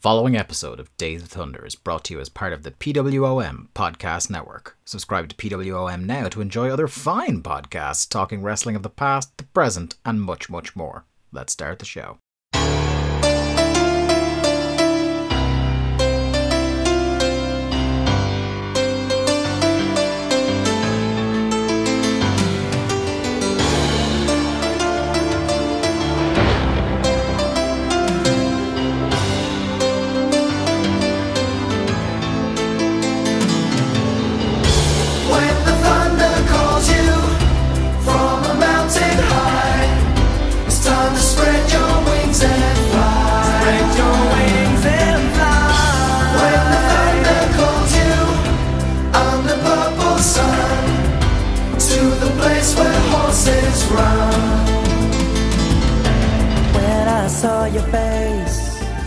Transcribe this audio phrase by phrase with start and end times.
[0.00, 3.66] Following episode of Days of Thunder is brought to you as part of the PWOM
[3.74, 4.78] Podcast Network.
[4.84, 9.44] Subscribe to PWOM now to enjoy other fine podcasts talking wrestling of the past, the
[9.44, 11.04] present, and much, much more.
[11.32, 12.18] Let's start the show.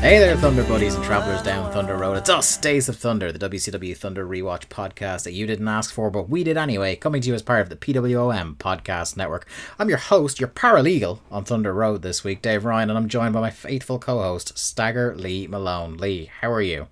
[0.01, 2.17] Hey there, Thunder Buddies and Travelers down Thunder Road.
[2.17, 6.09] It's us, Days of Thunder, the WCW Thunder Rewatch podcast that you didn't ask for,
[6.09, 9.47] but we did anyway, coming to you as part of the PWOM Podcast Network.
[9.77, 13.35] I'm your host, your paralegal on Thunder Road this week, Dave Ryan, and I'm joined
[13.35, 15.97] by my faithful co host, Stagger Lee Malone.
[15.97, 16.87] Lee, how are you?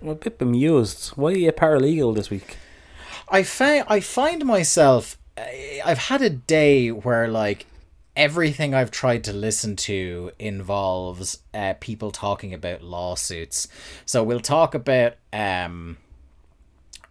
[0.00, 1.10] I'm a bit bemused.
[1.10, 2.56] Why are you paralegal this week?
[3.28, 5.18] I find I find myself
[5.84, 7.66] I've had a day where like
[8.16, 13.68] everything I've tried to listen to involves uh, people talking about lawsuits.
[14.04, 15.96] So we'll talk about um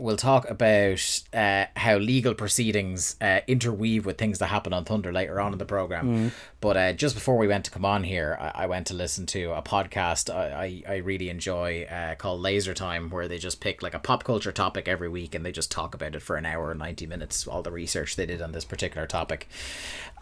[0.01, 5.13] we'll talk about uh, how legal proceedings uh, interweave with things that happen on Thunder
[5.13, 6.31] later on in the program.
[6.59, 9.27] But uh, just before we went to come on here, I, I went to listen
[9.27, 13.61] to a podcast I, I, I really enjoy uh, called Laser Time, where they just
[13.61, 16.35] pick like a pop culture topic every week and they just talk about it for
[16.35, 19.47] an hour and 90 minutes, all the research they did on this particular topic.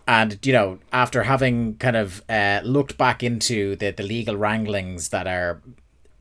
[0.09, 5.09] And, you know, after having kind of uh, looked back into the, the legal wranglings
[5.09, 5.61] that are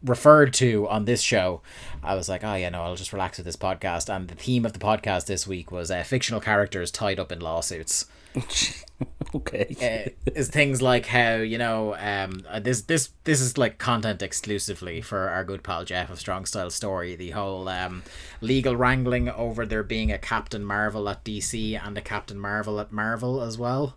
[0.05, 1.62] referred to on this show,
[2.03, 4.14] I was like, oh yeah, no, I'll just relax with this podcast.
[4.14, 7.41] And the theme of the podcast this week was uh, fictional characters tied up in
[7.41, 8.04] lawsuits.
[9.34, 10.12] okay.
[10.26, 14.22] Uh, is things like how you know um uh, this this this is like content
[14.22, 17.15] exclusively for our good pal Jeff of Strong Style Story.
[17.15, 18.03] The whole um
[18.41, 22.93] legal wrangling over there being a Captain Marvel at DC and a Captain Marvel at
[22.93, 23.97] Marvel as well.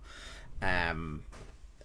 [0.62, 1.24] Um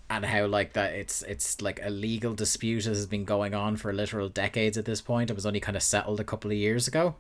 [0.09, 3.77] and how like that it's it's like a legal dispute that has been going on
[3.77, 5.31] for literal decades at this point.
[5.31, 7.17] It was only kind of settled a couple of years ago.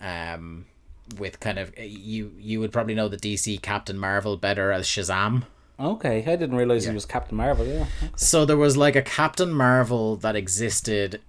[0.00, 0.66] Um,
[1.12, 5.44] with kind of you you would probably know the DC Captain Marvel better as Shazam.
[5.80, 7.66] Okay, I didn't realize he was Captain Marvel.
[7.66, 7.86] Yeah.
[8.14, 11.20] So there was like a Captain Marvel that existed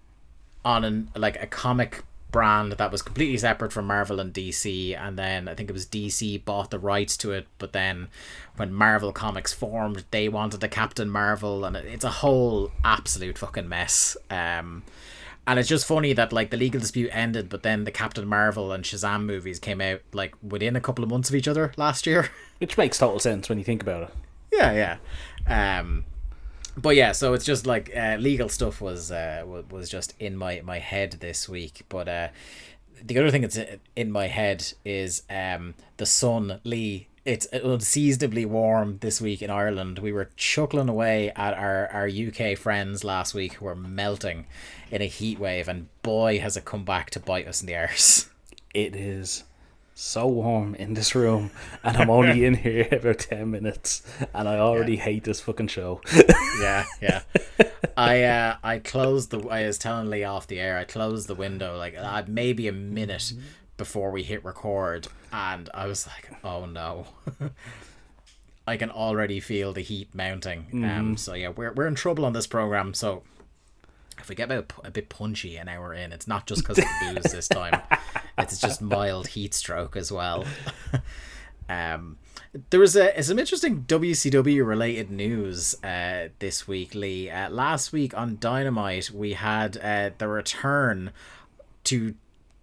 [0.66, 5.18] on an like a comic brand that was completely separate from Marvel and DC and
[5.18, 8.08] then I think it was DC bought the rights to it but then
[8.56, 13.70] when Marvel Comics formed they wanted a Captain Marvel and it's a whole absolute fucking
[13.70, 14.82] mess um
[15.46, 18.72] and it's just funny that like the legal dispute ended but then the Captain Marvel
[18.72, 22.06] and Shazam movies came out like within a couple of months of each other last
[22.06, 22.30] year.
[22.60, 24.16] Which makes total sense when you think about it.
[24.52, 24.98] yeah
[25.48, 25.78] yeah.
[25.80, 26.06] Um
[26.78, 30.62] but yeah so it's just like uh, legal stuff was uh was just in my
[30.64, 31.84] my head this week.
[31.90, 32.28] But uh
[33.04, 33.60] the other thing that's
[33.96, 40.00] in my head is um the sun lee it's unseasonably warm this week in Ireland.
[40.00, 44.46] We were chuckling away at our, our UK friends last week who were melting
[44.92, 47.76] in a heat wave, and boy, has it come back to bite us in the
[47.76, 48.30] arse.
[48.74, 49.44] It is
[49.96, 51.52] so warm in this room,
[51.84, 56.02] and I'm only in here about 10 minutes, and I already hate this fucking show.
[56.60, 57.22] yeah, yeah.
[57.98, 59.48] I uh, I closed the.
[59.48, 60.80] I was telling Lee off the air.
[60.80, 63.34] I closed the window like uh, maybe a minute
[63.78, 67.08] before we hit record, and I was like, "Oh no."
[68.66, 70.68] I can already feel the heat mounting.
[70.86, 72.94] Um, so yeah, we're we're in trouble on this program.
[72.94, 73.24] So
[74.20, 76.78] if we get a, bit- a bit punchy an hour in, it's not just because
[76.78, 77.82] of the booze this time.
[78.36, 80.46] It's just mild heat stroke as well.
[81.70, 82.18] Um,
[82.72, 87.30] there was a, some interesting WCW related news uh, this week, Lee.
[87.30, 91.12] Uh, last week on Dynamite, we had uh, the return
[91.86, 92.16] to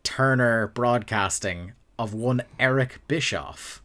[0.03, 3.83] Turner Broadcasting of one Eric Bischoff,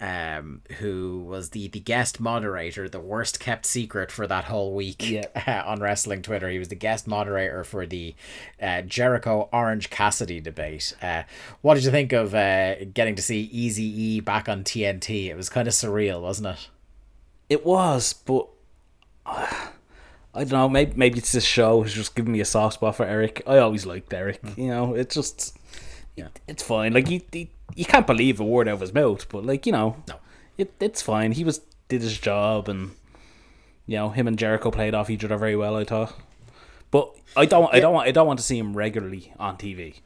[0.00, 5.08] um, who was the, the guest moderator, the worst kept secret for that whole week
[5.08, 5.62] Yeah.
[5.66, 6.50] on wrestling Twitter.
[6.50, 8.14] He was the guest moderator for the
[8.60, 10.94] uh, Jericho Orange Cassidy debate.
[11.00, 11.22] Uh,
[11.62, 15.26] what did you think of uh, getting to see Easy E back on TNT?
[15.28, 16.68] It was kind of surreal, wasn't it?
[17.48, 18.48] It was, but
[19.24, 19.68] uh,
[20.36, 20.68] I don't know.
[20.68, 23.42] Maybe maybe it's this show has just given me a soft spot for Eric.
[23.46, 24.40] I always liked Eric.
[24.56, 25.56] You know, it's just
[26.14, 26.28] Yeah.
[26.46, 26.92] it's fine.
[26.92, 29.72] Like he, he you can't believe a word out of his mouth, but like you
[29.72, 30.16] know, No.
[30.58, 31.32] it it's fine.
[31.32, 32.90] He was did his job, and
[33.86, 35.76] you know him and Jericho played off each other very well.
[35.76, 36.14] I thought.
[36.90, 37.72] But I don't.
[37.74, 38.06] I don't want.
[38.08, 39.96] I don't want to see him regularly on TV.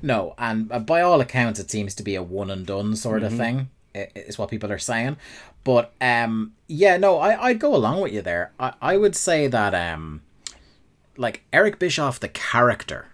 [0.00, 3.22] No, and uh, by all accounts, it seems to be a one and done sort
[3.22, 3.68] of thing.
[3.94, 5.16] i- Is what people are saying.
[5.64, 8.52] But um, yeah, no, I I'd go along with you there.
[8.58, 10.22] I I would say that um,
[11.16, 13.08] like Eric Bischoff, the character,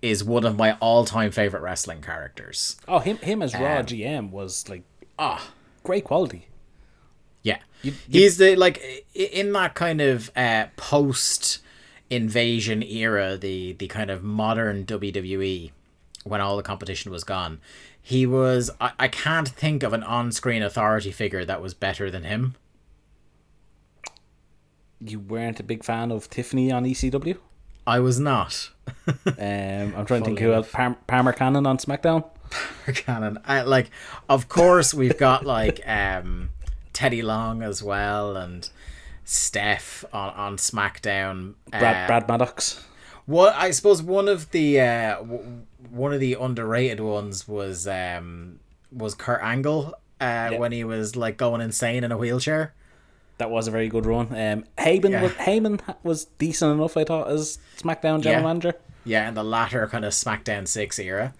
[0.00, 2.76] is one of my all time favorite wrestling characters.
[2.88, 3.18] Oh, him.
[3.18, 4.82] Him as Raw Um, GM was like
[5.18, 5.50] Ah,
[5.82, 6.46] great quality.
[7.42, 11.58] Yeah, you- he's the like in that kind of uh, post
[12.08, 15.70] invasion era, the the kind of modern WWE
[16.24, 17.60] when all the competition was gone.
[18.10, 22.10] He was I, I can't think of an on screen authority figure that was better
[22.10, 22.56] than him.
[25.00, 27.38] You weren't a big fan of Tiffany on ECW.
[27.86, 28.70] I was not.
[29.26, 30.68] Um, I'm trying to think who else.
[31.06, 32.24] Palmer Cannon on SmackDown.
[32.92, 33.38] Cannon.
[33.46, 33.90] I like
[34.28, 36.50] of course we've got like um
[36.92, 38.68] Teddy Long as well and
[39.24, 41.54] Steph on, on SmackDown.
[41.70, 42.84] Brad Uh, Brad Maddox.
[43.26, 48.60] What I suppose one of the uh, w- one of the underrated ones was um,
[48.92, 52.74] was Kurt Angle uh, when he was like going insane in a wheelchair.
[53.38, 54.26] That was a very good run.
[54.28, 55.22] Um, Heyman Yeah.
[55.22, 58.42] was Heyman was decent enough, I thought, as SmackDown general Yeah.
[58.42, 58.74] manager.
[59.04, 61.32] Yeah, in the latter kind of SmackDown six era.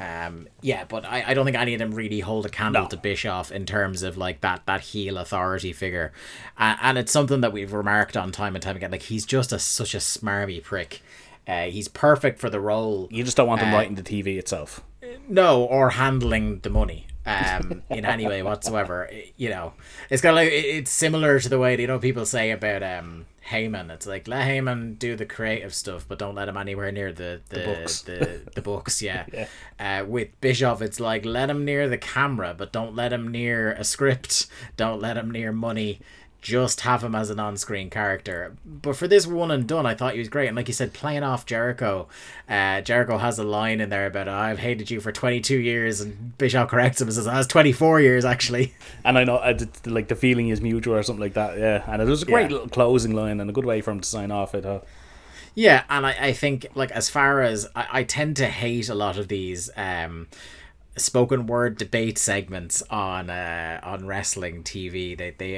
[0.00, 2.88] Um, yeah, but I, I don't think any of them really hold a candle No.
[2.88, 6.12] to Bischoff in terms of like that that heel authority figure,
[6.56, 8.90] uh, and it's something that we've remarked on time and time again.
[8.90, 11.02] Like he's just a such a smarmy prick.
[11.46, 13.08] Uh, he's perfect for the role.
[13.10, 14.82] You just don't want him Uh, writing the TV itself.
[15.28, 19.08] No, or handling the money um, in any way whatsoever.
[19.12, 19.72] I- You know,
[20.08, 22.82] it's kind of like it- it's similar to the way you know people say about
[22.82, 23.90] um, Heyman.
[23.90, 27.40] It's like let Heyman do the creative stuff, but don't let him anywhere near the
[27.48, 28.02] the books.
[28.02, 29.02] the, the, books.
[29.10, 29.24] Yeah.
[29.32, 29.46] Yeah.
[29.78, 33.72] Uh, with Bischoff, it's like let him near the camera, but don't let him near
[33.72, 34.46] a script.
[34.76, 36.00] Don't let him near money.
[36.42, 38.56] Just have him as an on-screen character.
[38.64, 40.46] But for this one and done, I thought he was great.
[40.48, 42.08] And like you said, playing off Jericho,
[42.48, 46.36] uh, Jericho has a line in there about I've hated you for 22 years, and
[46.38, 48.74] Bischoff corrects him and says that's 24 years actually.
[49.04, 51.58] And I know, I did, like the feeling is mutual or something like that.
[51.58, 52.56] Yeah, and it was a great Yeah.
[52.56, 54.54] little closing line and a good way for him to sign off.
[54.54, 54.62] It.
[54.62, 54.86] thought.
[55.54, 58.94] Yeah, and I, I think like as far as I, I tend to hate a
[58.94, 60.28] lot of these um
[61.00, 65.16] spoken word debate segments on uh on wrestling TV.
[65.16, 65.56] They they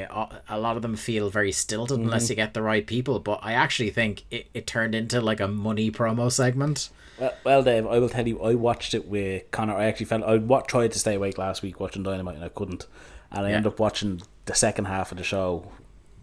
[0.48, 3.18] a lot of them feel very stilted unless you get the right people.
[3.20, 6.90] But I actually think it, it turned into like a money promo segment.
[7.18, 9.74] Well, well, Dave, I will tell you, I watched it with Connor.
[9.76, 12.48] I actually felt I wa- tried to stay awake last week watching Dynamite and I
[12.48, 12.86] couldn't,
[13.30, 13.56] and I Yeah.
[13.56, 15.70] ended up watching the second half of the show,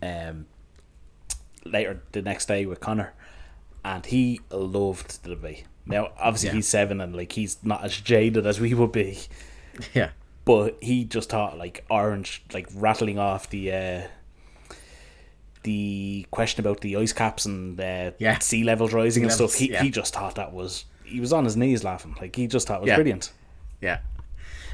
[0.01, 0.47] um,
[1.63, 3.13] later the next day with Connor,
[3.85, 5.65] and he loved the debate.
[5.85, 6.55] Now, obviously, Yeah.
[6.55, 9.19] he's seven and like he's not as jaded as we would be,
[9.93, 10.09] Yeah.
[10.45, 13.71] but he just thought like Orange like rattling off the.
[13.73, 14.01] Uh,
[15.63, 18.39] the question about the ice caps and uh, Yeah.
[18.39, 19.83] sea levels rising and levels, stuff, he, yeah.
[19.83, 22.15] he just thought that was he was on his knees laughing.
[22.21, 23.31] Like he just thought it was brilliant.
[23.81, 23.99] Yeah.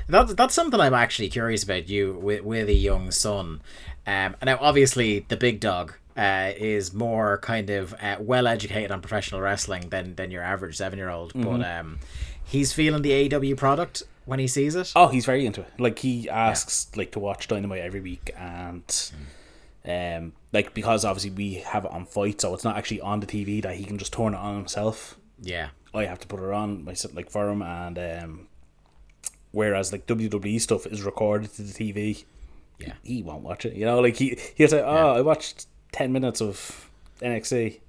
[0.07, 3.61] That's that's something I'm actually curious about you with with a young son.
[4.05, 8.91] Um, and now obviously the big dog uh, is more kind of uh, well educated
[8.91, 11.99] on professional wrestling than than your average seven year old, but um,
[12.43, 14.91] he's feeling the AEW product when he sees it.
[14.95, 15.71] Oh, he's very into it.
[15.77, 19.11] Like he asks like to watch Dynamite every week and
[19.87, 23.27] um like because obviously we have it on FITE so it's not actually on the
[23.27, 25.17] TV that he can just turn it on himself.
[25.41, 28.47] Yeah, I have to put it on myself like for him and um
[29.51, 32.23] whereas like WWE stuff is recorded to the TV.
[32.79, 33.73] yeah, He won't watch it.
[33.73, 36.89] You know, like he he'll say, Oh, I watched ten minutes of
[37.21, 37.79] NXT.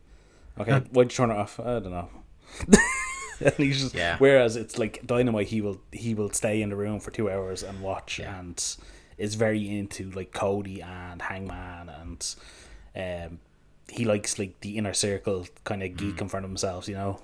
[0.61, 1.59] Okay, why'd you turn it off?
[1.61, 2.09] I don't know.
[3.41, 4.17] and he's just Yeah.
[4.19, 7.63] whereas it's like dynamite he will he will stay in the room for two hours
[7.63, 8.39] and watch Yeah.
[8.39, 8.77] and
[9.19, 12.35] is very into like Cody and Hangman and
[13.05, 13.39] um
[13.91, 17.21] he likes like the inner circle kind of geek in front of themselves, you know.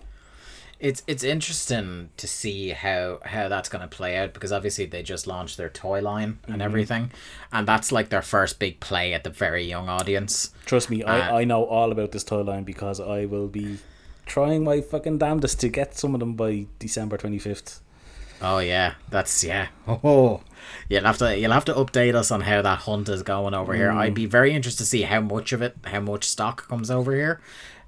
[0.83, 5.03] It's it's interesting to see how how that's going to play out because obviously they
[5.05, 7.13] just launched their toy line and everything,
[7.53, 10.51] and that's like their first big play at the very young audience.
[10.67, 13.79] Trust me, Uh, I, I know all about this toy line because I will be
[14.27, 17.81] trying my fucking damnedest to get some of them by December twenty fifth.
[18.43, 19.69] Oh yeah, that's yeah.
[19.87, 20.41] Oh,
[20.89, 23.73] you'll have to you'll have to update us on how that hunt is going over
[23.73, 23.93] here.
[23.93, 27.15] I'd be very interested to see how much of it, how much stock comes over
[27.15, 27.41] here.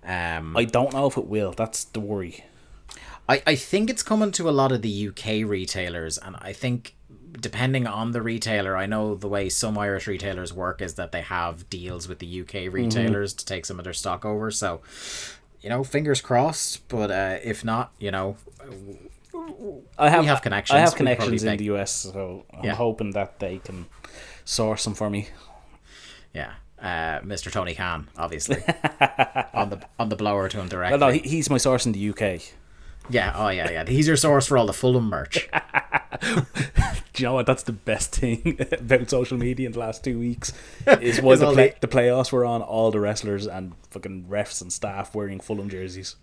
[0.07, 1.51] Um, I don't know if it will.
[1.51, 2.45] That's the worry.
[3.29, 6.95] I I think it's coming to a lot of the UK retailers, and I think
[7.41, 11.23] depending on the retailer, I know the way some Irish retailers work is that they
[11.23, 14.51] have deals with the UK retailers to take some of their stock over.
[14.53, 14.83] So,
[15.61, 16.87] you know, fingers crossed.
[16.89, 18.37] But uh, if not, you know,
[19.99, 20.77] I have, have connections.
[20.77, 22.75] I have connections in make- the US, so I'm Yeah.
[22.75, 23.87] hoping that they can
[24.45, 25.29] source them for me.
[26.33, 26.53] Yeah.
[26.81, 27.51] uh, Mr.
[27.51, 28.57] Tony Khan, obviously,
[29.55, 30.99] on the on the blower to him directly.
[30.99, 32.43] Well, no, he's my source in the UK.
[33.11, 33.85] Yeah, oh yeah, yeah.
[33.87, 35.49] He's your source for all the Fulham merch.
[36.23, 37.47] Do you know what?
[37.47, 40.53] That's the best thing about social media in the last two weeks
[40.87, 44.73] is was the, play, the- playoffs were on all the wrestlers and fucking refs and
[44.73, 46.17] staff wearing Fulham jerseys.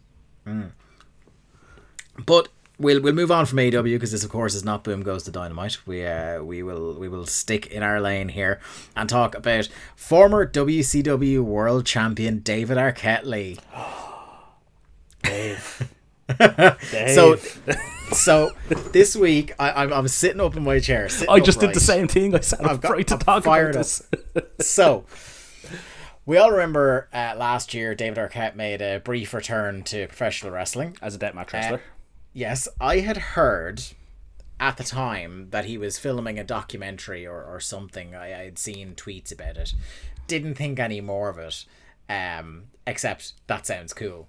[2.26, 5.24] But we'll we'll move on from AEW because this, of course, is not Boom Goes
[5.24, 5.86] to Dynamite.
[5.86, 8.60] We uh, we will we will stick in our lane here
[8.96, 13.60] and talk about former WCW World Champion David Arquette Lee.
[15.24, 15.90] Dave.
[17.14, 17.36] So,
[18.14, 18.52] so
[18.92, 21.10] this week I, I'm I'm sitting up in my chair.
[21.30, 22.36] I just did the same thing.
[22.36, 24.04] I said I'm I've got- to I'm talk fired about this.
[24.62, 25.06] so
[26.26, 30.98] we all remember uh, last year David Arquette made a brief return to professional wrestling.
[31.02, 31.82] As a deathmatch wrestler.
[32.34, 33.82] Yes, I had heard
[34.60, 38.14] at the time that he was filming a documentary or, or something.
[38.16, 39.74] I, I had seen tweets about it.
[40.28, 41.66] Didn't think any more of it,
[42.10, 44.28] um, except that sounds cool.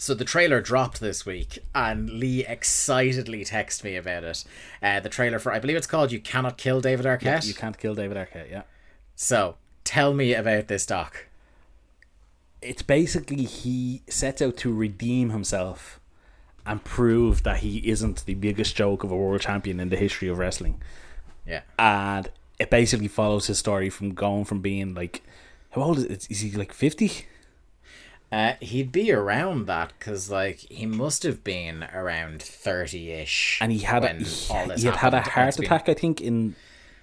[0.00, 4.44] So the trailer dropped this week, and Lee excitedly texted me about it.
[4.80, 7.76] Uh, the trailer for, I believe it's called "You Cannot Kill David Arquette." you can't
[7.76, 8.62] kill David Arquette, yeah.
[9.16, 11.26] So tell me about this doc.
[12.62, 15.98] It's basically he sets out to redeem himself
[16.64, 20.28] and prove that he isn't the biggest joke of a world champion in the history
[20.28, 20.80] of wrestling.
[21.46, 25.22] Yeah, And it basically follows his story from going from being like,
[25.70, 26.50] how old is, is, is he?
[26.52, 27.26] Like fifty?
[28.30, 33.72] Uh, he'd be around that because like he must have been around thirty ish, And
[33.72, 36.20] he had a, he, all this he had had a heart been- attack, I think,
[36.20, 36.54] in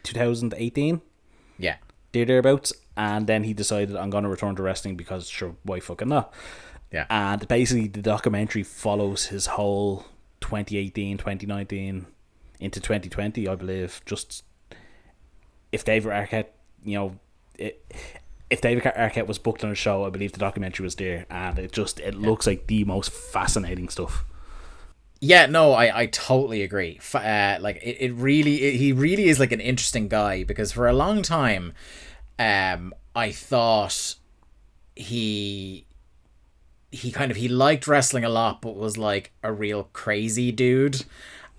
[0.04, 1.02] 2018.
[1.58, 1.78] Yeah,
[2.12, 6.08] there thereabouts, and then he decided I'm gonna return to wrestling because sure, why fucking
[6.10, 6.34] not?
[6.92, 10.06] yeah, And basically, the documentary follows his whole
[10.42, 12.06] 2018, 2019
[12.60, 14.02] into 2020, I believe.
[14.06, 14.44] Just
[15.72, 16.48] if David Arquette,
[16.84, 17.16] you know,
[17.58, 17.84] it,
[18.50, 21.58] if David Arquette was booked on a show, I believe the documentary was there, and
[21.60, 24.24] it just it looks like the most fascinating stuff.
[25.22, 25.46] yeah.
[25.48, 27.00] No, I I totally agree.
[27.14, 30.88] Uh, like it, it really it, he really is like an interesting guy because for
[30.88, 31.74] a long time,
[32.38, 34.16] um, I thought
[34.96, 35.86] he
[36.92, 41.04] he kind of he liked wrestling a lot but was like a real crazy dude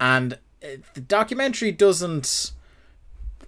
[0.00, 2.52] and uh, the documentary doesn't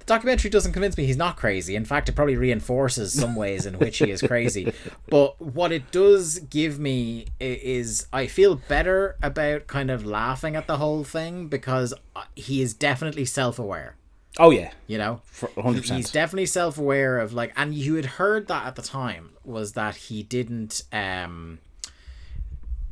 [0.08, 1.76] documentary doesn't convince me he's not crazy.
[1.76, 4.72] In fact it probably reinforces some ways in which he is crazy.
[5.08, 10.66] But what it does give me is i feel better about kind of laughing at
[10.66, 11.94] the whole thing because
[12.34, 13.94] he is definitely self-aware.
[14.38, 15.20] Oh yeah, you know?
[15.24, 15.96] For 100%.
[15.96, 19.96] he's definitely self-aware of like and you had heard that at the time was that
[19.96, 21.58] he didn't um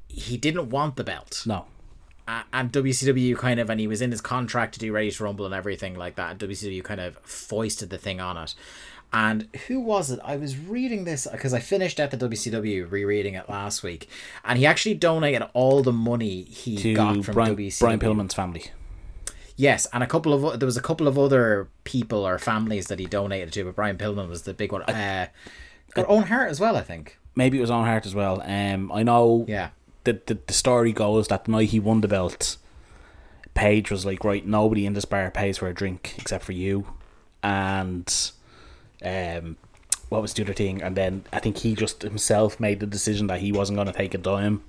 [0.08, 1.42] he didn't want the belt.
[1.46, 1.66] No,
[2.28, 5.47] and WCW kind of and he was in his contract to do Ready to Rumble
[5.47, 8.54] and everything like that and WCW kind of foisted the thing on it
[9.12, 13.35] and who was it I was reading this because I finished at the WCW rereading
[13.35, 14.09] it last week
[14.45, 18.35] and he actually donated all the money he to got from Brian, WCW Brian Pillman's
[18.35, 18.71] family.
[19.56, 22.99] Yes, and a couple of there was a couple of other people or families that
[22.99, 24.83] he donated to, but Brian Pillman was the big one.
[24.83, 25.28] Uh,
[25.95, 27.18] got Owen Hart as well, I think.
[27.35, 28.42] Maybe it was Owen Hart as well.
[28.42, 29.47] Um, I know.
[29.49, 29.71] Yeah,
[30.07, 32.57] the, the the story goes that the night he won the belt,
[33.55, 36.87] Page was like, right, nobody in this bar pays for a drink except for you,
[37.43, 38.31] and
[39.05, 39.57] um,
[40.09, 40.83] what was the other thing?
[40.83, 43.93] And then I think he just himself made the decision that he wasn't going to
[43.93, 44.63] take a dime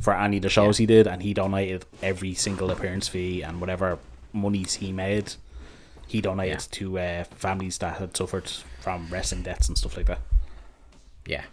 [0.00, 3.60] for any of the shows he did, and he donated every single appearance fee and
[3.60, 3.98] whatever
[4.32, 5.34] monies he made.
[6.06, 6.78] He donated Yeah.
[6.78, 8.48] to uh, families that had suffered
[8.80, 10.20] from wrestling deaths and stuff like that.
[11.26, 11.44] yeah.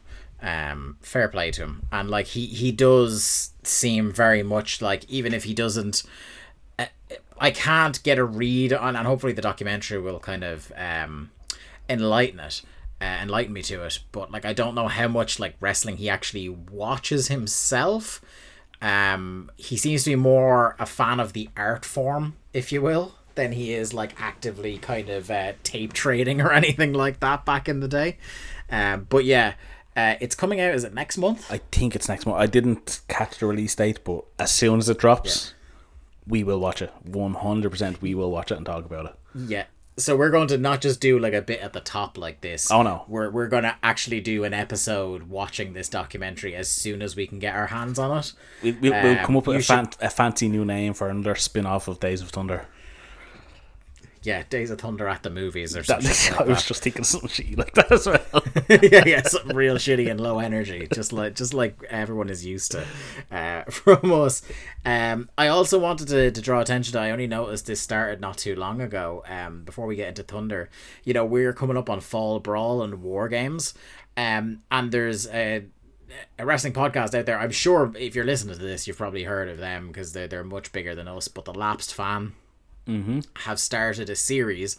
[0.46, 5.34] Um, fair play to him, and like he he does seem very much like even
[5.34, 6.04] if he doesn't.
[6.78, 6.86] uh,
[7.40, 11.32] I can't get a read on, and hopefully the documentary will kind of um,
[11.90, 12.62] enlighten it,
[13.02, 14.00] uh, enlighten me to it.
[14.12, 18.22] But like, I don't know how much like wrestling he actually watches himself.
[18.82, 23.16] Um, he seems to be more a fan of the art form, if you will,
[23.34, 27.68] than he is like actively kind of uh, tape trading or anything like that back
[27.68, 28.18] in the day.
[28.70, 29.56] Um, but yeah,
[29.96, 30.74] uh, it's coming out.
[30.74, 31.52] Is it next month?
[31.52, 32.40] I think it's next month.
[32.40, 35.54] I didn't catch the release date, but as soon as it drops,
[36.28, 36.92] we will watch it.
[37.04, 39.16] One hundred percent, we will watch it and talk about it.
[39.36, 39.66] Yeah.
[39.98, 42.70] So we're going to not just do like a bit at the top like this.
[42.70, 43.06] Oh, no.
[43.08, 47.28] We're we're going to actually do an episode watching this documentary as soon as we
[47.28, 48.34] can get our hands on it.
[48.62, 51.36] We, we'll, we'll Um, come up with a, fan, a fancy new name for another
[51.36, 52.68] spin off of Days of Thunder.
[54.26, 56.10] Yeah, Days of Thunder at the movies or something.
[56.10, 56.68] Like I was that.
[56.68, 58.20] just thinking something shitty like that as well.
[58.92, 62.72] yeah, yeah, something real shitty and low energy, just like just like everyone is used
[62.72, 62.86] to
[63.32, 64.42] uh, from us.
[64.86, 67.00] Um, I also wanted to, to draw attention to.
[67.00, 69.24] I only noticed this started not too long ago.
[69.28, 70.70] Um, before we get into Thunder,
[71.04, 73.74] you know, we're coming up on Fall Brawl and War Games,
[74.18, 75.66] um, and there's a
[76.40, 77.40] a wrestling podcast out there.
[77.40, 80.44] I'm sure if you're listening to this, you've probably heard of them because they're they're
[80.44, 81.28] much bigger than us.
[81.28, 82.34] But the Lapsed Fan
[83.40, 84.78] have started a series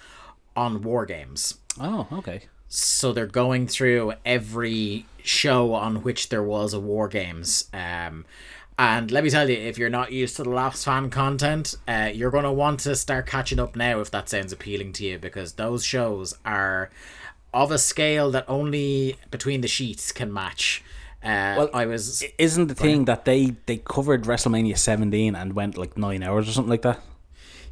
[0.54, 2.42] on War Games oh, okay.
[2.68, 8.24] so they're going through every show on which there was a war games um
[8.78, 12.10] and let me tell you if you're not used to the Lapsed Fan content uh,
[12.12, 15.18] you're going to want to start catching up now if that sounds appealing to you
[15.18, 16.90] because those shows are
[17.54, 20.84] of a scale that only between the sheets can match
[21.22, 25.76] uh, Well, I was Isn't the thing that they they covered WrestleMania 17 and went
[25.76, 27.00] like nine hours or something like that?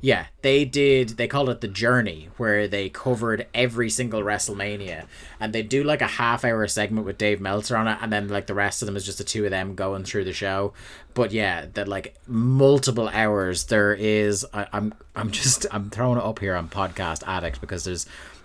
[0.05, 1.17] Yeah, they did.
[1.17, 5.07] They called it the Journey, where they covered every single WrestleMania,
[5.41, 8.47] and they do like a half-hour segment with Dave Meltzer on it, and then like
[8.47, 10.75] the rest of them is just the two of them going through the show.
[11.15, 13.65] But yeah, that like multiple hours.
[13.65, 14.45] There is.
[14.53, 14.93] I, I'm.
[15.17, 15.65] I'm just.
[15.71, 18.05] I'm throwing it up here on Podcast Addict because there's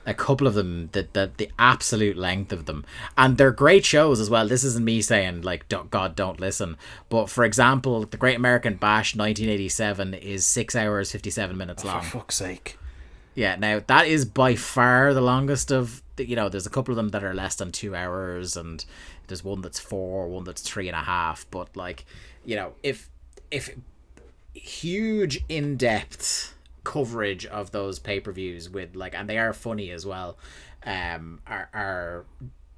[0.09, 2.83] a couple of them that the, the absolute length of them.
[3.17, 4.47] And they're great shows as well.
[4.47, 6.77] This isn't me saying like don't, god don't listen.
[7.09, 12.01] But for example the great american bash 1987 is six hours 57 minutes oh, long
[12.01, 12.77] For fuck's sake.
[13.35, 16.91] yeah now that is by far the longest of the, you know there's a couple
[16.91, 18.83] of them that are less than two hours and
[19.27, 21.45] there's one that's four one that's three and a half.
[21.51, 22.05] But like
[22.43, 23.09] you know if
[23.51, 23.75] if
[24.53, 26.48] huge in-depth
[26.89, 30.39] coverage of those pay-per-views with like and they are funny as well
[30.87, 32.25] um are are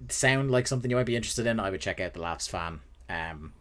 [0.09, 2.81] sound like something you might be interested in i would check out the Lapsed Fan
[3.09, 3.53] um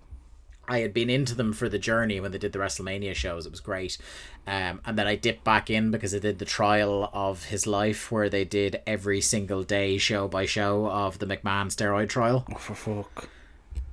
[0.66, 3.44] I had been into them for the journey when they did the WrestleMania shows.
[3.44, 3.98] It was great.
[4.46, 8.12] Um, and then I dipped back in because they did the trial of his life
[8.12, 12.46] where they did every single day, show by show, of the McMahon steroid trial.
[12.52, 13.28] Oh, for fuck.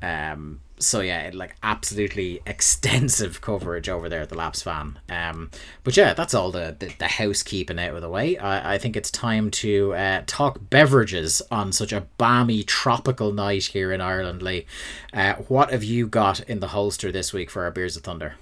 [0.02, 5.00] Um, so yeah, like absolutely extensive coverage over there at the Lapsed Fan.
[5.10, 5.50] Um,
[5.84, 8.38] but yeah, that's all the, the, the housekeeping out of the way.
[8.38, 13.66] I, I think it's time to uh, talk beverages on such a balmy tropical night
[13.66, 14.66] here in Ireland, Lee.
[15.14, 18.36] Uh, what have you got in the holster this week for our Beers of Thunder?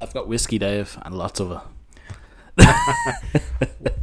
[0.00, 1.60] I've got whiskey, Dave, and lots of it.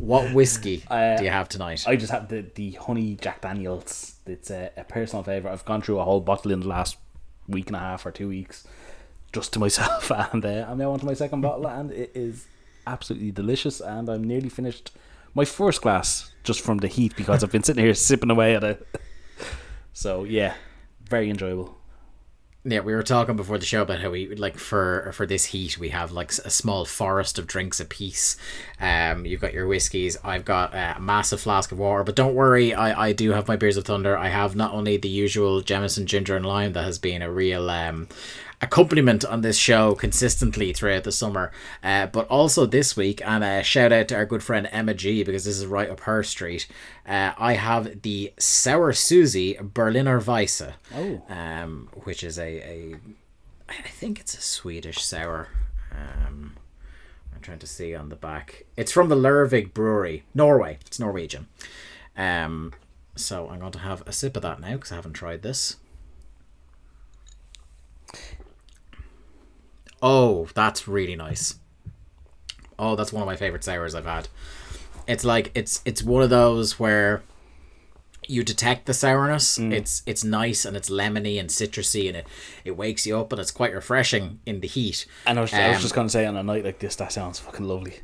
[0.09, 1.83] What whiskey Uh, do you have tonight?
[1.85, 4.15] I just have the, the honey Jack Daniels.
[4.29, 5.53] It's a, a personal favourite.
[5.53, 6.97] I've gone through a whole bottle in the last
[7.47, 8.67] week and a half or two weeks
[9.31, 12.47] just to myself, and uh, I'm now on to my second bottle, and it is
[12.87, 13.79] absolutely delicious.
[13.79, 14.91] And I'm nearly finished
[15.33, 18.63] my first glass just from the heat because I've been sitting here sipping away at
[18.63, 18.87] it.
[19.91, 20.53] So, yeah,
[21.03, 21.78] very enjoyable.
[22.65, 25.77] Yeah, we were talking before the show about how we like for for this heat
[25.77, 28.35] we have like a small forest of drinks apiece.
[28.81, 30.17] Um, you've got your whiskeys.
[30.25, 32.03] I've got uh, a massive flask of water.
[32.03, 34.17] But don't worry, I I do have my beers of thunder.
[34.17, 37.69] I have not only the usual Jameson ginger and lime that has been a real
[37.69, 38.09] um
[38.61, 41.51] accompaniment on this show consistently throughout the summer,
[41.83, 43.21] uh, but also this week.
[43.25, 46.01] And a shout out to our good friend Emma G because this is right up
[46.01, 46.67] her street.
[47.07, 51.21] Uh, I have the Sour Susie Berliner Weisse Oh.
[51.29, 52.95] um, which is a, a
[53.69, 55.47] I think it's a Swedish sour.
[55.91, 56.55] Um,
[57.33, 58.65] I'm trying to see on the back.
[58.75, 60.79] It's from the Lervig Brewery, Norway.
[60.85, 61.47] It's Norwegian.
[62.17, 62.73] Um,
[63.15, 65.77] so I'm going to have a sip of that now because I haven't tried this.
[70.01, 71.55] Oh, that's really nice.
[72.77, 74.29] Oh, that's one of my favorite sours I've had.
[75.07, 77.23] It's like it's it's one of those where
[78.27, 79.57] you detect the sourness.
[79.57, 82.27] It's it's nice and it's lemony and citrusy and it,
[82.63, 85.05] it wakes you up and it's quite refreshing in the heat.
[85.25, 86.95] And I was, I was Um, just going to say, on a night like this,
[86.97, 87.95] that sounds fucking lovely.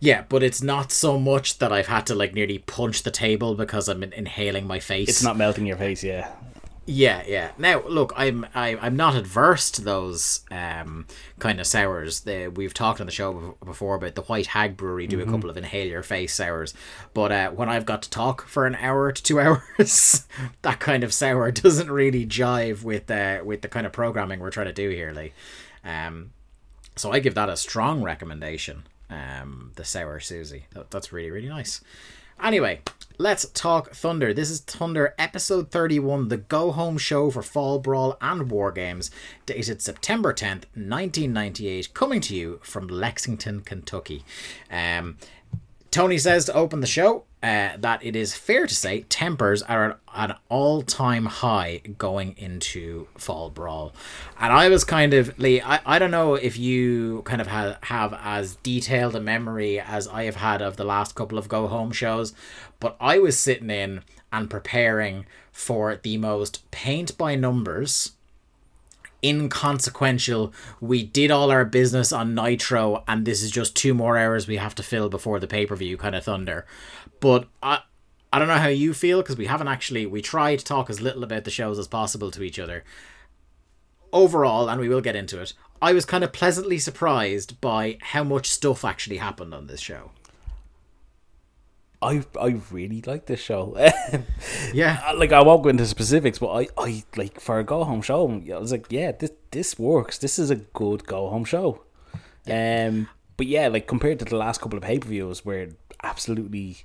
[0.00, 3.54] Yeah, but it's not so much that I've had to like nearly punch the table
[3.54, 5.08] because I'm in- inhaling my face.
[5.08, 6.30] It's not melting your face, yeah.
[6.86, 7.52] Yeah, yeah.
[7.56, 11.06] Now, look, I'm I, I'm not adverse to those um
[11.38, 12.20] kind of sours.
[12.20, 15.48] The, we've talked on the show before about the White Hag Brewery do a couple
[15.48, 16.74] of inhale your face sours,
[17.14, 19.40] but uh, when I've got to talk for an hour to two
[19.78, 20.26] hours,
[20.60, 24.50] that kind of sour doesn't really jive with uh, with the kind of programming we're
[24.50, 25.32] trying to do here, Lee.
[25.84, 26.32] Um,
[26.96, 28.84] so I give that a strong recommendation.
[29.08, 30.66] Um, the sour Susie.
[30.72, 31.80] That, that's really really nice.
[32.42, 32.80] Anyway,
[33.18, 34.34] let's talk Thunder.
[34.34, 39.10] This is Thunder episode 31, the go home show for Fall Brawl and War Games,
[39.46, 44.24] dated September 10th, 1998, coming to you from Lexington, Kentucky.
[44.70, 45.16] Um,
[45.90, 47.24] Tony says to open the show.
[47.44, 53.06] Uh, that it is fair to say tempers are at an all-time high going into
[53.18, 53.92] Fall Brawl,
[54.40, 55.60] and I was kind of Lee.
[55.60, 60.08] I, I don't know if you kind of have have as detailed a memory as
[60.08, 62.32] I have had of the last couple of go home shows,
[62.80, 64.00] but I was sitting in
[64.32, 68.12] and preparing for the most paint by numbers
[69.24, 70.52] inconsequential.
[70.80, 74.56] We did all our business on Nitro, and this is just two more hours we
[74.56, 76.66] have to fill before the pay per view kind of thunder.
[77.20, 77.80] But I,
[78.32, 80.06] I don't know how you feel because we haven't actually.
[80.06, 82.84] We try to talk as little about the shows as possible to each other.
[84.12, 85.54] Overall, and we will get into it.
[85.80, 90.12] I was kind of pleasantly surprised by how much stuff actually happened on this show.
[92.04, 93.76] I I really like this show.
[94.74, 95.12] Yeah.
[95.16, 98.28] like I won't go into specifics, but I, I like for a go home show.
[98.54, 100.18] I was like, yeah, this this works.
[100.18, 101.82] This is a good go home show.
[102.46, 105.68] Um, but yeah, like compared to the last couple of pay per views, where
[106.02, 106.76] absolutely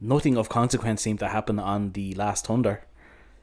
[0.00, 2.84] nothing of consequence seemed to happen on the last Thunder,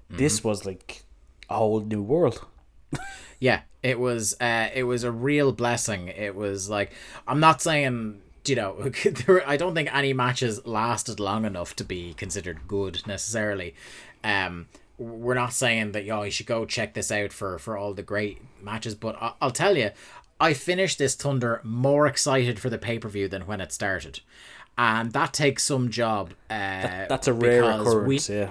[0.09, 1.03] this was like
[1.49, 2.45] a whole new world.
[3.39, 6.07] Yeah, it was uh it was a real blessing.
[6.07, 6.91] It was like
[7.27, 11.84] I'm not saying you know there, I don't think any matches lasted long enough to
[11.84, 13.75] be considered good necessarily.
[14.23, 17.93] Um we're not saying that yo you should go check this out for for all
[17.93, 19.91] the great matches, but I, I'll tell you
[20.39, 24.19] I finished this Thunder more excited for the pay-per-view than when it started.
[24.77, 26.31] And that takes some job.
[26.49, 28.29] Uh, That's a rare because we- occurrence.
[28.29, 28.49] yeah.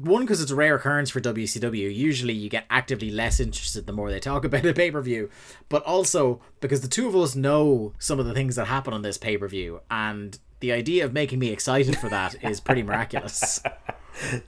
[0.00, 1.94] One because it's a rare occurrence for WCW.
[1.94, 5.30] Usually, you get actively less interested the more they talk about a pay per view,
[5.68, 9.02] but also because the two of us know some of the things that happen on
[9.02, 12.82] this pay per view, and the idea of making me excited for that is pretty
[12.82, 13.60] miraculous.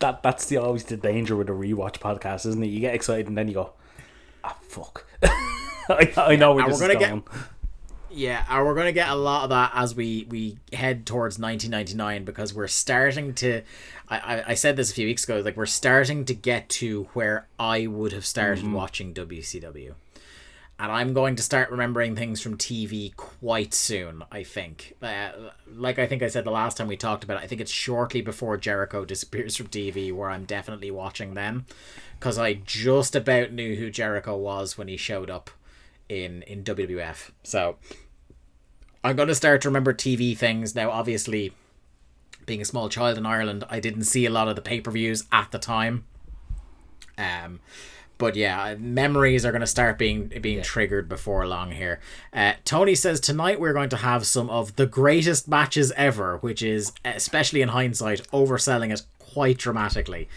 [0.01, 2.67] That that's the always the danger with a rewatch podcast, isn't it?
[2.67, 3.73] You get excited and then you go,
[4.43, 5.07] ah, fuck.
[5.23, 7.21] I, I know this we're is gonna going.
[7.21, 7.33] get-
[8.13, 12.25] Yeah, and we're gonna get a lot of that as we we head towards 1999
[12.25, 13.63] because we're starting to.
[14.09, 15.39] I, I, said this a few weeks ago.
[15.39, 19.95] Like we're starting to get to where I would have started watching WCW,
[20.81, 24.25] and I'm going to start remembering things from TV quite soon.
[24.33, 25.31] I think, uh,
[25.73, 27.45] like I think I said the last time we talked about it.
[27.45, 31.67] I think it's shortly before Jericho disappears from TV where I'm definitely watching them,
[32.19, 35.51] because I just about knew who Jericho was when he showed up
[36.11, 37.31] in in WWF.
[37.43, 37.77] So
[39.03, 40.91] I'm going to start to remember TV things now.
[40.91, 41.53] Obviously,
[42.45, 44.91] being a small child in Ireland, I didn't see a lot of the pay per
[44.91, 46.05] views at the time.
[47.17, 47.61] Um,
[48.19, 52.01] but yeah, memories are going to start being being triggered before long here.
[52.33, 56.63] Uh, Tony says tonight we're going to have some of the greatest matches ever, which
[56.63, 60.29] is especially in hindsight overselling it quite dramatically.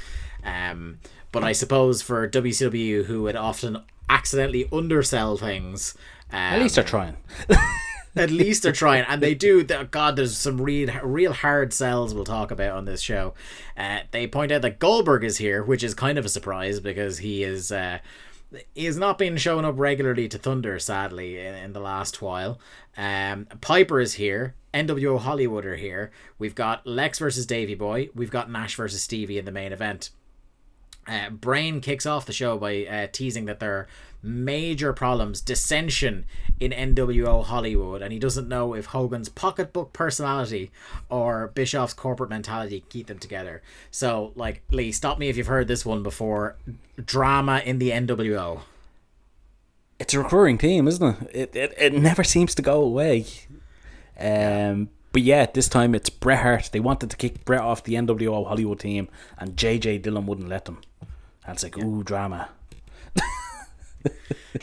[0.45, 0.99] Um,
[1.33, 5.95] but I suppose for WCW, who would often accidentally undersell things,
[6.31, 7.17] um, At least they're trying.
[8.15, 9.63] at least they're trying, and they do.
[9.65, 13.33] th- God, there's some real, real hard sells we'll talk about on this show.
[13.77, 17.19] Uh, they point out that Goldberg is here, which is kind of a surprise because
[17.19, 17.71] he is.
[17.71, 17.99] Uh,
[18.75, 22.59] he has not been showing up regularly to Thunder, sadly, in, in the last while.
[22.95, 24.53] Um, Piper is here.
[24.75, 26.11] NWO Hollywood are here.
[26.37, 28.09] We've got Lex versus Davy Boy.
[28.13, 30.11] We've got Nash versus Stevie in the main event.
[31.07, 33.87] Uh, Brain kicks off the show by uh, teasing that there are
[34.21, 36.25] major problems, dissension
[36.59, 40.71] in NWO Hollywood, and he doesn't know if Hogan's pocketbook personality
[41.09, 43.61] or Bischoff's corporate mentality keep them together.
[43.91, 46.55] So, like, Lee, stop me if you've heard this one before.
[47.03, 48.61] Drama in the NWO.
[49.99, 51.35] It's a recurring theme, isn't it?
[51.35, 53.25] It it, it never seems to go away.
[54.19, 56.69] Um, but yeah, this time it's Bret Hart.
[56.73, 60.65] They wanted to kick Bret off the NWO Hollywood team, and JJ Dillon wouldn't let
[60.65, 60.81] them.
[61.45, 62.49] And it's like, ooh, drama.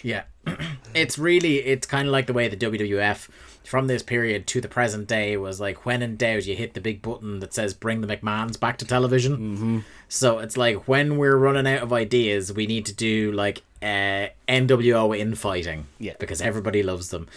[0.02, 0.24] Yeah.
[0.94, 3.28] it's really it's kind of like the way the WWF
[3.64, 6.80] from this period to the present day was like when in doubt you hit the
[6.80, 9.36] big button that says bring the McMahons back to television.
[9.36, 9.78] Mm-hmm.
[10.08, 14.28] So it's like when we're running out of ideas, we need to do like uh,
[14.48, 15.86] NWO infighting.
[15.98, 16.14] Yeah.
[16.18, 17.28] Because everybody loves them.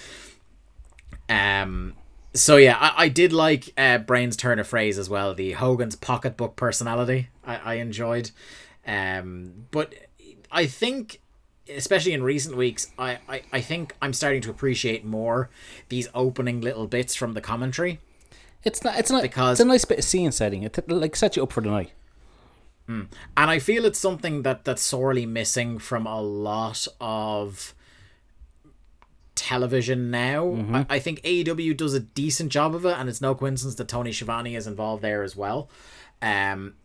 [1.30, 1.94] Um
[2.34, 5.34] so yeah, I, I did like uh, Brain's turn of phrase as well.
[5.34, 8.32] The Hogan's pocketbook personality, I, I enjoyed.
[8.86, 9.94] Um, but
[10.52, 11.22] I think,
[11.70, 15.50] especially in recent weeks, I, I, I think I'm starting to appreciate more
[15.90, 18.00] these opening little bits from the commentary.
[18.64, 18.98] It's not.
[18.98, 20.64] It's not Because- it's a nice bit of scene setting.
[20.64, 21.92] It like sets you up for the night.
[22.88, 27.74] And I feel it's something that that's sorely missing from a lot of
[29.44, 30.46] television now.
[30.90, 33.88] I, I think AEW does a decent job of it, and it's no coincidence that
[33.88, 35.70] Tony Schiavone is involved there as well.
[36.22, 36.76] Um,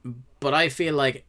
[0.40, 1.24] but I feel like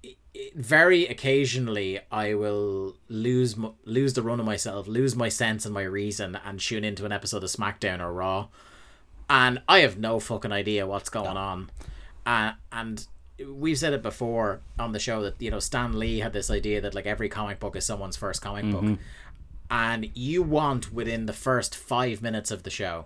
[0.55, 5.83] very occasionally I will lose lose the run of myself, lose my sense and my
[5.83, 8.47] reason, and tune into an episode of SmackDown or Raw
[9.29, 11.69] and I have no fucking idea what's going on.
[12.25, 13.05] Uh, and
[13.47, 16.81] we've said it before on the show that you know Stan Lee had this idea
[16.81, 18.97] that like every comic book is someone's first comic book,
[19.69, 23.05] and you want within the first five minutes of the show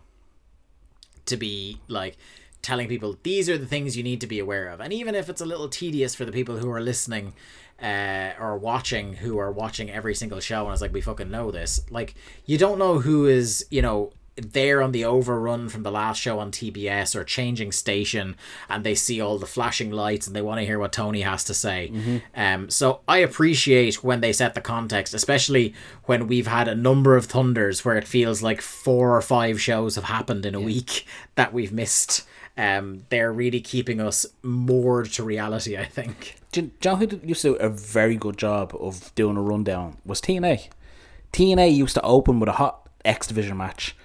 [1.26, 2.18] to be like
[2.62, 4.80] telling people these are the things you need to be aware of.
[4.80, 7.34] And even if it's a little tedious for the people who are listening
[7.82, 11.52] uh, or watching who are watching every single show and it's like we fucking know
[11.52, 11.82] this.
[11.90, 16.20] Like you don't know who is you know there on the overrun from the last
[16.20, 18.36] show on TBS or changing station
[18.68, 21.44] and they see all the flashing lights and they want to hear what Tony has
[21.44, 21.92] to say.
[22.36, 25.74] Um, so I appreciate when they set the context, especially
[26.06, 29.96] when we've had a number of thunders where it feels like four or five shows
[29.96, 32.24] have happened in a week that we've missed.
[32.56, 36.36] Um, they're really keeping us moored to reality, I think.
[36.52, 39.98] John, you, know who used to do a very good job of doing a rundown?
[40.06, 40.70] Was TNA.
[41.32, 43.96] TNA used to open with a hot X Division match,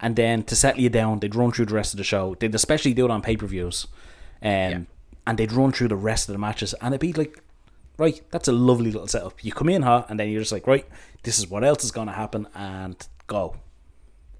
[0.00, 2.34] and then to settle you down, they'd run through the rest of the show.
[2.38, 3.86] They'd especially do it on pay per views,
[4.42, 4.86] um,
[5.26, 7.42] and they'd run through the rest of the matches, and it'd be like,
[7.98, 9.42] right, that's a lovely little setup.
[9.44, 10.86] You come in huh, and then you're just like, right,
[11.24, 13.56] this is what else is going to happen, and go.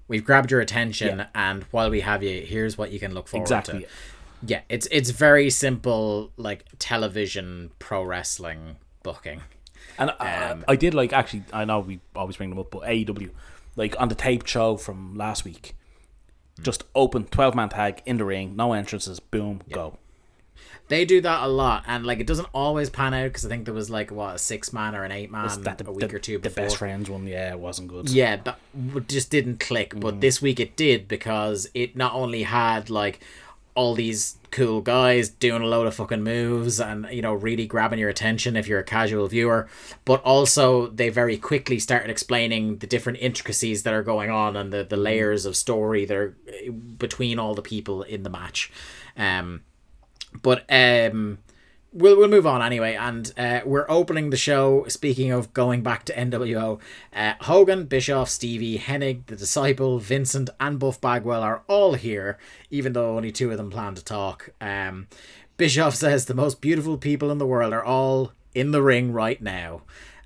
[0.07, 1.27] We've grabbed your attention, Yeah.
[1.35, 3.81] and while we have you, here's what you can look forward Exactly.
[3.81, 3.87] to.
[4.41, 9.41] Yeah, it's it's very simple, like television pro wrestling booking.
[9.97, 11.43] And I, Um, I did like actually.
[11.51, 13.29] I know we always bring them up, but AEW,
[13.79, 15.73] like on the taped show from last week,
[16.61, 19.97] just open twelve man tag in the ring, no entrances, boom, go.
[20.89, 23.65] They do that a lot, and like it doesn't always pan out because I think
[23.65, 26.09] there was like what a six man or an eight man that the, a week
[26.09, 26.55] the- or two Before.
[26.55, 27.25] the best friends one?
[27.25, 28.09] Yeah, it wasn't good.
[28.09, 28.59] Yeah, that
[29.07, 29.93] just didn't click.
[29.93, 30.01] Mm.
[30.01, 33.21] But this week it did because it not only had like
[33.75, 37.99] all these cool guys doing a load of fucking moves and you know really grabbing
[37.99, 39.67] your attention if you're a casual viewer,
[40.05, 44.73] but also they very quickly started explaining the different intricacies that are going on and
[44.73, 45.03] the the Mm.
[45.03, 48.71] layers of story that are uh, between all the people in the match.
[49.15, 49.61] Um,
[50.41, 51.37] but um
[51.91, 54.85] we'll we'll move on anyway, and uh, we're opening the show.
[54.87, 56.79] Speaking of going back to NWO,
[57.13, 62.37] uh, Hogan, Bischoff, Stevie, Hennig, the Disciple, Vincent, and Buff Bagwell are all here,
[62.69, 64.49] even though only two of them plan to talk.
[64.61, 65.07] Um,
[65.57, 69.41] Bischoff says the most beautiful people in the world are all in the ring right
[69.41, 69.81] now.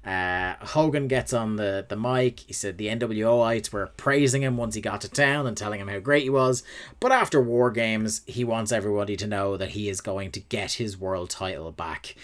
[0.05, 2.41] Uh, Hogan gets on the, the mic.
[2.41, 5.87] He said the NWOites were praising him once he got to town and telling him
[5.87, 6.63] how great he was.
[6.99, 10.73] But after War Games, he wants everybody to know that he is going to get
[10.73, 12.15] his world title back.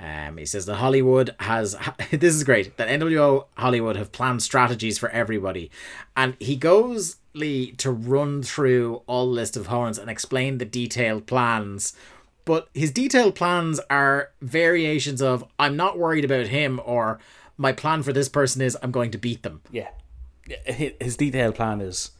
[0.00, 1.76] Um, he says that Hollywood has.
[2.10, 2.76] This is great.
[2.76, 5.70] That NWO Hollywood have planned strategies for everybody.
[6.16, 11.26] And he goes Lee to run through all list of horns and explain the detailed
[11.26, 11.94] plans
[12.48, 17.18] but his detailed plans are variations of I'm not worried about him or
[17.58, 19.60] my plan for this person is I'm going to beat them.
[19.70, 19.90] yeah.
[20.64, 22.12] His detailed plan is,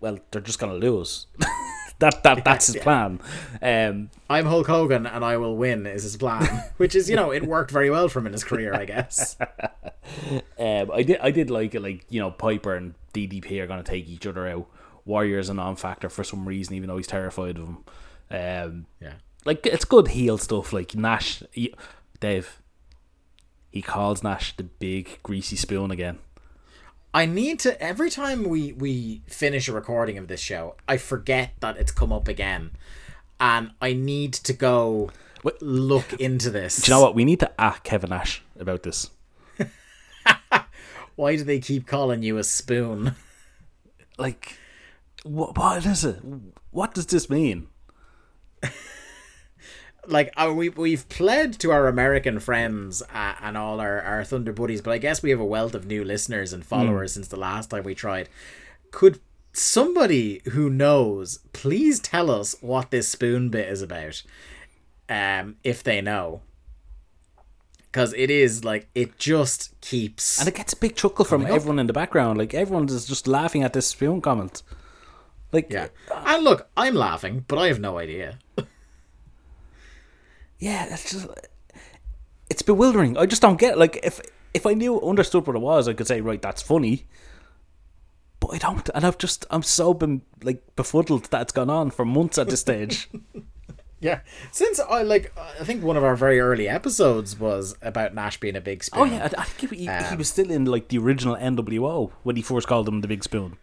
[0.00, 1.26] well, they're just gonna lose.
[1.98, 3.20] that that that's his plan.
[3.60, 7.32] Um, I'm Hulk Hogan and I will win is his plan, which is you know
[7.32, 9.36] it worked very well for him in his career, I guess.
[10.58, 13.82] um, I did I did like it, like you know Piper and DDP are gonna
[13.82, 14.66] take each other out.
[15.04, 17.84] Warrior's a non-factor for some reason, even though he's terrified of him.
[18.32, 19.14] Um, Yeah.
[19.44, 20.72] like it's good heel stuff.
[20.72, 21.74] Like Nash, he,
[22.20, 22.60] Dave,
[23.70, 26.18] he calls Nash the big greasy spoon again.
[27.14, 31.52] I need to every time we we finish a recording of this show, I forget
[31.60, 32.70] that it's come up again,
[33.38, 35.10] and I need to go
[35.60, 36.76] look into this.
[36.82, 37.14] Do you know what?
[37.14, 39.10] We need to ask Kevin Nash about this.
[41.16, 43.14] Why do they keep calling you a spoon?
[44.18, 44.56] Like,
[45.24, 45.56] what?
[45.58, 46.16] What is it?
[46.70, 47.68] What does this mean?
[50.06, 54.52] Like uh, we we've pled to our American friends uh, and all our our Thunder
[54.52, 57.36] buddies, but I guess we have a wealth of new listeners and followers since the
[57.36, 58.28] last time we tried.
[58.90, 59.20] Could
[59.52, 64.22] somebody who knows please tell us what this spoon bit is about?
[65.08, 66.40] Um, if they know,
[67.82, 70.38] because it is like it just keeps.
[70.40, 71.56] And it gets a big chuckle from Coming up.
[71.56, 72.38] everyone in the background.
[72.38, 74.62] Like everyone is just laughing at this spoon comment.
[75.52, 78.38] Like, yeah, and look, I'm laughing, but I have no idea.
[80.62, 81.26] Yeah, it's just
[82.48, 83.16] it's bewildering.
[83.18, 83.78] I just don't get it.
[83.78, 84.20] like if
[84.54, 87.06] if I knew understood what it was, I could say right, that's funny.
[88.40, 91.90] But I don't, and I've just I'm so been like befuddled that it's gone on
[91.90, 93.08] for months at this stage.
[94.04, 98.40] Yeah, since I like, I think one of our very early episodes was about Nash
[98.40, 99.00] being a big spoon.
[99.00, 102.10] oh yeah, I, I think he, he Um, was still in like the original NWO
[102.24, 103.58] when he first called him the Big Spoon.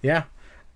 [0.00, 0.22] Yeah.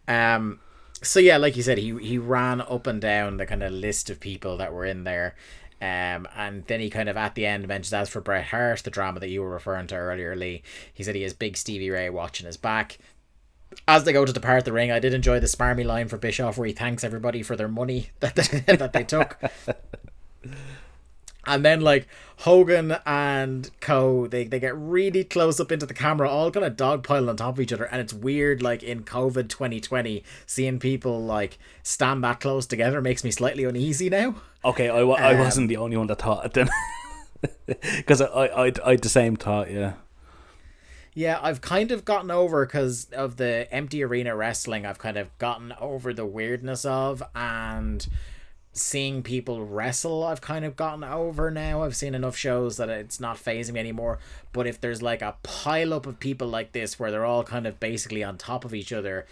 [0.07, 0.61] Um
[1.07, 4.11] so yeah, like you said, he he ran up and down the kind of list
[4.11, 5.35] of people that were in there.
[5.81, 8.91] Um and then he kind of at the end mentions as for Bret Hart, the
[8.91, 12.11] drama that you were referring to earlier, Lee, he said he has big Stevie Ray
[12.11, 12.99] watching his back.
[13.89, 16.57] as they go to depart the ring, I did enjoy the smarmy line for Bischoff
[16.59, 19.39] where he thanks everybody for their money that that they took.
[21.47, 26.29] And then like Hogan and Co, they, they get really close up into the camera,
[26.29, 28.63] all kind of dogpiling on top of each other, and it's weird.
[28.63, 33.65] Like in COVID twenty twenty, seeing people like stand that close together makes me slightly
[33.65, 34.35] uneasy now.
[34.65, 36.69] Okay, I, wa- I Um, wasn't the only one that thought it then.
[37.67, 39.93] Because I, I, I, I had the same thought, yeah.
[41.15, 44.85] Yeah, I've kind of gotten over because of the empty arena wrestling.
[44.85, 48.07] I've kind of gotten over the weirdness of and
[48.77, 50.25] seeing people wrestle.
[50.25, 51.83] I've kind of gotten over now.
[51.83, 54.19] I've seen enough shows that it's not phasing me anymore.
[54.53, 57.67] But if there's like a pile up of people like this where they're all kind
[57.67, 59.27] of basically on top of each other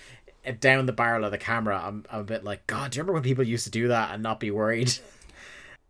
[0.45, 3.03] eh, down the barrel of the camera, I'm, I'm a bit like, God, do you
[3.03, 4.93] remember when people used to do that and not be worried?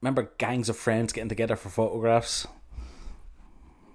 [0.01, 2.47] Remember gangs of friends getting together for photographs?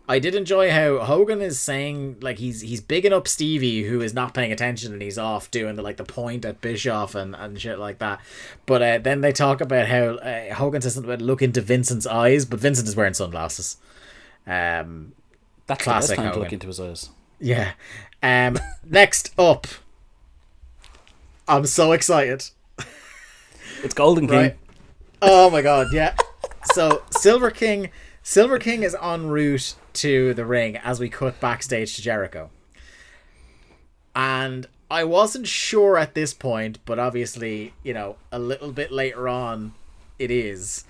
[0.09, 4.11] I did enjoy how Hogan is saying like he's he's bigging up Stevie who is
[4.11, 7.61] not paying attention and he's off doing the like the point at Bischoff and, and
[7.61, 8.19] shit like that.
[8.65, 12.07] But uh, then they talk about how uh, Hogan says something about look into Vincent's
[12.07, 13.77] eyes, but Vincent is wearing sunglasses.
[14.47, 15.13] Um,
[15.67, 17.09] That's Classic the best time to look into his eyes.
[17.39, 17.73] yeah.
[18.23, 19.67] Um, next up,
[21.47, 22.45] I'm so excited.
[23.83, 24.37] It's Golden King.
[24.37, 24.57] Right.
[25.21, 26.15] Oh my god, yeah.
[26.73, 27.91] So Silver King
[28.23, 32.49] Silver King is en route to the ring as we cut backstage to Jericho.
[34.15, 39.27] And I wasn't sure at this point, but obviously, you know, a little bit later
[39.27, 39.73] on
[40.17, 40.83] it is.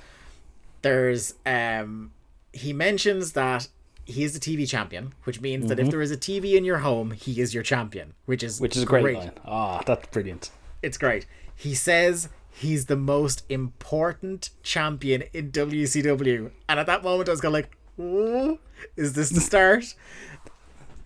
[0.82, 2.12] There's um
[2.54, 3.68] he mentions that
[4.06, 6.80] he is the TV champion, which means that if there is a TV in your
[6.80, 9.32] home, he is your champion, which is Which is a great, line.
[9.46, 10.50] Ah, that's brilliant.
[10.82, 11.28] it's great.
[11.56, 16.52] He says he's the most important champion in WCW.
[16.68, 18.60] And at that moment, I was of like, "Oh,
[18.96, 19.96] is this the start?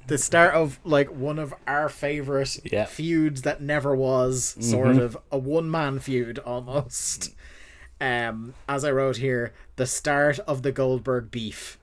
[0.07, 2.83] the start of like one of our favorite Yeah.
[2.83, 7.33] feuds that never was, sort of a one man feud almost.
[8.01, 11.79] Um, as I wrote here, the start of the Goldberg beef.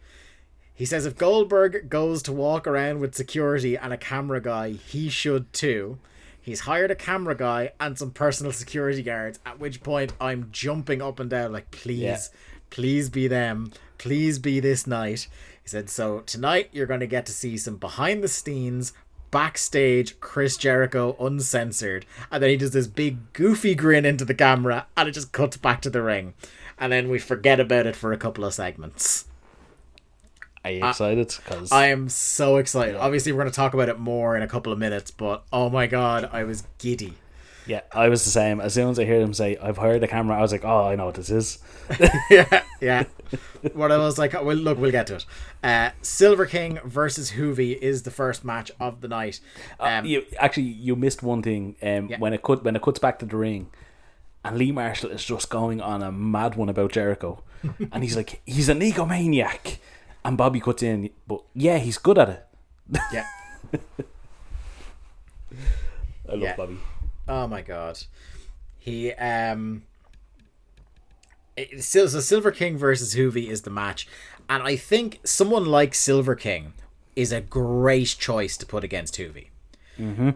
[0.75, 5.09] He says if Goldberg goes to walk around with security and a camera guy, he
[5.09, 5.99] should too.
[6.42, 11.01] He's hired a camera guy and some personal security guards, at which point I'm jumping
[11.01, 12.18] up and down like, please, Yeah.
[12.68, 13.73] please be them.
[14.00, 15.28] Please be this night.
[15.62, 18.94] He said, so tonight you're going to get to see some behind the scenes,
[19.30, 22.06] backstage Chris Jericho uncensored.
[22.32, 25.58] And then he does this big goofy grin into the camera and it just cuts
[25.58, 26.32] back to the ring.
[26.78, 29.26] And then we forget about it for a couple of segments.
[30.64, 31.34] Are you excited?
[31.36, 32.96] Because I am so excited.
[32.96, 35.68] Obviously, we're going to talk about it more in a couple of minutes, but oh
[35.68, 37.16] my god, I was giddy.
[37.66, 38.61] Yeah, I was the same.
[38.61, 40.87] As soon as I heard him say, "I've hired a camera," I was like, "Oh,
[40.88, 41.59] I know what this is."
[42.31, 43.05] yeah, yeah.
[43.75, 45.27] What I was like, well, look, we'll get to it.
[45.62, 49.40] Uh, Silver King versus Juvi is the first match of the night.
[49.79, 51.77] Um, you actually you missed one thing.
[51.83, 52.18] Um, Yeah.
[52.18, 53.68] when it cut when it cuts back to the ring,
[54.44, 57.42] and Lee Marshall is just going on a mad one about Jericho,
[57.92, 59.79] and he's like, he's an egomaniac,
[60.25, 62.46] and Bobby cuts in, but yeah, he's good at it.
[63.12, 63.27] yeah.
[66.29, 66.57] I love Yeah.
[66.57, 66.79] Bobby.
[67.31, 68.01] Oh my god.
[68.79, 69.85] He um
[71.57, 74.07] it- so so Silver King versus Juvi is the match.
[74.49, 76.73] And I think someone like Silver King
[77.14, 79.49] is a great choice to put against Juvi.
[79.99, 80.31] Mm-hmm.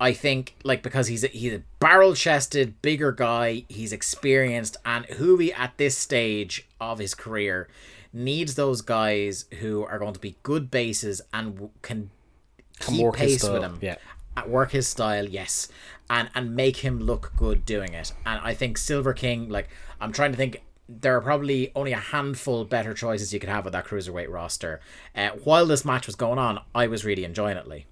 [0.00, 5.06] I think like because he's a, he's a barrel chested, bigger guy, he's experienced, and
[5.06, 7.68] Juvi at this stage of his career
[8.12, 12.10] needs those guys who are going to be good bases and w- can
[12.80, 13.96] keep pace with him yeah.
[14.36, 15.68] at work his style, yes,
[16.10, 18.12] and and make him look good doing it.
[18.26, 19.68] And I think Silver King, like
[20.00, 23.64] I'm trying to think, there are probably only a handful better choices you could have
[23.64, 24.80] with that cruiserweight roster.
[25.14, 27.66] Uh, while this match was going on, I was really enjoying it.
[27.68, 27.86] Lee.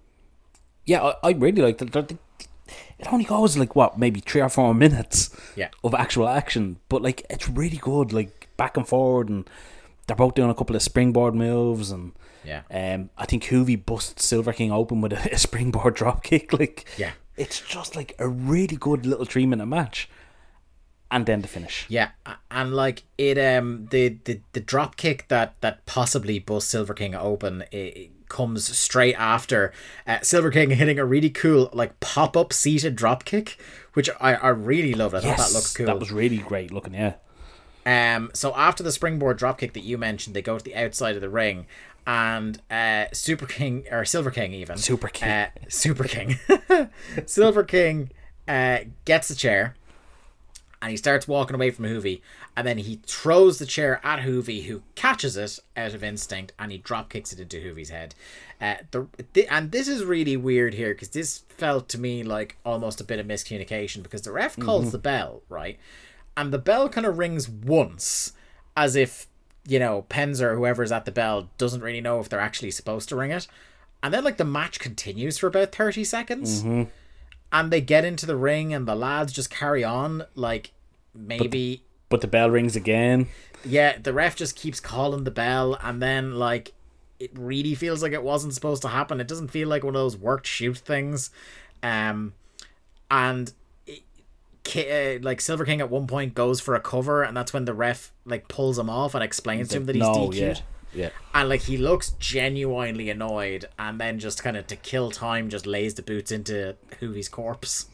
[0.85, 1.95] Yeah, I, I really liked it.
[2.99, 5.69] It only goes like what, maybe three or four minutes Yeah.
[5.85, 9.49] of actual action, but like it's really good, like back and forward, and
[10.07, 12.13] they're both doing a couple of springboard moves, and
[12.45, 12.63] Yeah.
[12.71, 16.53] um, I think Juvi busts Silver King open with a, a springboard drop kick.
[16.53, 17.13] Like, Yeah.
[17.39, 20.09] It's just like a really good little three minute match,
[21.11, 21.87] and then the finish.
[21.89, 22.11] Yeah,
[22.51, 27.15] and like it, um, the the the drop kick that that possibly busts Silver King
[27.15, 29.73] open it, comes straight after
[30.07, 33.59] uh, Silver King hitting a really cool like pop up seated drop kick,
[33.95, 35.15] which I I really loved.
[35.15, 35.87] I thought that looked cool.
[35.87, 36.95] That was really great looking.
[36.95, 37.15] Yeah.
[37.87, 41.23] Um, so after the springboard dropkick that you mentioned, they go to the outside of
[41.23, 41.67] the ring,
[42.09, 45.29] and uh, Super King or Silver King even Super King.
[45.29, 46.39] uh, Super King,
[47.27, 48.11] Silver King
[48.49, 49.77] uh, gets the chair,
[50.81, 52.23] and he starts walking away from Juvi,
[52.57, 56.73] and then he throws the chair at Juvi, who catches it out of instinct, and
[56.73, 58.15] he drop kicks it into Juvi's head.
[58.59, 62.57] Uh, the, the and this is really weird here because this felt to me like
[62.65, 65.79] almost a bit of miscommunication because the ref calls the bell right,
[66.39, 68.33] and the bell kind of rings once,
[68.75, 69.27] as if
[69.69, 73.09] you know Penzer or whoever's at the bell doesn't really know if they're actually supposed
[73.11, 73.47] to ring it,
[74.03, 76.65] and then like the match continues for about thirty seconds.
[77.51, 80.73] And they get into the ring and the lads just carry on like
[81.15, 83.29] maybe But the bell rings again.
[83.65, 86.73] yeah the ref just keeps calling the bell and then like
[87.19, 89.21] it really feels like it wasn't supposed to happen.
[89.21, 91.31] It doesn't feel like one of those worked shoot things.
[91.83, 92.35] Um
[93.11, 93.53] and
[94.77, 97.75] uh, like silver king at one point goes for a cover and that's when the
[97.75, 101.09] ref like pulls him off and explains to him that he's no, DQ'd yeah, yeah.
[101.35, 105.67] and like he looks genuinely annoyed and then just kind of to kill time just
[105.67, 107.87] lays the boots into Juvi's corpse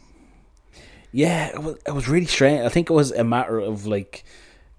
[1.12, 2.62] Yeah, it was, it was really strange.
[2.66, 4.24] I think it was a matter of like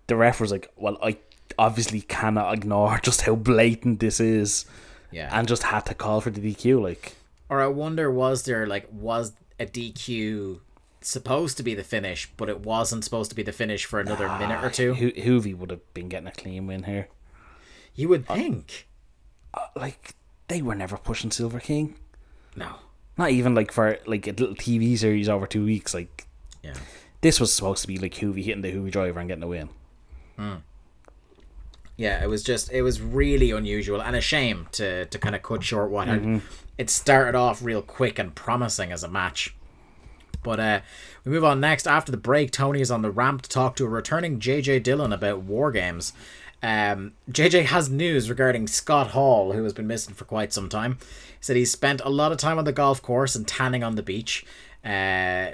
[0.08, 1.18] the ref was like, "Well, I
[1.58, 4.66] obviously cannot ignore just how blatant this is,"
[5.12, 6.82] yeah and just had to call for the DQ.
[6.84, 7.16] Like,
[7.50, 10.60] Or I wonder, was there like was a DQ
[11.10, 14.28] supposed to be the finish, but it wasn't supposed to be the finish for another
[14.28, 14.94] ah, minute or two?
[14.94, 17.08] Ho- Juvi would have been getting a clean win here.
[17.94, 18.88] You would uh, think.
[19.54, 20.16] Uh, like,
[20.48, 21.96] they were never pushing Silver King.
[22.56, 22.76] No.
[23.18, 25.94] Not even like for like a little TV series over two weeks.
[25.94, 26.28] Like,
[26.62, 26.74] Yeah.
[27.22, 29.70] this was supposed to be like Juvi hitting the Juvi driver and getting a win.
[30.38, 30.56] Hmm.
[31.98, 35.42] Yeah, it was just it was really unusual and a shame to to kind of
[35.42, 36.38] cut short what had mm-hmm.
[36.78, 39.56] it started off real quick and promising as a match.
[40.46, 40.80] But uh
[41.26, 41.88] we move on next.
[41.88, 45.12] After the break, Tony is on the ramp to talk to a returning JJ Dillon
[45.12, 46.14] about war games.
[46.64, 50.98] Um, JJ has news regarding Scott Hall, who has been missing for quite some time.
[51.02, 53.96] He said he spent a lot of time on the golf course and tanning on
[53.96, 54.46] the beach.
[54.84, 55.52] Uh,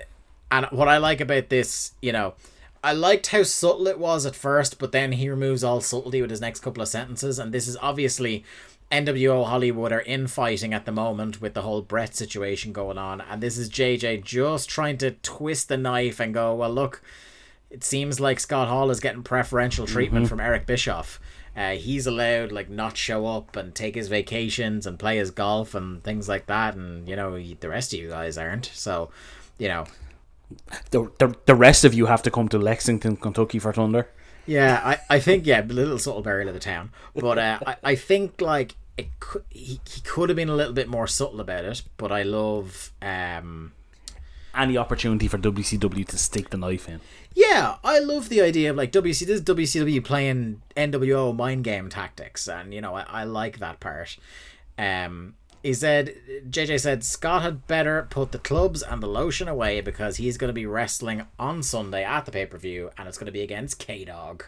[0.51, 2.35] and what I like about this, you know,
[2.83, 6.31] I liked how subtle it was at first, but then he removes all subtlety with
[6.31, 7.39] his next couple of sentences.
[7.39, 8.43] And this is obviously
[8.91, 13.21] NWO Hollywood are infighting at the moment with the whole Brett situation going on.
[13.21, 17.01] And this is JJ just trying to twist the knife and go, well, look,
[17.69, 21.19] it seems like Scott Hall is getting preferential treatment from Eric Bischoff.
[21.55, 25.75] Uh, he's allowed like not show up and take his vacations and play his golf
[25.75, 28.67] and things like that, and you know the rest of you guys aren't.
[28.73, 29.09] So,
[29.57, 29.85] you know,
[30.91, 34.09] The, the, the rest of you have to come to Lexington, Kentucky for Thunder.
[34.45, 37.75] Yeah, I, I think yeah, a little subtle burial of the town, but uh, I,
[37.83, 41.39] I think like it could, he, he could have been a little bit more subtle
[41.41, 41.81] about it.
[41.97, 43.73] But I love um
[44.53, 46.99] Any opportunity for WCW to stick the knife in.
[47.33, 51.89] yeah, I love the idea of like WC this is WCW playing NWO mind game
[51.89, 54.17] tactics, and you know I, I like that part.
[54.77, 56.15] Um, he said
[56.49, 60.49] JJ said Scott had better put the clubs and the lotion away because he's going
[60.49, 63.41] to be wrestling on Sunday at the pay per view, and it's going to be
[63.43, 64.43] against K Dog.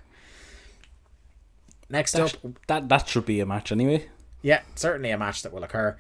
[1.90, 4.08] Next up, That, that that should be a match anyway.
[4.44, 5.98] Yeah, certainly a match that will occur.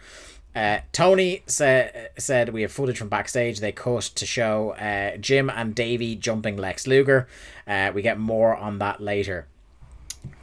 [0.55, 3.59] Uh, Tony said said we have footage from backstage.
[3.59, 7.27] They cut to show uh, Jim and Davey jumping Lex Luger.
[7.65, 9.47] Uh, we get more on that later.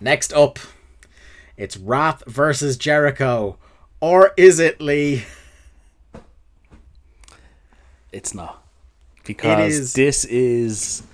[0.01, 0.59] Next up,
[1.57, 3.57] it's Wrath versus Jericho,
[4.01, 5.25] or is it Lee?
[8.11, 8.65] It's not.
[9.25, 11.05] Because is- this is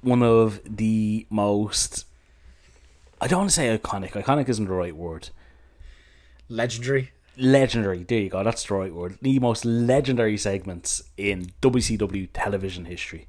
[0.00, 2.04] one of the most
[3.20, 4.12] I don't want to say iconic.
[4.12, 5.30] Iconic isn't the right word.
[6.48, 7.10] Legendary.
[7.36, 8.02] Legendary.
[8.04, 8.42] There you go.
[8.42, 9.18] That's the right word.
[9.22, 13.28] The most legendary segments in WCW television history.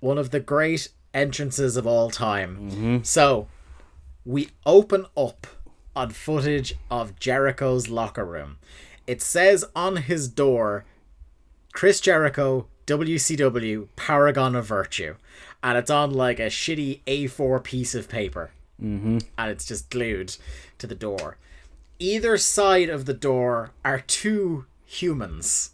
[0.00, 3.02] one of the great entrances of all time.
[3.02, 3.48] So,
[4.24, 5.46] we open up
[5.94, 8.58] on footage of Jericho's locker room.
[9.06, 10.84] It says on his door,
[11.72, 15.16] Chris Jericho, WCW, Paragon of Virtue.
[15.62, 18.50] And it's on like a shitty A4 piece of paper.
[18.82, 19.18] Mm-hmm.
[19.38, 20.36] And it's just glued
[20.78, 21.38] to the door.
[21.98, 25.70] Either side of the door are two humans.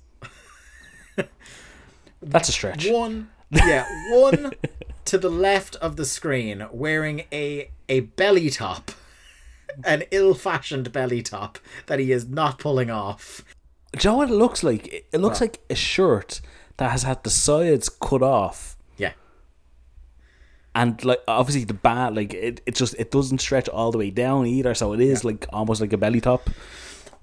[2.22, 2.88] That's a stretch.
[2.88, 4.52] One, yeah, one
[5.06, 8.92] to the left of the screen wearing a a belly top,
[9.84, 13.44] an ill-fashioned belly top that he is not pulling off.
[13.92, 14.86] Do you know what it looks like?
[14.88, 16.40] It, it looks like a shirt
[16.76, 18.76] that has had the sides cut off.
[20.74, 23.98] Yeah, And like obviously the band like it, it just it doesn't stretch all the
[23.98, 26.48] way down either, so it is like almost like a belly top.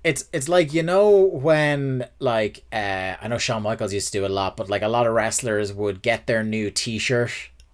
[0.04, 4.26] it's it's like you know when like uh, I know Shawn Michaels used to do
[4.26, 7.32] a lot, but like a lot of wrestlers would get their new T-shirt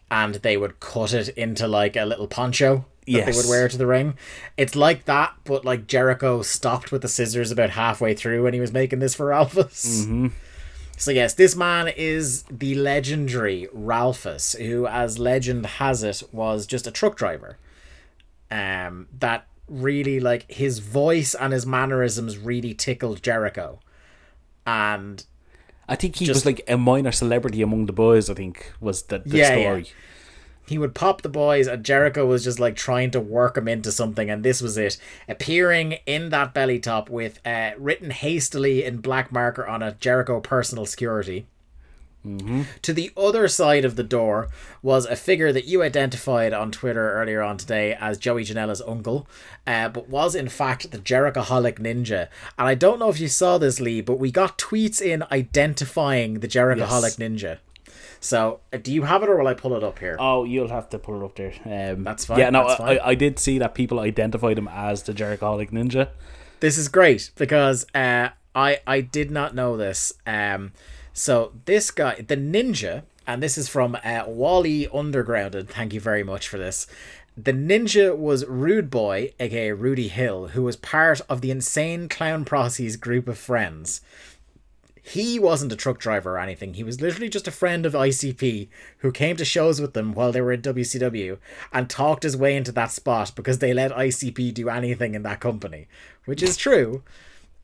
[0.09, 3.77] and they would cut it into like a little poncho that they would wear to
[3.77, 4.15] the ring.
[4.57, 8.59] It's like that, but like Jericho stopped with the scissors about halfway through when he
[8.59, 10.05] was making this for Ralphus.
[10.97, 16.87] So yes, this man is the legendary Ralphus, who, as legend has it, was just
[16.87, 17.57] a truck driver.
[18.49, 23.79] Um, that really like his voice and his mannerisms really tickled Jericho,
[24.65, 25.25] and
[25.89, 28.29] I think he Just- was like a minor celebrity among the boys.
[28.29, 29.83] I think was the, the Yeah, yeah.
[30.67, 33.91] He would pop the boys, and Jericho was just like trying to work him into
[33.91, 34.97] something, and this was it.
[35.27, 40.39] Appearing in that belly top with uh, written hastily in black marker on it, Jericho
[40.39, 41.45] personal security.
[42.81, 44.49] To the other side of the door
[44.81, 49.27] was a figure that you identified on Twitter earlier on today as Joey Janela's uncle,
[49.67, 52.29] uh, but was in fact the Jerichoholic Ninja.
[52.57, 56.39] And I don't know if you saw this, Lee, but we got tweets in identifying
[56.39, 57.59] the Jerichoholic Ninja.
[58.25, 60.15] So, uh, do you have it, or will I pull it up here?
[60.19, 61.53] Oh, you'll have to pull it up there.
[61.63, 62.99] Um, That's fine, Yeah, no, that's I, fine.
[63.03, 66.09] I did see that people identified him as the Jerichoholic Ninja.
[66.59, 70.13] this is great because uh, I I did not know this.
[70.25, 70.71] Um,
[71.13, 75.67] so this guy, the ninja, and this is from uh, Wally Undergrounded.
[75.69, 76.87] Thank you very much for this.
[77.37, 82.43] The ninja was Rude Boy, aka Rudy Hill, who was part of the Insane Clown
[82.43, 84.01] Posse's group of friends.
[85.07, 86.73] He wasn't a truck driver or anything.
[86.73, 90.31] He was literally just a friend of ICP who came to shows with them while
[90.31, 91.37] they were in WCW
[91.71, 95.39] and talked his way into that spot because they let ICP do anything in that
[95.39, 95.87] company,
[96.25, 97.03] which is true.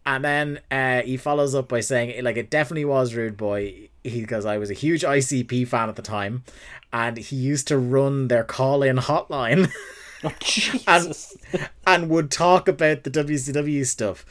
[0.05, 3.89] And then uh, he follows up by saying, like, it definitely was Rude Boy.
[4.03, 6.43] He goes, I was a huge ICP fan at the time,
[6.93, 9.71] and he used to run their call in hotline.
[10.87, 11.17] and
[11.87, 14.23] and would talk about the WCW stuff.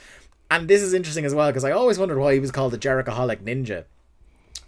[0.51, 2.79] And this is interesting as well because I always wondered why he was called the
[2.79, 3.85] Jerichoholic Ninja.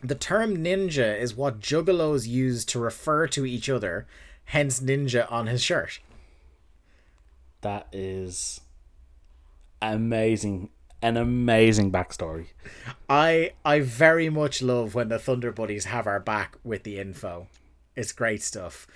[0.03, 4.07] The term ninja is what juggalos use to refer to each other,
[4.47, 6.01] hence ninja on his shirt.
[7.61, 8.61] That is
[9.81, 10.71] amazing.
[11.01, 12.47] An amazing backstory.
[13.09, 17.49] I I very much love when the Thunder Buddies have our back with the info.
[17.97, 18.87] It's great stuff.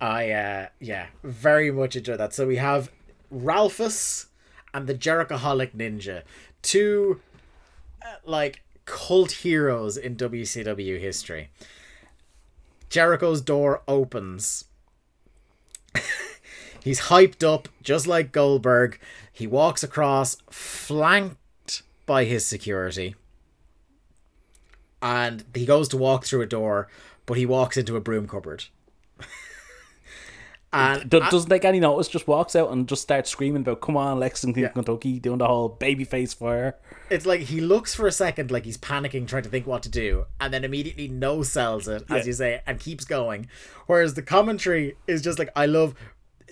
[0.00, 2.32] I uh yeah, very much enjoy that.
[2.32, 2.92] So we have
[3.30, 4.26] Ralphus
[4.74, 6.22] and the Jerichoholic Ninja,
[6.62, 7.20] two
[8.04, 11.50] uh, like cult heroes in WCW history.
[12.88, 14.66] Jericho's door opens.
[16.82, 18.98] He's hyped up just like Goldberg.
[19.32, 23.14] He walks across, flanked by his security.
[25.00, 26.88] And he goes to walk through a door,
[27.24, 28.64] but he walks into a broom cupboard.
[30.72, 33.96] And Do, doesn't take any notice, just walks out and just starts screaming about come
[33.96, 36.76] on, Lexington, Kentucky, doing the whole baby face fire.
[37.10, 39.88] it's like he looks for a second like he's panicking trying to think what to
[39.88, 42.24] do and then immediately no sells it as Yeah.
[42.24, 43.48] you say and keeps going
[43.86, 45.94] whereas the commentary is just like i love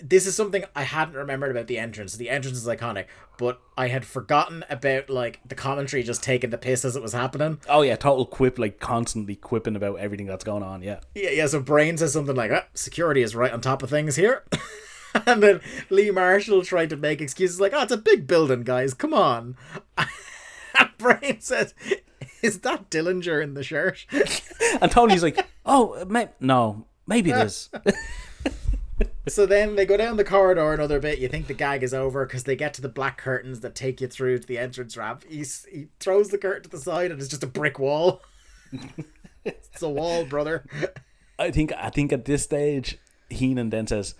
[0.03, 2.15] this is something i hadn't remembered about the entrance.
[2.15, 3.05] The entrance is iconic
[3.37, 7.13] but i had forgotten about like the commentary just taking the piss as it was
[7.13, 7.59] happening.
[7.67, 10.83] Oh yeah, total quip, like constantly quipping about everything that's going on.
[10.83, 13.89] Yeah, yeah yeah so brain says something like ah, security is right on top of
[13.89, 14.43] things here.
[15.25, 18.93] And then lee marshall tried to make excuses like oh it's a big building guys
[18.93, 19.57] come on.
[20.73, 21.73] And brain says
[22.41, 24.05] is that dillinger in the shirt?
[24.81, 27.69] And Tony's like, oh, may- no, maybe it is.
[29.27, 31.19] So then they go down the corridor another bit.
[31.19, 34.01] You think the gag is over because they get to the black curtains that take
[34.01, 35.23] you through to the entrance ramp.
[35.29, 38.23] He, he throws the curtain to the side and it's just a brick wall.
[39.45, 40.65] it's a wall, brother.
[41.37, 42.97] I think I think at this stage,
[43.29, 44.15] Heenan then says,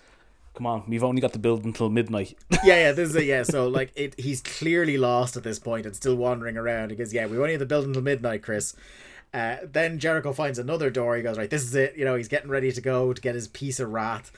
[0.55, 3.25] "Come on, we've only got to build until midnight." Yeah, yeah, this is it.
[3.25, 6.91] Yeah, so like it, he's clearly lost at this point and still wandering around.
[6.91, 8.75] He goes, "Yeah, we only have to build until midnight, Chris."
[9.33, 11.15] Uh, then Jericho finds another door.
[11.15, 13.33] He goes, "Right, this is it." You know, he's getting ready to go to get
[13.33, 14.31] his piece of wrath,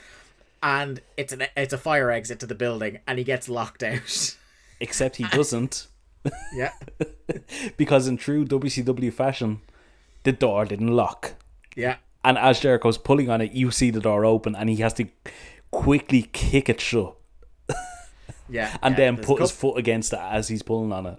[0.64, 4.36] and it's an it's a fire exit to the building, and he gets locked out.
[4.80, 5.86] Except he doesn't,
[6.54, 6.72] yeah.
[7.76, 9.60] because in true WCW fashion,
[10.24, 11.34] the door didn't lock.
[11.76, 11.96] Yeah.
[12.24, 15.06] And as Jericho's pulling on it, you see the door open, and he has to
[15.70, 17.14] quickly kick it shut,
[18.48, 18.76] Yeah.
[18.82, 21.18] and yeah, then put his foot against it as he's pulling on it.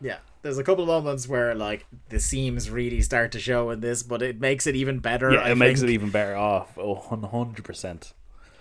[0.00, 0.16] Yeah.
[0.42, 4.02] There's a couple of moments where like the seams really start to show in this,
[4.02, 5.32] but it makes it even better.
[5.32, 5.90] Yeah, I it makes think.
[5.90, 6.76] it even better off.
[6.78, 8.12] Oh, 100%.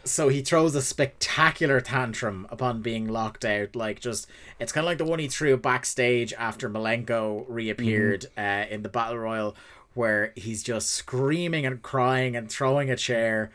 [0.09, 3.75] So he throws a spectacular tantrum upon being locked out.
[3.75, 4.27] Like just
[4.59, 8.89] it's kind of like the one he threw backstage after Malenko reappeared uh, in the
[8.89, 9.55] battle royal,
[9.93, 13.51] where he's just screaming and crying and throwing a chair.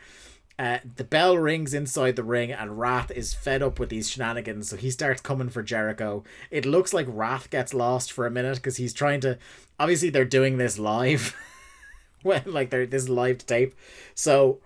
[0.57, 4.69] Uh, the bell rings inside the ring, and Wrath is fed up with these shenanigans,
[4.69, 6.23] so he starts coming for Jericho.
[6.49, 9.37] It looks like Wrath gets lost for a minute because he's trying to.
[9.77, 11.35] Obviously, they're doing this live,
[12.21, 13.75] when like they're this live tape,
[14.13, 14.59] so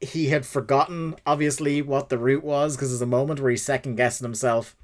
[0.00, 3.96] he had forgotten obviously what the route was because there's a moment where he's second
[3.96, 4.76] guessing himself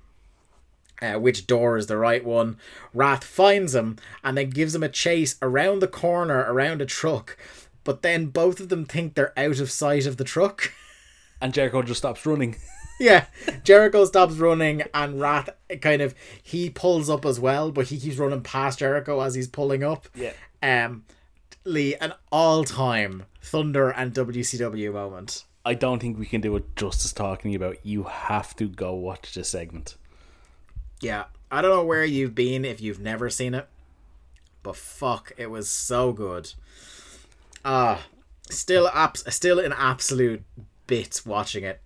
[1.02, 2.56] uh, which door is the right one.
[2.94, 7.36] Wrath finds him and then gives him a chase around the corner around a truck.
[7.84, 10.72] But then both of them think they're out of sight of the truck.
[11.40, 12.56] And Jericho just stops running.
[13.00, 13.26] yeah,
[13.64, 15.50] Jericho stops running and Wrath
[15.80, 19.48] kind of he pulls up as well, but he keeps running past Jericho as he's
[19.48, 20.06] pulling up.
[20.14, 20.32] Yeah.
[20.62, 21.04] Um,
[21.64, 25.45] Lee, an all-time Thunder and WCW moment.
[25.64, 27.84] I don't think we can do it justice talking about.
[27.84, 29.97] You have to go watch this segment.
[31.01, 33.68] Yeah, I don't know where you've been if you've never seen it,
[34.62, 36.53] but fuck, it was so good.
[37.64, 38.07] Ah,
[38.51, 40.43] still abs- still in absolute
[40.86, 41.80] bits watching it.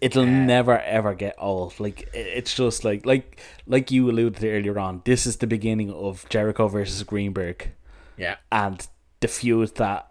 [0.00, 1.78] It'll never ever get old.
[1.78, 5.02] Like it's just like like like you alluded to earlier on.
[5.04, 7.70] This is the beginning of Jericho versus Greenberg,
[8.16, 8.86] Yeah, and
[9.20, 10.09] the feud that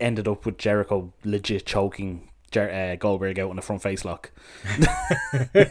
[0.00, 4.30] ended up with Jericho legit choking Jer- uh, Goldberg out in the front face lock.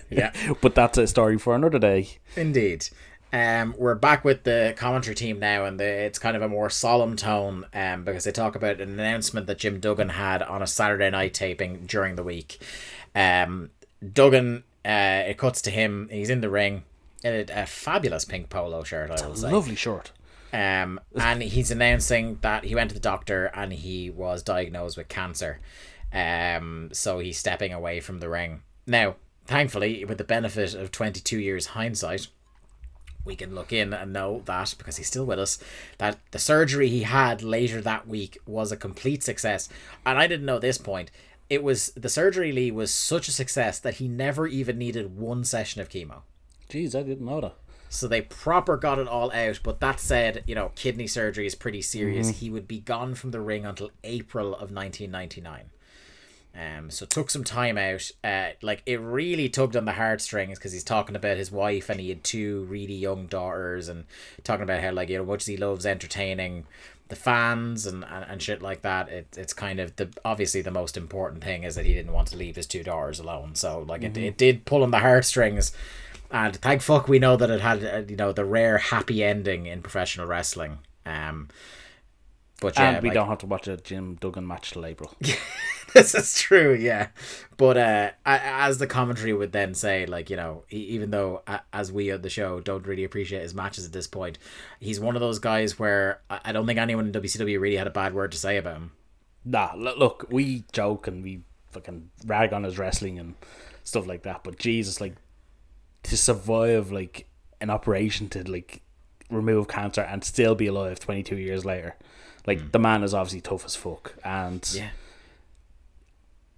[0.09, 2.17] yeah, But that's a story for another day.
[2.36, 2.88] indeed.
[3.32, 6.69] Um, we're back with the commentary team now, and the, it's kind of a more
[6.69, 7.65] solemn tone.
[7.74, 11.34] Um, because they talk about an announcement that Jim Duggan had on a Saturday night
[11.34, 12.61] taping during the week.
[13.15, 13.71] Um,
[14.13, 16.09] Duggan, uh, it cuts to him.
[16.11, 16.84] He's in the ring.
[17.24, 19.51] in A, a fabulous pink polo shirt, I will say.
[19.51, 20.11] Lovely short.
[20.53, 25.09] Um, and he's announcing that he went to the doctor and he was diagnosed with
[25.09, 25.59] cancer.
[26.13, 28.61] Um, so he's stepping away from the ring.
[28.85, 32.27] Now, thankfully, with the benefit of 22 years hindsight,
[33.25, 35.57] we can look in and know that because he's still with us
[35.97, 39.69] that the surgery he had later that week was a complete success
[40.05, 41.09] and i didn't know this point
[41.49, 45.45] it was the surgery lee was such a success that he never even needed one
[45.45, 46.23] session of chemo
[46.73, 47.55] Jeez, I didn't know that.
[47.93, 49.59] So they proper got it all out.
[49.63, 52.29] But that said, you know, kidney surgery is pretty serious.
[52.39, 55.69] He would be gone from the ring until April of 1999.
[56.55, 58.11] Um, so took some time out.
[58.23, 61.99] Uh, like it really tugged on the heartstrings because he's talking about his wife and
[61.99, 64.05] he had two really young daughters and
[64.43, 66.65] talking about how like you know much he loves entertaining
[67.09, 69.09] the fans and, and, and shit like that.
[69.09, 72.27] It, it's kind of the obviously the most important thing is that he didn't want
[72.29, 73.55] to leave his two daughters alone.
[73.55, 75.71] So like it, it did pull on the heartstrings.
[76.34, 79.67] And thank fuck we know that it had uh, you know the rare happy ending
[79.67, 80.79] in professional wrestling.
[81.05, 81.49] Um,
[82.59, 85.13] but yeah, and we like- don't have to watch a Jim Duggan match till April.
[85.93, 87.09] this is true, yeah.
[87.55, 92.11] But uh, as the commentary would then say, like you know, even though as we
[92.11, 94.39] on the show don't really appreciate his matches at this point,
[94.79, 97.88] he's one of those guys where I I don't think anyone in WCW really had
[97.88, 98.91] a bad word to say about him.
[99.45, 103.36] Nah, look, we joke and we fucking rag on his wrestling and
[103.84, 105.15] stuff like that, but Jesus, like
[106.03, 107.27] to survive like
[107.61, 108.81] an operation to like
[109.29, 111.95] remove cancer and still be alive 22 years later,
[112.45, 114.89] like the man is obviously tough as fuck, and Yeah,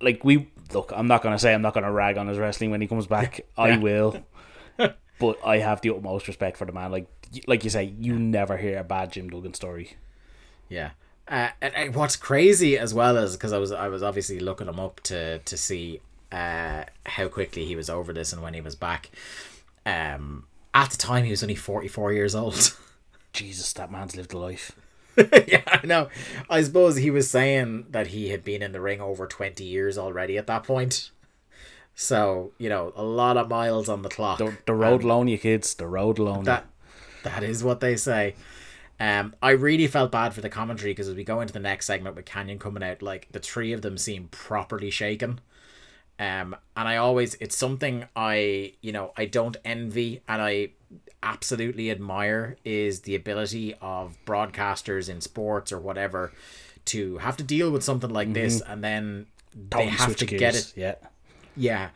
[0.01, 2.81] like we look, I'm not gonna say I'm not gonna rag on his wrestling when
[2.81, 3.41] he comes back.
[3.57, 3.77] I Yeah.
[3.79, 4.23] will,
[5.19, 6.91] but I have the utmost respect for the man.
[6.91, 7.07] Like
[7.47, 9.95] like you say, you never hear a bad Jim Duggan story.
[10.69, 10.91] yeah.
[11.27, 14.67] Uh, and, and what's crazy as well is because I was I was obviously looking
[14.67, 15.99] him up to to see
[16.35, 19.09] uh, how quickly he was over this and when he was back.
[19.85, 22.75] Um, at the time he was only forty four years old.
[23.33, 24.71] Jesus, that man's lived a life.
[25.47, 26.09] yeah, I know.
[26.49, 29.97] I suppose he was saying that he had been in the ring over 20 years
[29.97, 31.11] already at that point.
[31.95, 34.37] So, you know, a lot of miles on the clock.
[34.39, 35.73] The, the road alone, you kids.
[35.73, 36.43] The road alone.
[36.43, 36.65] That
[37.23, 38.35] that is what they say.
[38.99, 41.85] Um, I really felt bad for the commentary because as we go into the next
[41.85, 45.39] segment with Kanyon coming out, like the three of them seem properly shaken.
[46.19, 50.69] Um, and I always it's something I you know I don't envy and I
[51.21, 56.31] absolutely admire is the ability of broadcasters in sports or whatever
[56.85, 60.39] to have to deal with something like this and then they Totally have to gears.
[60.39, 60.95] get it Yeah.
[61.57, 61.89] yeah.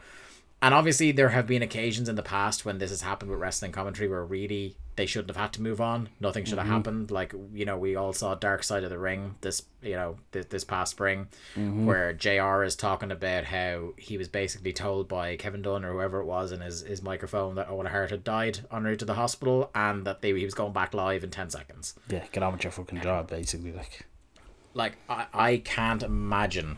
[0.62, 3.72] And obviously there have been occasions in the past when this has happened with wrestling
[3.72, 6.10] commentary where really they shouldn't have had to move on.
[6.20, 6.76] Nothing should have mm-hmm.
[6.76, 7.10] happened.
[7.10, 10.48] Like, you know, we all saw Dark Side of the Ring this, you know, this,
[10.48, 11.86] this past spring mm-hmm.
[11.86, 16.20] where JR is talking about how he was basically told by Kevin Dunn or whoever
[16.20, 19.14] it was in his, his microphone that Owen Hart had died en route to the
[19.14, 21.94] hospital and that they, he was going back live in 10 seconds.
[22.10, 23.72] Yeah, get on with your fucking job, basically.
[23.72, 24.06] Like,
[24.74, 26.76] like I, I can't imagine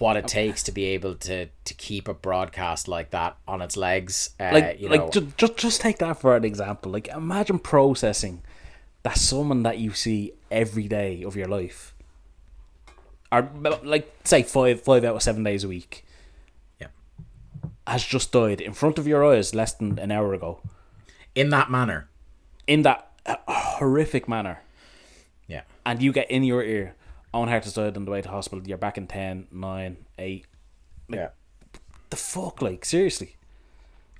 [0.00, 3.76] what it takes to be able to to keep a broadcast like that on its
[3.76, 4.30] legs.
[4.38, 6.92] Uh, like, you know, like just, just just take that for an example.
[6.92, 8.42] Like, imagine processing
[9.02, 11.94] that someone that you see every day of your life,
[13.30, 13.50] or
[13.82, 16.04] like say five five out of seven days a week,
[16.80, 16.88] yeah,
[17.86, 20.60] has just died in front of your eyes less than an hour ago,
[21.34, 22.08] in that manner.
[22.66, 24.60] in that uh, horrific manner,
[25.48, 26.94] Yeah, and you get in your ear,
[27.34, 28.66] Owen Hart has died on the way to hospital.
[28.66, 30.46] You're back in 10, 9, 8.
[31.08, 31.28] yeah,
[32.10, 33.36] The fuck, like seriously.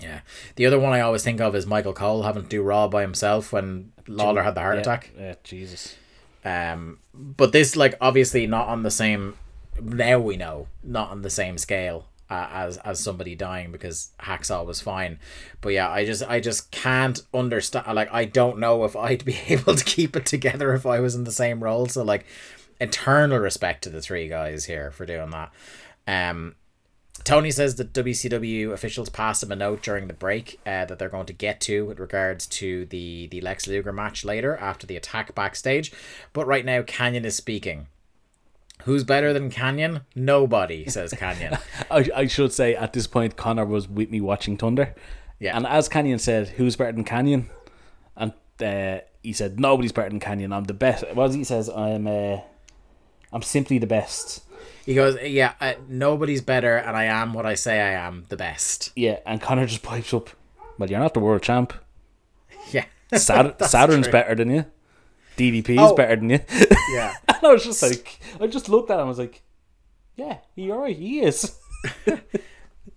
[0.00, 0.20] Yeah.
[0.56, 3.02] The other one I always think of is Michael Cole having to do Raw by
[3.02, 5.10] himself when Lawler had the heart Yeah, attack.
[5.18, 5.96] Yeah, Jesus.
[6.44, 9.36] Um, but this, like, obviously not on the same.
[9.80, 14.66] Now we know not on the same scale uh, as as somebody dying because Hacksaw
[14.66, 15.18] was fine.
[15.60, 17.86] But yeah, I just I just can't understand.
[17.94, 21.14] Like, I don't know if I'd be able to keep it together if I was
[21.14, 21.86] in the same role.
[21.86, 22.26] So like,
[22.82, 25.52] eternal respect to the three guys here for doing that.
[26.06, 26.56] Um,
[27.24, 31.08] Tony says that WCW officials passed him a note during the break uh, that they're
[31.08, 34.96] going to get to with regards to the, the Lex Luger match later after the
[34.96, 35.92] attack backstage.
[36.32, 37.86] But right now, Kanyon is speaking.
[38.84, 40.02] Who's better than Kanyon?
[40.16, 41.58] Nobody, says Kanyon.
[41.90, 44.94] I, I should say at this point, Connor was with me watching Thunder.
[45.38, 45.56] Yeah.
[45.56, 47.46] And as Kanyon said, who's better than Kanyon?
[48.16, 50.52] And uh, he said, nobody's better than Kanyon.
[50.52, 51.04] I'm the best.
[51.08, 51.68] What was he says?
[51.68, 52.38] I'm uh,
[53.32, 54.42] I'm simply the best.
[54.84, 58.36] He goes, Yeah, uh, nobody's better, and I am what I say I am, the
[58.36, 58.90] best.
[58.96, 59.18] Yeah.
[59.24, 60.30] And Connor just pipes up,
[60.78, 61.72] well, you're not the world champ.
[62.70, 62.84] Yeah.
[63.14, 64.12] Sat- Saturn's true.
[64.12, 64.64] better than you.
[65.36, 65.94] DDP's Oh.
[65.94, 66.40] better than you.
[66.94, 67.14] Yeah.
[67.28, 69.06] and I was just like, I just looked at him.
[69.06, 69.42] I was like,
[70.16, 70.96] yeah, you're right.
[70.96, 71.58] He is.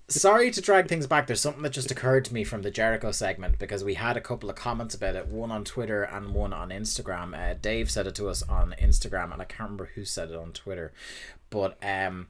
[0.07, 1.27] Sorry to drag things back.
[1.27, 4.21] There's something that just occurred to me from the Jericho segment because we had a
[4.21, 7.35] couple of comments about it, one on Twitter and one on Instagram.
[7.37, 10.35] Uh, Dave said it to us on Instagram, and I can't remember who said it
[10.35, 10.91] on Twitter.
[11.49, 12.27] But um,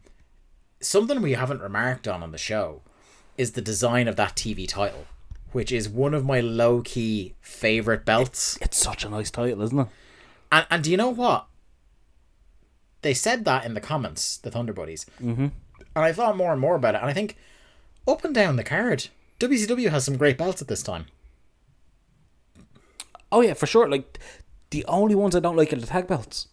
[0.79, 2.81] something we haven't remarked on on the show
[3.37, 5.05] is the design of that TV title,
[5.51, 8.57] which is one of my low key favorite belts.
[8.61, 9.87] It's such a nice title, isn't it?
[10.51, 11.47] And, and do you know what?
[13.01, 15.05] They said that in the comments, the Thunder Buddies.
[15.21, 15.47] Mm-hmm.
[15.95, 17.01] And I thought more and more about it.
[17.01, 17.37] And I think
[18.07, 19.07] up and down the card,
[19.39, 21.05] WCW has some great belts at this time.
[23.31, 23.89] Oh yeah, for sure.
[23.89, 24.19] Like
[24.69, 26.47] the only ones I don't like are the tag belts.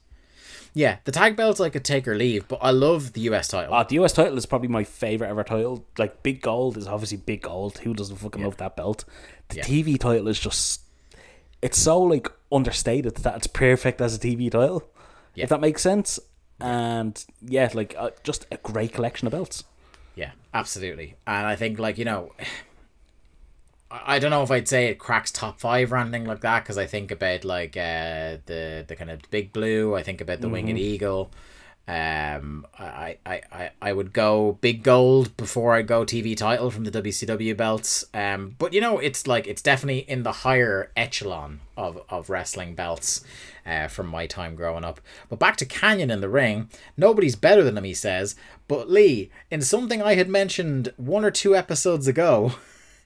[0.74, 3.74] Yeah, the tag belts I could take or leave, but I love the US title.
[3.74, 5.86] Uh, the US title is probably my favorite ever title.
[5.98, 7.78] Like Big Gold is obviously Big Gold.
[7.78, 9.04] Who doesn't fucking love that belt?
[9.50, 9.64] The Yeah.
[9.64, 10.80] TV title is just
[11.60, 14.90] it's so like understated that it's perfect as a TV title.
[15.34, 15.44] Yeah.
[15.44, 16.18] If that makes sense.
[16.58, 19.64] And yeah, like uh, just a great collection of belts.
[20.14, 21.16] Yeah, absolutely.
[21.26, 22.32] And I think, like, you know,
[23.90, 26.78] I don't know if I'd say it cracks top five or anything like that because
[26.78, 30.48] I think about, like, uh, the, the kind of big blue, I think about the
[30.48, 31.30] winged eagle.
[31.88, 36.84] Um, I, I, I, I would go big gold before I go TV title from
[36.84, 38.04] the WCW belts.
[38.14, 42.74] Um, but you know, it's like it's definitely in the higher echelon of, of wrestling
[42.74, 43.24] belts,
[43.66, 45.00] uh, from my time growing up.
[45.28, 48.36] But back to Kanyon in the ring, nobody's better than him, he says.
[48.68, 52.54] But Lee, in something I had mentioned one or two episodes ago,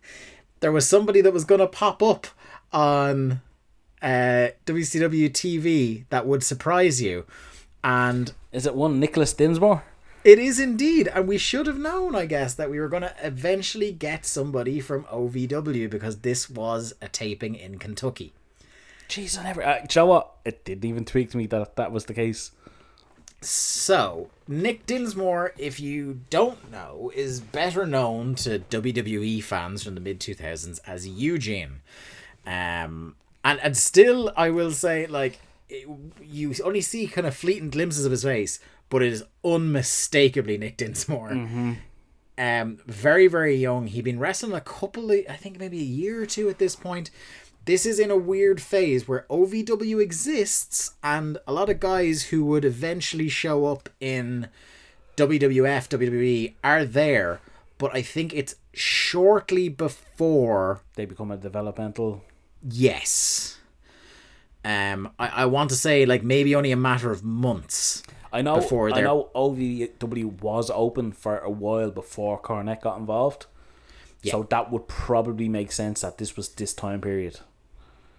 [0.61, 2.27] there was somebody that was gonna pop up
[2.73, 3.41] on
[4.03, 7.25] uh, WCW TV that would surprise you.
[7.87, 9.85] And Is it one Nicholas Dinsmore?
[10.25, 13.15] it is indeed, and we should have known, I guess, that we were going to
[13.23, 18.33] eventually get somebody from OVW because this was a taping in Kentucky.
[19.09, 19.65] Jeez, I never.
[19.65, 20.33] Uh, you know what?
[20.45, 22.51] It didn't even tweak to me that that was the case.
[23.41, 30.01] So, Nick Dinsmore, if you don't know, is better known to WWE fans from the
[30.01, 31.83] mid 2000s as Eugene.
[32.45, 33.15] Um,
[33.45, 35.39] and, and still, I will say, like,
[35.69, 35.89] it,
[36.23, 38.59] you only see kind of fleeting glimpses of his face,
[38.89, 41.31] but it is unmistakably Nick Dinsmore.
[42.39, 43.87] Um, very, very young.
[43.87, 46.77] He'd been wrestling a couple of, I think maybe a year or two at this
[46.77, 47.11] point.
[47.65, 52.45] This is in a weird phase where OVW exists, and a lot of guys who
[52.45, 54.49] would eventually show up in
[55.17, 57.41] WWF, WWE are there,
[57.79, 62.23] but I think it's shortly before They become a developmental.
[62.63, 63.56] yes.
[64.67, 68.03] Um, I, I want to say like maybe only a matter of months.
[68.33, 68.57] I know.
[68.57, 73.47] Before I know OVW was open for a while before Cornette got involved.
[74.25, 77.39] So that would probably make sense that this was this time period.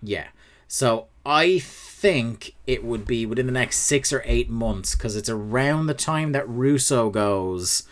[0.01, 0.27] Yeah.
[0.69, 5.27] So I think it would be within the next six or eight months because it's
[5.27, 7.83] around the time that Russo goes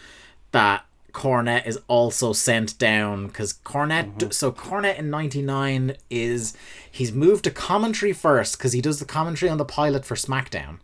[0.53, 0.85] that
[1.15, 4.33] Cornette is also sent down because Cornette.
[4.33, 6.53] So Cornette in '99 is
[6.91, 10.79] he's moved to commentary first because he does the commentary on the pilot for SmackDown.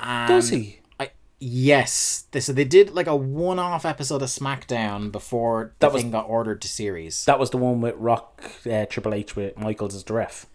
[0.00, 0.80] Does he?
[0.98, 2.24] I yes.
[2.30, 6.10] They, so they did like a one-off episode of SmackDown before the That was- thing
[6.10, 7.24] got ordered to series.
[7.26, 10.46] That was the one with Rock, uh, Triple H with Michaels as the ref.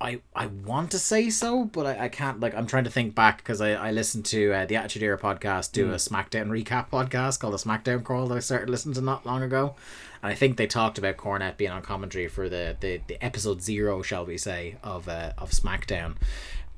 [0.00, 2.38] I, I want to say so, but I, I can't.
[2.38, 5.18] Like, I'm trying to think back because I, I listened to uh, the Attitude Era
[5.18, 9.00] podcast do a SmackDown recap podcast called the SmackDown Crawl that I started listening to
[9.00, 9.74] not long ago,
[10.22, 13.60] and I think they talked about Cornette being on commentary for the, the, the episode
[13.60, 16.14] zero, shall we say, of uh, of SmackDown,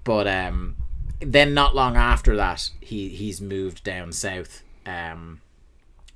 [0.03, 0.77] but um,
[1.21, 5.43] then not long after that, he he's moved down south, um,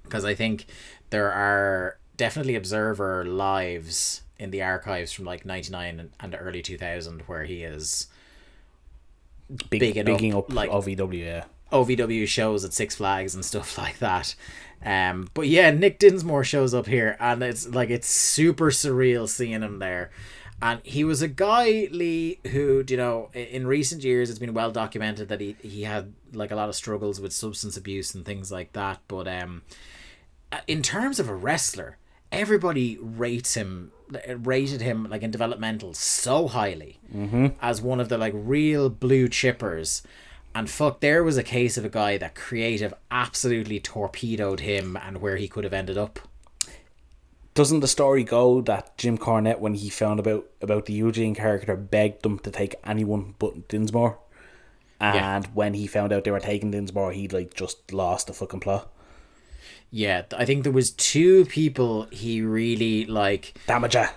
[0.04, 0.64] because I think
[1.10, 7.22] there are definitely Observer lives in the archives from like 99 and, and early 2000
[7.22, 8.08] where he is
[9.70, 11.18] Big, bigging bigging up, up, like- OVW.
[11.24, 11.44] Yeah.
[11.72, 14.34] OVW shows at Six Flags and stuff like that.
[14.84, 19.62] Um, but yeah, Nick Dinsmore shows up here, and it's like it's super surreal seeing
[19.62, 20.10] him there.
[20.62, 24.70] And he was a guy, Lee, who you know, in recent years, it's been well
[24.70, 28.52] documented that he he had like a lot of struggles with substance abuse and things
[28.52, 29.00] like that.
[29.08, 29.62] But um,
[30.52, 31.96] uh, in terms of a wrestler,
[32.32, 33.92] everybody rates him
[34.36, 37.46] rated him like in developmental so highly mm-hmm.
[37.60, 40.02] as one of the like real blue chippers
[40.54, 45.20] and fuck there was a case of a guy that creative absolutely torpedoed him and
[45.20, 46.20] where he could have ended up
[47.54, 51.76] Doesn't the story go that Jim Cornette, when he found about about the Eugene character,
[51.76, 54.18] begged them to take anyone but Dinsmore?
[55.00, 58.60] And when he found out they were taking Dinsmore, he like just lost the fucking
[58.60, 58.90] plot.
[60.02, 64.10] Yeah i think there was two people he really like Damaja.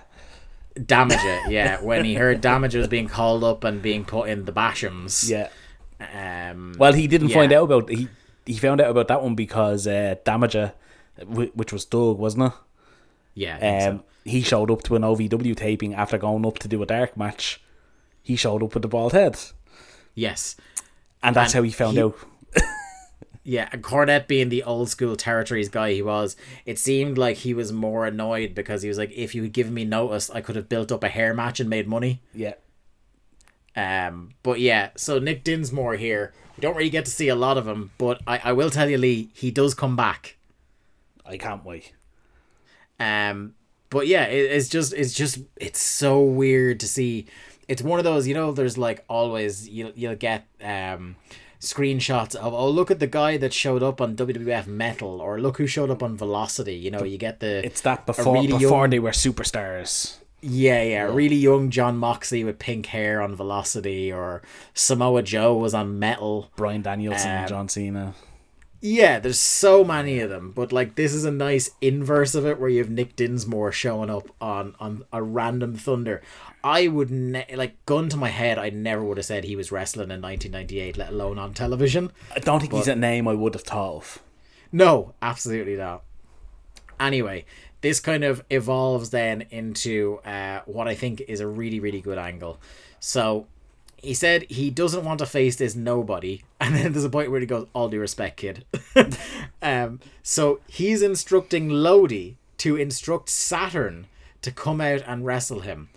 [0.94, 4.44] damage it yeah when he heard Damaja was being called up and being put in
[4.44, 5.48] the bashams Yeah.
[6.00, 7.36] um Well, he didn't Yeah.
[7.36, 8.08] find out about he
[8.46, 10.72] he found out about that one because uh, Damaja,
[11.20, 12.52] wh- which was Doug, wasn't it?
[13.34, 13.90] yeah think so.
[13.90, 17.16] Um, he showed up to an OVW taping after going up to do a dark
[17.16, 17.60] match.
[18.22, 19.38] He showed up with the bald head,
[20.14, 20.56] yes
[21.22, 22.16] and that's And how he found he- out.
[23.50, 26.36] Yeah, and Cornette being the old school territories guy he was,
[26.66, 29.72] it seemed like he was more annoyed because he was like, if you had given
[29.72, 32.20] me notice, I could have built up a hair match and made money.
[32.34, 32.54] Yeah,
[33.74, 36.34] Um, but yeah, so Nick Dinsmore here.
[36.56, 38.90] We don't really get to see a lot of him, but I, I will tell
[38.90, 40.36] you, Lee, he does come back.
[41.24, 41.94] I can't wait.
[43.00, 43.54] Um,
[43.88, 47.26] but yeah, it, it's just it's just it's so weird to see.
[47.66, 48.52] It's one of those, you know.
[48.52, 51.16] There's like always you'll you'll get um
[51.60, 55.58] screenshots of oh look at the guy that showed up on WWF Metal or look
[55.58, 56.74] who showed up on Velocity.
[56.74, 60.16] You know, you get the It's that before really before young- they were superstars.
[60.40, 64.40] yeah yeah really young Jon Moxley with pink hair on Velocity or
[64.74, 66.50] Samoa Joe was on Metal.
[66.56, 68.14] Bryan Danielson, Um, John Cena.
[68.80, 72.60] Yeah, there's so many of them, but like this is a nice inverse of it
[72.60, 76.22] where you have Nick Dinsmore showing up on on a random Thunder.
[76.62, 79.72] I would ne- like gun to my head, I never would have said he was
[79.72, 82.10] wrestling in 1998, let alone on television.
[82.34, 84.22] I don't think he's a name I would have thought of.
[84.72, 86.02] No, absolutely not.
[87.00, 87.44] Anyway,
[87.80, 92.18] this kind of evolves then into uh, what I think is a really, really good
[92.18, 92.60] angle.
[93.00, 93.46] So
[93.96, 97.40] he said he doesn't want to face this nobody, and then there's a point where
[97.40, 98.64] he goes, "All due respect, kid."
[99.62, 104.06] um, so he's instructing Lodi to instruct Saturn
[104.42, 105.88] to come out and wrestle him.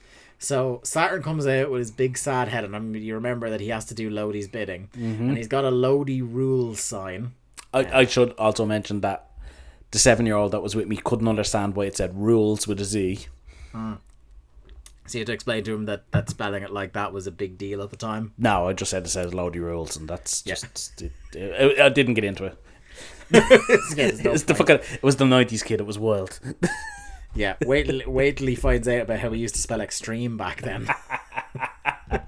[0.41, 3.61] So Saturn comes out with his big sad head, and I mean, you remember that
[3.61, 5.29] he has to do Lodi's bidding, mm-hmm.
[5.29, 7.33] and he's got a Lodi rules sign.
[7.71, 9.29] I, I should also mention that
[9.91, 12.81] the seven year old that was with me couldn't understand why it said rules with
[12.81, 13.27] a Z.
[13.71, 13.93] Hmm.
[15.05, 17.31] So you had to explain to him that, that spelling it like that was a
[17.31, 18.33] big deal at the time.
[18.39, 20.55] No, I just said it says Lodi rules, and that's Yeah.
[20.55, 21.03] just.
[21.03, 22.57] It, it- I didn't get into it.
[23.31, 24.77] It's the fucking.
[24.77, 25.81] It was the nineties kid.
[25.81, 26.39] It was wild.
[27.35, 30.37] yeah, wait till, wait till he finds out about how we used to spell extreme
[30.37, 30.89] back then.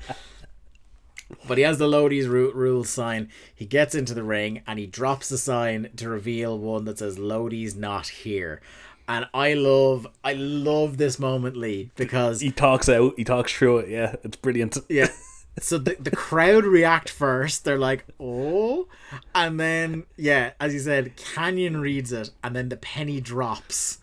[1.47, 3.30] but he has the Lodi's ru- rules sign.
[3.54, 7.18] He gets into the ring and he drops the sign to reveal one that says
[7.18, 8.62] Lodi's not here.
[9.08, 13.14] And I love, I love this moment, Lee, because he talks out.
[13.18, 13.89] He talks through it.
[13.89, 14.78] Yeah, it's brilliant.
[14.89, 15.08] Yeah.
[15.60, 17.64] So the, the crowd react first.
[17.64, 18.88] They're like, oh.
[19.36, 23.99] And then, yeah, as you said, Kanyon reads it, and then the penny drops.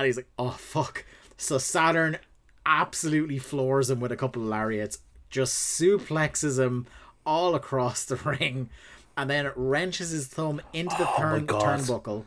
[0.00, 1.04] And he's like, oh, fuck.
[1.36, 2.18] So Saturn
[2.66, 4.98] absolutely floors him with a couple of lariats,
[5.30, 6.86] just suplexes him
[7.26, 8.70] all across the ring,
[9.16, 12.24] and then wrenches his thumb into the oh turn, turnbuckle.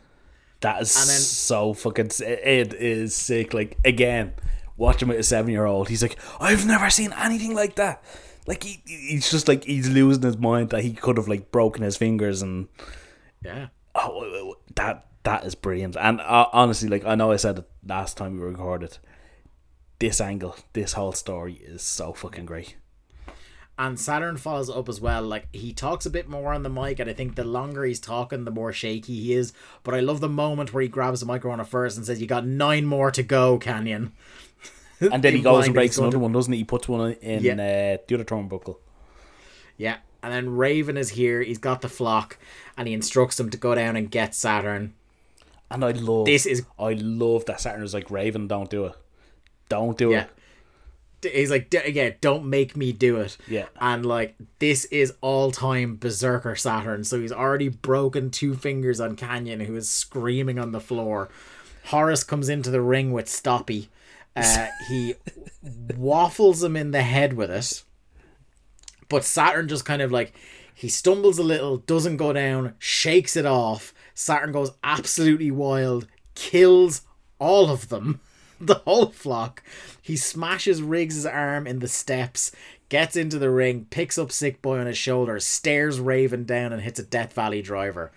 [0.60, 2.10] That is And then- so fucking.
[2.20, 3.52] It is sick.
[3.54, 4.32] Like again,
[4.76, 8.02] watching with a seven year old, he's like, I've never seen anything like that.
[8.46, 11.82] Like he, he's just like he's losing his mind that he could have like broken
[11.82, 12.68] his fingers and
[13.42, 13.68] Yeah.
[13.94, 15.96] oh, that that is brilliant.
[15.96, 18.98] And uh, honestly, like I know I said it last time we recorded,
[19.98, 22.76] this angle, this whole story is so fucking great.
[23.76, 25.22] And Saturn follows up as well.
[25.22, 27.98] Like he talks a bit more on the mic, and I think the longer he's
[27.98, 29.52] talking, the more shaky he is.
[29.82, 32.28] But I love the moment where he grabs the microphone at first and says, "You
[32.28, 34.12] got nine more to go, Kanyon."
[35.00, 36.60] And then he goes and breaks another to- one, doesn't he?
[36.60, 37.52] He puts one in Yeah.
[37.54, 38.76] uh, the other turnbuckle.
[39.76, 41.42] Yeah, and then Raven is here.
[41.42, 42.38] He's got the flock,
[42.78, 44.94] and he instructs them to go down and get Saturn.
[45.74, 48.94] And I love This is I love that Saturn is like Raven, don't do it.
[49.68, 50.26] Don't do yeah.
[51.22, 51.34] it.
[51.34, 53.36] He's like, "D- yeah, don't make me do it.
[53.48, 53.64] Yeah.
[53.80, 57.02] And like, this is all time Berserker Saturn.
[57.02, 61.30] So he's already broken two fingers on Kanyon, who is screaming on the floor.
[61.86, 63.88] Horace comes into the ring with Stoppy.
[64.36, 65.14] Uh, he
[65.96, 67.82] waffles him in the head with it.
[69.08, 70.34] But Saturn just kind of like
[70.74, 73.93] he stumbles a little, doesn't go down, shakes it off.
[74.14, 77.02] Saturn goes absolutely wild, kills
[77.38, 78.20] all of them,
[78.60, 79.62] the whole flock.
[80.00, 82.52] He smashes Riggs' arm in the steps,
[82.88, 86.82] gets into the ring, picks up Sick Boy on his shoulder, stares Raven down, and
[86.82, 88.12] hits a Death Valley driver.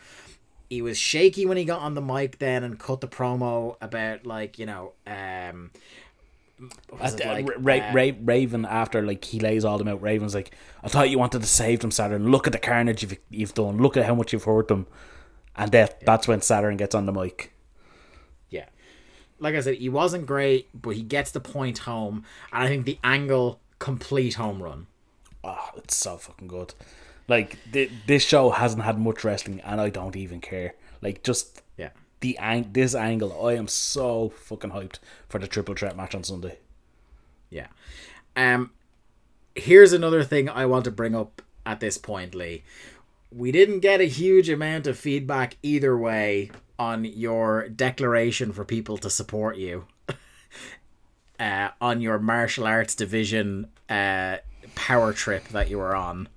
[0.70, 4.26] He was shaky when he got on the mic then and cut the promo about
[4.26, 5.72] like you know um
[6.60, 10.02] it like, Ra- uh, Ra- Raven after like he lays all them out.
[10.02, 10.52] Raven's like,
[10.84, 12.32] I thought you wanted to save them, Saturn.
[12.32, 13.78] Look at the carnage you've, you've done.
[13.78, 14.88] Look at how much you've hurt them.
[15.58, 17.52] And that that's when Saturn gets on the mic.
[18.50, 18.66] Yeah.
[19.40, 22.86] Like I said, he wasn't great, but he gets the point home, and I think
[22.86, 24.88] the angle complete home run.
[25.44, 26.74] Oh, it's so fucking good.
[27.28, 30.76] Like th- this show hasn't had much wrestling, and I don't even care.
[31.02, 31.90] Like just Yeah.
[32.22, 35.00] the ang- this angle, I am so fucking hyped
[35.30, 36.60] for the triple threat match on Sunday.
[37.50, 37.68] Yeah.
[38.36, 38.72] Um
[39.56, 42.64] here's another thing I want to bring up at this point, Lee.
[43.32, 48.98] We didn't get a huge amount of feedback either way on your declaration for people
[49.00, 49.86] to support you.
[51.40, 54.38] uh, on your martial arts division uh,
[54.76, 56.30] power trip that you were on.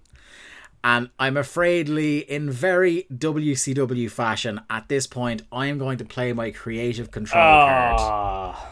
[0.83, 6.07] And I'm afraid, Lee, in very WCW fashion, at this point, I am going to
[6.07, 8.69] play my creative control card Ah,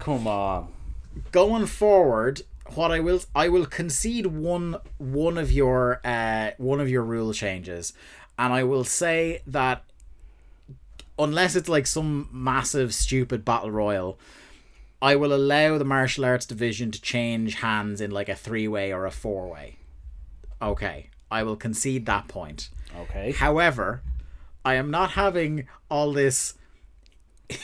[0.00, 0.72] come on.
[1.30, 2.42] going forward
[2.74, 7.32] what i will i will concede one one of your uh one of your rule
[7.32, 7.92] changes
[8.38, 9.84] and i will say that
[11.18, 14.18] unless it's like some massive stupid battle royal
[15.02, 18.92] i will allow the martial arts division to change hands in like a three way
[18.92, 19.76] or a four way
[20.62, 23.32] okay i will concede that point Okay.
[23.32, 24.02] However,
[24.64, 26.54] I am not having all this.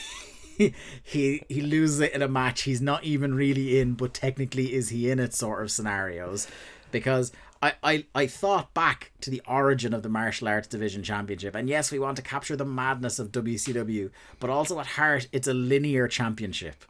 [1.03, 4.89] he he loses it in a match he's not even really in, but technically is
[4.89, 6.47] he in it sort of scenarios,
[6.91, 7.31] because
[7.61, 11.69] I, I I thought back to the origin of the martial arts division championship, and
[11.69, 14.09] yes, we want to capture the madness of WCW,
[14.39, 16.83] but also at heart it's a linear championship,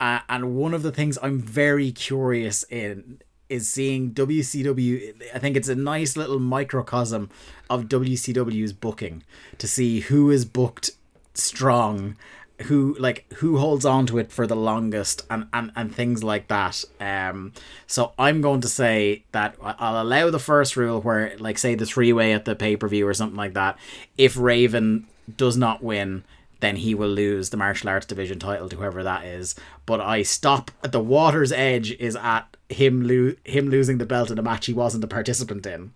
[0.00, 5.22] uh, and one of the things I'm very curious in is seeing WCW.
[5.34, 7.30] I think it's a nice little microcosm
[7.70, 9.22] of WCW's booking
[9.58, 10.90] to see who is booked
[11.34, 12.16] strong,
[12.62, 16.48] who like who holds on to it for the longest, and and and things like
[16.48, 16.84] that.
[17.00, 17.52] Um,
[17.86, 21.86] so I'm going to say that I'll allow the first rule where, like, say the
[21.86, 23.78] three way at the pay per view or something like that.
[24.16, 25.06] If Raven
[25.36, 26.24] does not win,
[26.60, 29.54] then he will lose the martial arts division title to whoever that is.
[29.86, 34.30] But I stop at the water's edge is at him lo- him losing the belt
[34.30, 35.92] in a match he wasn't a participant in.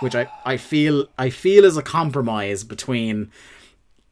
[0.00, 3.30] Which I, I feel I feel is a compromise between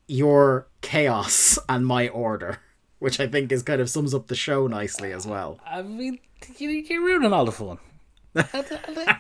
[0.08, 2.58] your chaos and my order.
[2.98, 5.60] Which I think is kind of sums up the show nicely as well.
[5.66, 6.18] I mean,
[6.56, 7.78] you, you're ruining all the fun.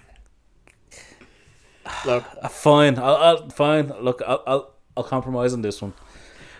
[2.04, 3.92] Look, Uh, fine, I'll, I'll fine.
[4.00, 5.92] Look, I'll, I'll I'll compromise on this one.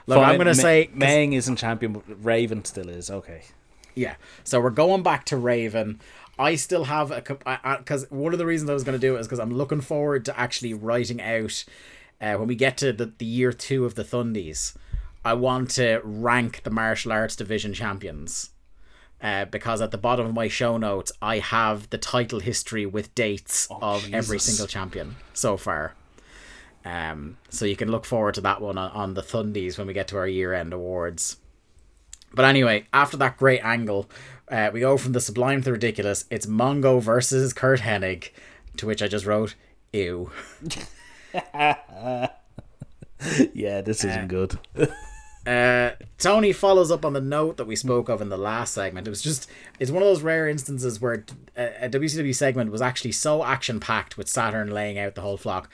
[0.07, 3.11] Look, I'm gonna Ma- say- Meng isn't champion, but Raven still is.
[3.11, 3.43] Okay.
[3.95, 4.17] Yeah.
[4.45, 6.01] So we're going back to Raven.
[6.39, 7.23] I still have a
[7.79, 9.81] because one of the reasons I was going to do it is because I'm looking
[9.81, 11.65] forward to actually writing out
[12.21, 14.75] uh, when we get to the, the year two of the Thundies.
[15.25, 18.51] I want to rank the martial arts division champions.
[19.21, 23.15] Uh, because at the bottom of my show notes, I have the title history with
[23.15, 25.95] dates of every single champion so far.
[26.85, 29.95] Um, so you can look forward to that one on, on the Thundies when we
[29.95, 31.39] get to our year end awards.
[32.33, 34.09] But anyway, after that great angle,
[34.49, 36.27] uh, we go from the sublime to the ridiculous.
[36.31, 38.31] It's Mongo versus Curt Hennig,
[38.77, 39.55] to which I just wrote,
[39.93, 40.31] ew.
[43.55, 44.59] Yeah, this isn't good.
[45.47, 49.07] Uh, Tony follows up on the note that we spoke of in the last segment.
[49.07, 51.25] It was just, it's one of those rare instances where
[51.57, 55.37] a, a WCW segment was actually so action packed with Saturn laying out the whole
[55.37, 55.71] flock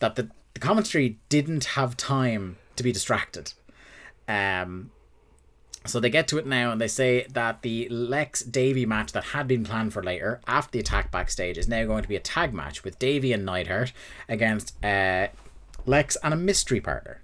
[0.00, 3.52] that the, the commentary didn't have time to be distracted.
[4.26, 4.90] Um,
[5.86, 9.24] so they get to it now and they say that the Lex Davey match that
[9.24, 12.20] had been planned for later after the attack backstage is now going to be a
[12.20, 13.92] tag match with Davey and Neidhart
[14.28, 15.28] against uh,
[15.86, 17.20] Lex and a mystery partner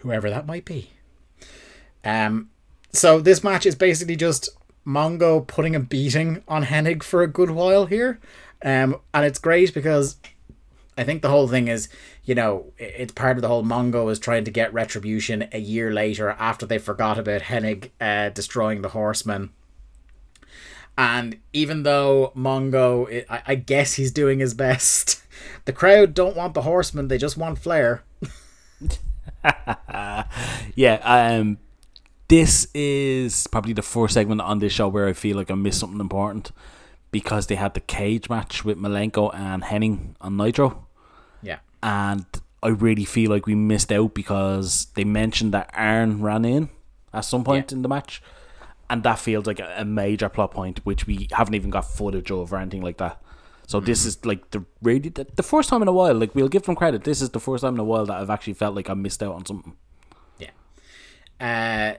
[0.00, 0.90] whoever that might be.
[2.04, 2.50] Um,
[2.92, 4.48] so this match is basically just
[4.86, 8.20] Mongo putting a beating on Hennig for a good while here,
[8.64, 10.16] um, and it's great because
[10.96, 11.88] I think the whole thing is,
[12.24, 15.92] you know, it's part of the whole Mongo is trying to get retribution a year
[15.92, 19.50] later after they forgot about Hennig uh, destroying the Horsemen.
[20.96, 25.22] And even though Mongo, I, I guess he's doing his best,
[25.66, 28.02] the crowd don't want the Horsemen; they just want Flair.
[30.74, 31.58] yeah, um,
[32.28, 35.80] this is probably the first segment on this show where I feel like I missed
[35.80, 36.50] something important
[37.10, 40.85] because they had the cage match with Malenko and Hennig on Nitro.
[41.82, 42.24] And
[42.62, 46.68] I really feel like we missed out because they mentioned that Arn ran in
[47.12, 47.76] at some point Yeah.
[47.76, 48.22] in the match,
[48.90, 52.52] and that feels like a, major plot point which we haven't even got footage of
[52.52, 53.20] or anything like that.
[53.66, 54.08] So this Mm-hmm.
[54.08, 56.14] is like the really the, the first time in a while.
[56.14, 57.04] Like we'll give them credit.
[57.04, 59.22] This is the first time in a while that I've actually felt like I missed
[59.22, 59.76] out on something.
[60.38, 60.50] Yeah.
[61.40, 61.98] Uh,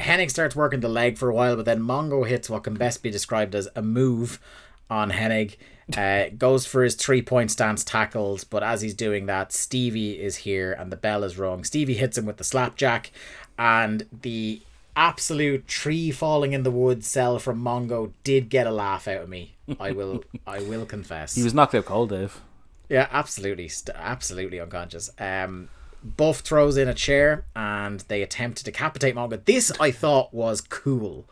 [0.00, 3.02] Hennig starts working the leg for a while, but then Mongo hits what can best
[3.02, 4.40] be described as a move
[4.88, 5.56] on Hennig.
[5.96, 10.36] Uh, goes for his three point stance tackles, but as he's doing that, Stevie is
[10.36, 11.64] here and the bell is rung.
[11.64, 13.10] Stevie hits him with the slapjack,
[13.58, 14.60] and the
[14.94, 19.28] absolute tree falling in the woods sell from Mongo did get a laugh out of
[19.28, 19.54] me.
[19.80, 21.34] I will, I will confess.
[21.34, 22.40] He was knocked out cold, Dave.
[22.88, 25.10] Yeah, absolutely, st- absolutely unconscious.
[25.18, 25.68] Um,
[26.02, 29.42] Buff throws in a chair and they attempt to decapitate Mongo.
[29.44, 31.28] This I thought was cool.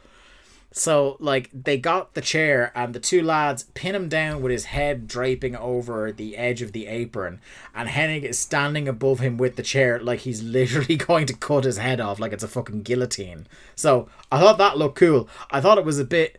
[0.78, 4.66] So like they got the chair and the two lads pin him down with his
[4.66, 7.40] head draping over the edge of the apron,
[7.74, 11.64] and Hennig is standing above him with the chair like he's literally going to cut
[11.64, 13.46] his head off like it's a fucking guillotine.
[13.74, 15.30] So I thought that looked cool.
[15.50, 16.38] I thought it was a bit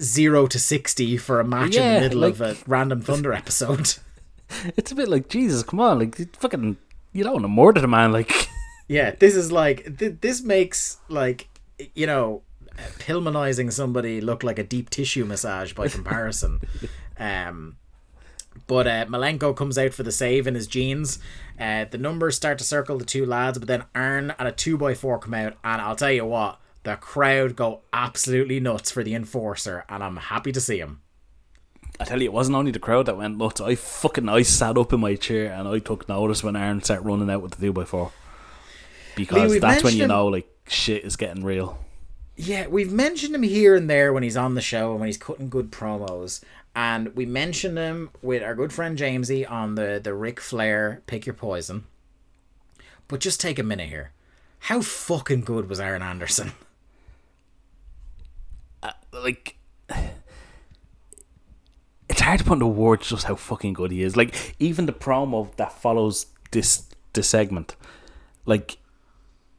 [0.00, 3.94] zero to sixty for a match in the middle of a random Thunder episode.
[4.76, 5.62] It's a bit like Jesus.
[5.62, 6.76] Come on, like you fucking
[7.12, 8.10] you don't want to murder the man.
[8.10, 8.48] Like
[8.88, 11.46] Yeah, this is like th- this makes like
[11.94, 12.42] you know
[12.98, 16.60] Pillmanizing somebody look like a deep tissue massage by comparison.
[17.18, 17.76] um,
[18.66, 21.18] but uh, Malenko comes out for the save in his jeans.
[21.58, 24.76] Uh, the numbers start to circle the two lads, but then Arn and a two
[24.76, 29.02] by four come out, and I'll tell you what, the crowd go absolutely nuts for
[29.02, 31.02] the enforcer, and I'm happy to see him.
[31.98, 33.60] I tell you, it wasn't only the crowd that went nuts.
[33.60, 37.02] I fucking I sat up in my chair and I took notice when Arn started
[37.02, 38.12] running out with the two by four
[39.16, 41.78] because we've that's when you know like shit is getting real.
[42.42, 45.18] Yeah, we've mentioned him here and there when he's on the show and when he's
[45.18, 46.42] cutting good promos.
[46.74, 51.26] And we mentioned him with our good friend Jamesy on the, the Ric Flair Pick
[51.26, 51.84] Your Poison.
[53.08, 54.12] But just take a minute here.
[54.60, 56.52] How fucking good was Arn Anderson?
[58.82, 59.56] Uh, like
[62.08, 64.16] it's hard to put into words just how fucking good he is.
[64.16, 67.76] Like even the promo that follows this this segment,
[68.46, 68.78] like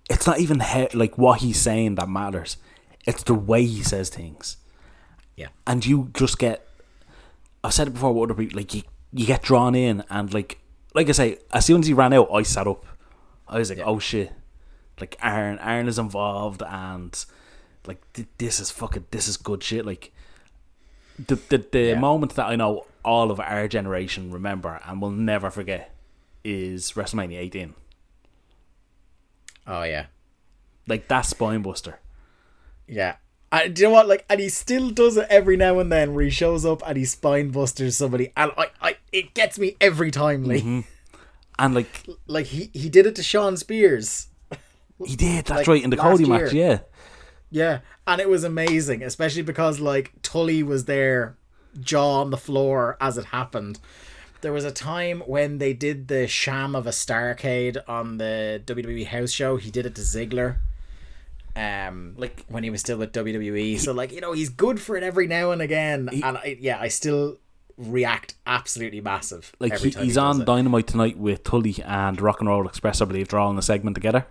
[0.09, 2.57] it's not even he- like what he's saying that matters.
[3.05, 4.57] It's the way he says things.
[5.37, 5.47] Yeah.
[5.65, 6.67] and you just get
[7.63, 10.59] I've said it before with other people like you, you get drawn in and like
[10.93, 12.85] like I say as soon as he ran out I sat up
[13.47, 14.31] I was like oh shit
[14.99, 17.25] like Arn Arn is involved and
[17.87, 20.11] like th- this is fucking this is good shit like
[21.17, 21.99] the the, the Yeah.
[21.99, 25.95] moment that I know all of our generation remember and will never forget
[26.43, 27.73] is WrestleMania 18
[29.65, 30.07] Oh, yeah.
[30.87, 31.95] like that's Spinebuster
[32.91, 33.15] Yeah.
[33.53, 34.07] I, do you know what?
[34.07, 36.97] Like, and he still does it every now and then where he shows up and
[36.97, 40.43] he spine busters somebody, and I, I, it gets me every time.
[40.45, 40.59] Lee.
[40.59, 40.79] Mm-hmm.
[41.57, 44.27] and like Like he, he did it to Shawn Spears.
[45.05, 46.79] he did that's Like, right in the Cody match yeah
[47.49, 51.37] Yeah, and it was amazing, especially because like Tully was there,
[51.79, 53.79] jaw on the floor as it happened.
[54.41, 59.05] There was a time when they did the sham of a Starcade on the WWE
[59.07, 59.57] house show.
[59.57, 60.57] He did it to Ziggler.
[61.55, 63.79] Um, like when he was still with WWE.
[63.79, 66.09] So like you know he's good for it every now and again.
[66.11, 67.37] and I, yeah, I still
[67.77, 69.51] react absolutely massive.
[69.59, 70.45] Like every he, time he's does on it.
[70.45, 73.01] Dynamite tonight with Tully and Rock and Roll Express.
[73.01, 74.25] I believe they're all in a segment together.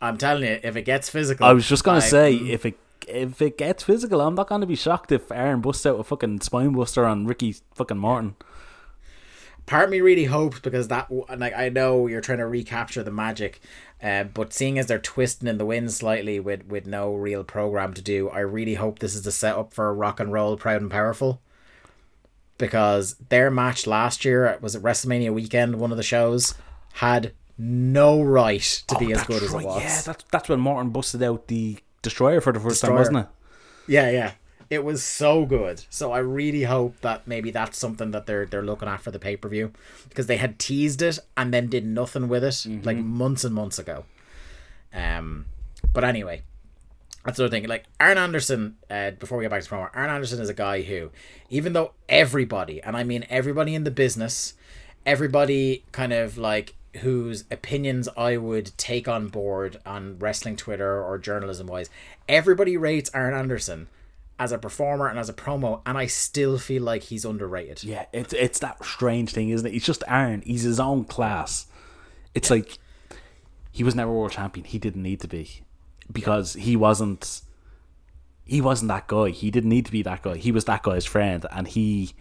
[0.00, 2.78] I'm telling you, if it gets physical, I was just gonna I- say if it
[3.08, 6.40] if it gets physical, I'm not gonna be shocked if Arn busts out a fucking
[6.42, 8.36] spine buster on Ricky fucking Morton.
[9.66, 13.10] part of me really hopes because that like I know you're trying to recapture the
[13.10, 13.60] magic,
[14.02, 17.94] uh, but seeing as they're twisting in the wind slightly with with no real program
[17.94, 20.90] to do, I really hope this is the setup for rock and roll, proud and
[20.90, 21.40] powerful.
[22.58, 26.54] Because their match last year was at WrestleMania weekend, one of the shows
[26.94, 29.82] had no right to be as good as it was.
[29.82, 33.26] Yeah, that's that's when Morton busted out the Destroyer for the first time, wasn't it?
[33.86, 34.32] Yeah, yeah.
[34.70, 35.84] It was so good.
[35.90, 39.18] So I really hope that maybe that's something that they're they're looking at for the
[39.18, 39.72] pay per view
[40.08, 43.80] because they had teased it and then did nothing with it like months and months
[43.80, 44.04] ago.
[44.94, 45.46] Um,
[45.92, 46.42] but anyway,
[47.24, 47.66] that's the other thing.
[47.66, 50.82] Like Arn Anderson, uh, before we get back to promo, Arn Anderson is a guy
[50.82, 51.10] who,
[51.48, 54.54] even though everybody, and I mean everybody in the business,
[55.04, 61.18] everybody kind of like whose opinions I would take on board on wrestling Twitter or
[61.18, 61.90] journalism wise,
[62.28, 63.88] everybody rates Arn Anderson
[64.40, 67.84] as a performer and as a promo, and I still feel like he's underrated.
[67.84, 69.72] Yeah, it's it's that strange thing, isn't it?
[69.74, 70.40] He's just Arn.
[70.40, 71.66] He's his own class.
[72.34, 72.78] It's like
[73.70, 74.64] he was never world champion.
[74.64, 75.60] He didn't need to be
[76.10, 77.42] because he wasn't.
[78.46, 79.28] He wasn't that guy.
[79.28, 80.36] He didn't need to be that guy.
[80.38, 82.14] He was that guy's friend, and he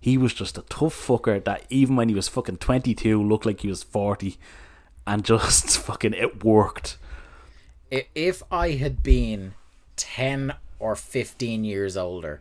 [0.00, 3.44] he was just a tough fucker that even when he was fucking twenty two, looked
[3.44, 4.38] like he was forty,
[5.04, 6.96] and just fucking it worked.
[7.90, 9.54] If I had been
[9.96, 12.40] 10 or 15 years older,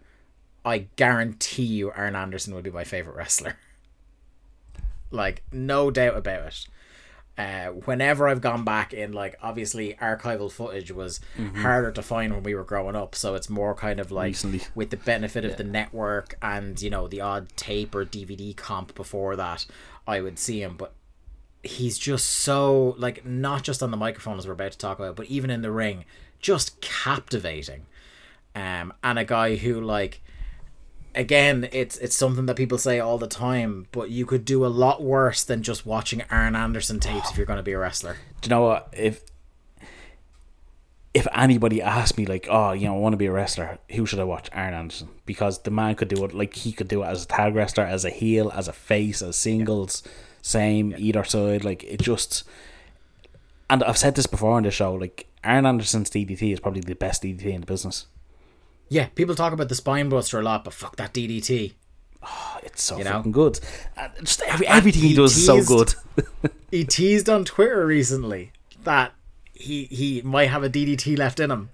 [0.64, 3.58] I guarantee you Arn Anderson would be my favorite wrestler.
[5.12, 6.68] Like, no doubt about it.
[7.38, 11.22] Uh, whenever I've gone back in, like, obviously archival footage was
[11.58, 14.62] harder to find when we were growing up, so it's more kind of like Recently.
[14.76, 18.96] with the benefit of the network and, you know, the odd tape or DVD comp
[18.96, 19.66] before that,
[20.08, 20.76] I would see him.
[20.76, 20.94] But
[21.64, 25.16] he's just so like not just on the microphone as we're about to talk about,
[25.16, 26.06] but even in the ring,
[26.40, 27.86] just captivating.
[28.56, 30.22] Um, and a guy who like
[31.16, 34.68] again, it's it's something that people say all the time, but you could do a
[34.68, 38.18] lot worse than just watching Arn Anderson tapes if you're going to be a wrestler.
[38.42, 38.94] Do you know what?
[38.96, 39.24] If
[41.14, 44.06] if anybody asked me like, oh, you know, I want to be a wrestler, who
[44.06, 44.50] should I watch?
[44.52, 47.28] Arn Anderson, because the man could do it like he could do it as a
[47.28, 50.04] tag wrestler, as a heel, as a face, as singles,
[50.42, 51.64] same either side.
[51.64, 52.44] Like it just.
[53.68, 54.94] And I've said this before on the show.
[54.94, 58.06] Like Arn Anderson's DDT is probably the best DDT in the business.
[58.90, 61.74] Yeah, people talk about the spine buster a lot, but fuck that DDT.
[62.24, 63.12] Ah, it's so You know?
[63.12, 63.60] fucking good.
[63.98, 65.94] And just every, everything he, does is so good.
[66.72, 68.52] He teased on Twitter recently
[68.84, 69.14] that
[69.54, 71.70] he he might have a DDT left in him.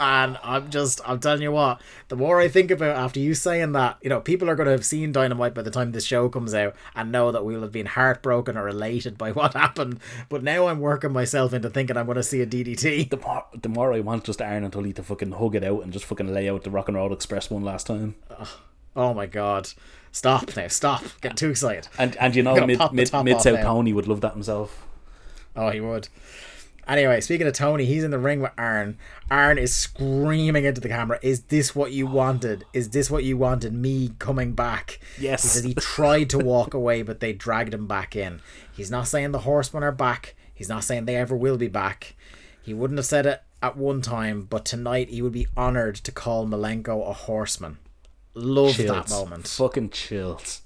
[0.00, 3.72] And I'm just, I'm telling you what, the more I think about after you saying
[3.72, 6.30] that, you know, people are going to have seen Dynamite by the time this show
[6.30, 10.00] comes out and know that we'll have been heartbroken or elated by what happened.
[10.30, 13.10] But now I'm working myself into thinking I'm going to see a DDT.
[13.10, 15.82] the more the more I want just Arn and Tully to fucking hug it out
[15.82, 18.14] and just fucking lay out the Rock and Roll Express one last time.
[18.96, 19.68] Oh my god.
[20.12, 21.04] Stop now, stop.
[21.20, 21.88] Getting too excited.
[21.98, 23.60] And and you know mid mid, mid South.
[23.60, 24.86] Tony would love that himself.
[25.54, 26.08] Oh, he would.
[26.90, 28.98] Anyway, speaking of Tony, he's in the ring with Arn.
[29.30, 32.64] Arn is screaming into the camera, Is this what you wanted?
[32.72, 33.72] Is this what you wanted?
[33.72, 34.98] Me coming back.
[35.16, 35.44] Yes.
[35.44, 38.40] He says he tried to walk away, but they dragged him back in.
[38.72, 40.34] He's not saying the horsemen are back.
[40.52, 42.16] He's not saying they ever will be back.
[42.60, 46.10] He wouldn't have said it at one time, but tonight he would be honoured to
[46.10, 47.78] call Malenko a horseman.
[48.34, 49.46] Love that moment.
[49.46, 50.62] Fucking chills.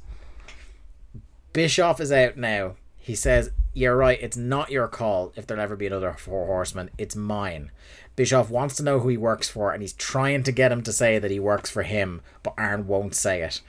[1.53, 2.77] Bischoff is out now.
[3.05, 6.89] He says, You're right, it's not your call if there'll ever be another four horsemen.
[6.97, 7.71] It's mine.
[8.17, 10.91] Bischoff wants to know who he works for, and he's trying to get him to
[10.91, 13.61] say that he works for him, but Arn won't say it.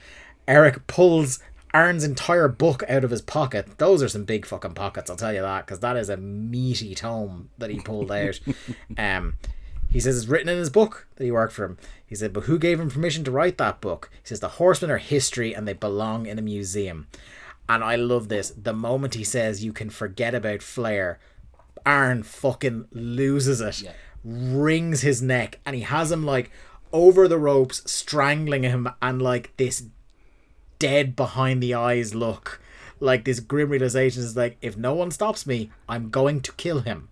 [0.48, 1.38] Eric pulls
[1.74, 3.76] Arn's entire book out of his pocket.
[3.76, 6.94] Those are some big fucking pockets, I'll tell you that, because that is a meaty
[6.94, 8.40] tome that he pulled out.
[8.96, 9.34] um,
[9.90, 11.76] he says it's written in his book that he worked for him.
[12.06, 14.08] He said, but who gave him permission to write that book?
[14.22, 17.06] He says the horsemen are history and they belong in a museum.
[17.68, 18.50] And I love this.
[18.50, 21.18] The moment he says you can forget about Flair,
[21.84, 23.90] Arn fucking loses it,
[24.24, 26.50] wrings his neck, and he has him like
[26.92, 29.84] over the ropes, strangling him, and like this
[30.78, 32.60] dead behind the eyes look.
[32.98, 36.80] Like this grim realization is like, if no one stops me, I'm going to kill
[36.80, 37.08] him.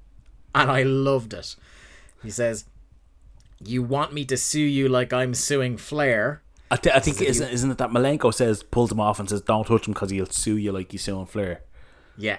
[0.55, 1.57] And I loved it.
[2.23, 2.65] He says,
[3.63, 6.43] You want me to sue you like I'm suing Flair?
[6.71, 9.43] I, th- I think isn't, isn't it that Malenko says pulls him off and says
[9.43, 11.63] don't touch him because he'll sue you like he's suing Flair.
[12.17, 12.39] Yeah.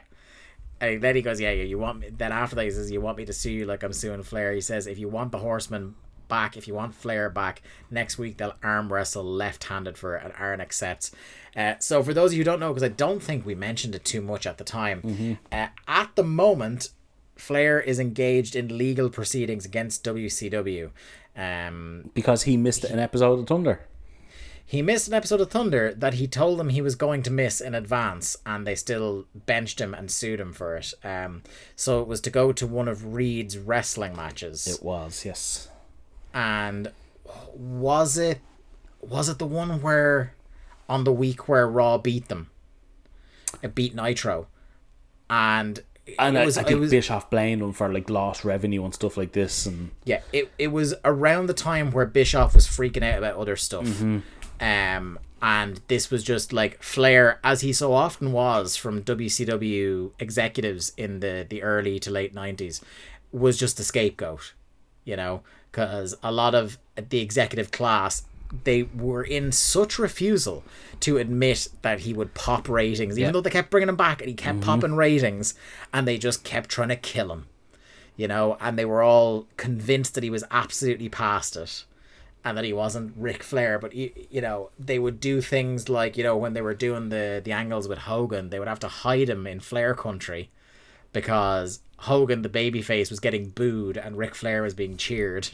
[0.82, 2.10] And then he goes, yeah, yeah, you want me.
[2.16, 4.52] Then after that, he says, you want me to sue you like I'm suing Flair.
[4.52, 5.96] He says, if you want the Horseman
[6.28, 10.60] back, if you want Flair back, next week they'll arm wrestle left-handed for and Arn
[10.60, 11.12] accepts.
[11.56, 13.96] Uh, so for those of you who don't know, because I don't think we mentioned
[13.96, 16.90] it too much at the time, uh, at the moment,
[17.38, 20.90] Flair is engaged in legal proceedings against WCW.
[21.38, 23.82] Um, Because he missed an episode of Thunder.
[24.68, 27.62] He missed an episode of Thunder that he told them he was going to miss
[27.62, 30.92] in advance, and they still benched him and sued him for it.
[31.04, 31.44] Um,
[31.76, 35.70] so it was to go to one of Reid's wrestling matches, It was, yes.
[36.34, 36.92] and
[37.54, 38.40] was it
[39.02, 40.34] was it the one where
[40.90, 42.50] on the week where Raw beat them,
[43.62, 44.48] it beat Nitro,
[45.30, 45.84] and
[46.20, 48.94] And it was I it think was Bischoff blamed him for like lost revenue and
[48.94, 49.66] stuff like this.
[49.66, 53.56] And Yeah, it, it was around the time where Bischoff was freaking out about other
[53.56, 54.02] stuff.
[54.60, 60.91] Um, and this was just like Flair, as he so often was from WCW executives
[60.98, 62.82] in the, the early to late 90s,
[63.32, 64.53] was just a scapegoat,
[65.03, 65.41] you know,
[65.72, 66.77] because a lot of
[67.10, 68.23] the executive class.
[68.64, 70.64] They were in such refusal
[71.02, 73.32] to admit that he would pop ratings, even Yeah.
[73.32, 75.56] though they kept bringing him back and he kept popping ratings,
[75.94, 77.48] and they just kept trying to kill him
[78.18, 81.84] you know, and they were all convinced that he was absolutely past it
[82.46, 83.78] and that he wasn't Ric Flair.
[83.80, 87.10] But, you, you know, they would do things like, you know, when they were doing
[87.10, 90.50] the, the angles with Hogan, they would have to hide him in Flair country
[91.12, 95.50] because Hogan, the babyface, was getting booed and Ric Flair was being cheered.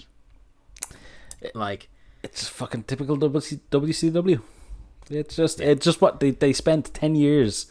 [1.55, 1.89] Like,
[2.23, 4.41] It's fucking typical WC- WCW.
[5.09, 7.65] It's just it's just what they they spent ten years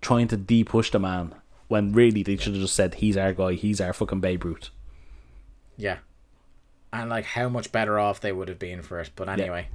[0.00, 1.34] trying to de-push the man
[1.66, 4.70] when really they should have just said he's our guy, he's our fucking Babe Ruth.
[5.76, 5.98] yeah.
[6.92, 9.10] And like how much better off they would have been for it.
[9.14, 9.68] But anyway,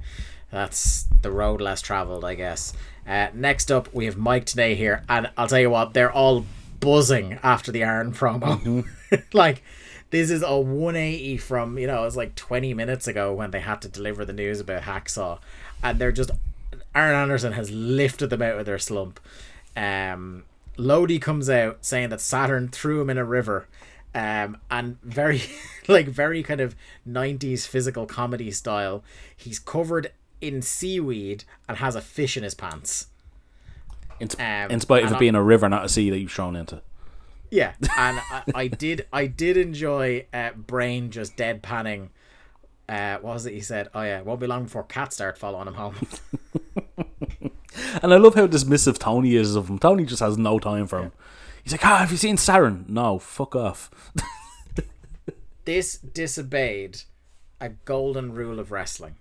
[0.50, 2.72] that's the road less traveled, I guess.
[3.06, 6.46] Uh, next up, we have Mike Tenay here, and I'll tell you what, they're all
[6.80, 8.86] buzzing after the Arn promo.
[9.32, 9.62] like,
[10.10, 13.60] this is a 180 from you know it was like 20 minutes ago when they
[13.60, 15.38] had to deliver the news about Hacksaw,
[15.82, 16.30] and they're just
[16.94, 19.18] Arn Anderson has lifted them out of their slump.
[19.76, 20.44] Um,
[20.76, 23.66] Lodi comes out saying that Saturn threw him in a river,
[24.14, 25.42] um, and very
[25.88, 26.76] like very kind of
[27.08, 29.02] 90s physical comedy style.
[29.36, 33.08] He's covered in seaweed and has a fish in his pants.
[34.20, 36.18] In, sp- Um, in spite of it I- being a river, not a sea that
[36.18, 36.80] you've thrown into.
[37.50, 42.08] Yeah, and I, I did I did enjoy uh, Brain just deadpanning.
[42.88, 43.88] Uh, what was it he said?
[43.94, 45.94] Oh yeah, won't be long before cats start following him home.
[48.02, 49.78] And I love how dismissive Tony is of him.
[49.78, 51.12] Tony just has no time for him.
[51.64, 52.84] He's like, ah, have you seen Saturn?
[52.88, 53.90] No, fuck off.
[55.64, 57.02] this disobeyed
[57.58, 59.16] a golden rule of wrestling,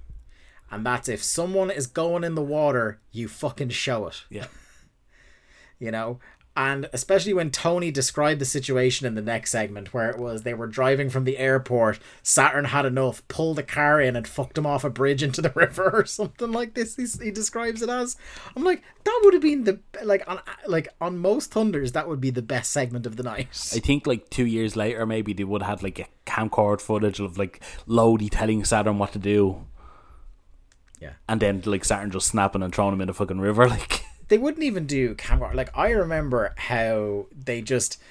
[0.69, 4.23] and that's if someone is going in the water, you fucking show it.
[4.29, 4.47] Yeah.
[5.79, 6.19] you know
[6.55, 10.53] and especially when tony described the situation in the next segment where it was they
[10.53, 14.65] were driving from the airport saturn had enough pulled the car in and fucked him
[14.65, 18.15] off a bridge into the river or something like this He's, he describes it as.
[18.55, 22.21] I'm like that would have been the like on like on most thunders that would
[22.21, 23.47] be the best segment of the night.
[23.73, 27.19] I think like two years later, maybe they would have had like a camcorder footage
[27.19, 29.65] of like Lodi telling Saturn what to do,
[31.01, 31.13] yeah.
[31.27, 33.67] And then like Saturn just snapping and throwing him in the fucking river.
[33.73, 34.02] Like,
[34.33, 35.53] they wouldn't even do camera.
[35.53, 38.01] Like I remember how they just,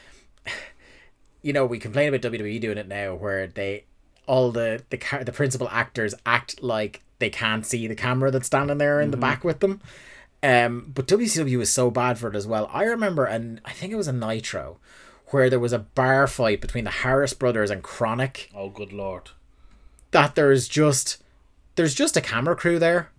[1.43, 3.87] you know, we complain about WWE doing it now, where they
[4.29, 8.79] all the the the principal actors act like they can't see the camera that's standing
[8.79, 9.81] there in the back with them.
[10.45, 12.71] Um, but WCW was so bad for it as well.
[12.73, 14.79] I remember, and I think it was a Nitro,
[15.31, 18.47] where there was a bar fight between the Harris brothers and Kronik.
[18.55, 19.31] oh good lord.
[20.13, 21.21] That there's just
[21.75, 23.11] there's just a camera crew there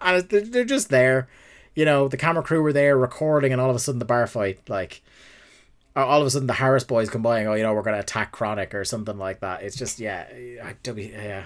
[0.00, 1.28] and they're, just there.
[1.74, 4.26] You know, the camera crew were there recording, and all of a sudden the bar
[4.26, 5.02] fight, like,
[5.96, 7.98] all of a sudden the Harris boys come by and go, you know, we're gonna
[7.98, 9.62] attack Kronik or something like that.
[9.62, 10.26] It's just, yeah,
[10.62, 11.44] I- W, yeah.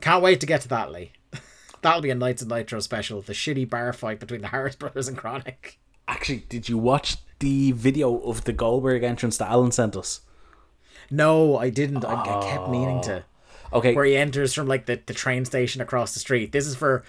[0.00, 1.12] Can't wait to get to that, Lee.
[1.82, 3.22] That'll be a Nights and Nitro special.
[3.22, 5.76] The shitty bar fight between the Harris brothers and Kronik.
[6.08, 10.20] Actually, did you watch the video of the Goldberg entrance that Alan sent us?
[11.10, 12.04] No, I didn't.
[12.04, 13.24] I, I kept meaning to.
[13.72, 13.78] Oh.
[13.78, 16.52] Okay, Where he enters from like the, the train station across the street.
[16.52, 17.04] This is for.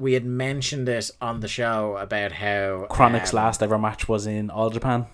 [0.00, 4.26] We had mentioned it on the show about how Kronik's um, last ever match was
[4.26, 5.06] in All Japan.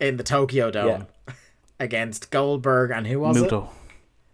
[0.00, 1.06] in the Tokyo Dome
[1.78, 3.64] against Goldberg and who was Muto.
[3.66, 3.70] it?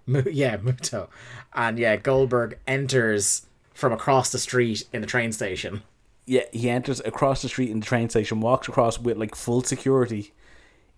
[0.06, 1.08] Mu- yeah, Muto.
[1.54, 5.82] And yeah, Goldberg enters from across the street in the train station.
[6.26, 9.62] Yeah, he enters across the street in the train station, walks across with like full
[9.62, 10.32] security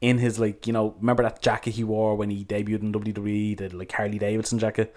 [0.03, 3.57] in his like you know remember that jacket he wore when he debuted in WWE,
[3.57, 4.95] the like Harley Davidson jacket,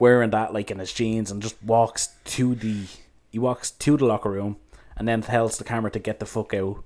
[0.00, 2.86] wearing that like in his jeans and just walks to the
[3.32, 4.58] he walks to the locker room
[4.96, 6.84] and then tells the camera to get the fuck out,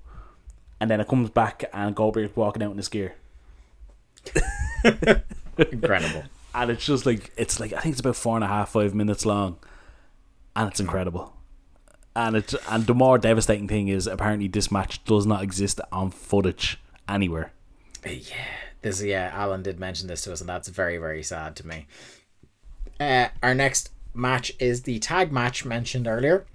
[0.79, 3.15] and then it comes back and Goldberg's walking out in his gear.
[5.71, 6.23] Incredible.
[6.53, 8.93] and it's just like it's like I think it's about four and a half five
[8.95, 9.57] minutes long,
[10.55, 11.33] and it's incredible.
[12.15, 16.11] And it's and the more devastating thing is apparently this match does not exist on
[16.11, 17.51] footage anywhere.
[18.05, 18.21] Yeah.
[18.81, 21.87] this yeah, Alan did mention this to us, and that's very very sad to me.
[22.99, 26.45] Uh, our next match is the tag match mentioned earlier.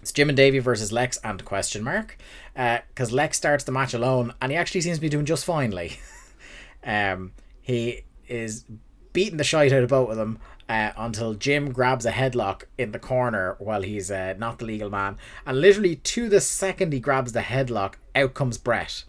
[0.00, 2.18] It's Jim and Davey versus Lex and question mark,
[2.54, 5.98] because Lex starts the match alone, and he actually seems to be doing just finely.
[6.84, 8.64] um, he is
[9.12, 10.38] beating the shite out of both of them
[10.68, 14.90] uh, until Jim grabs a headlock in the corner while he's uh, not the legal
[14.90, 19.04] man, and literally to the second he grabs the headlock, out comes Bret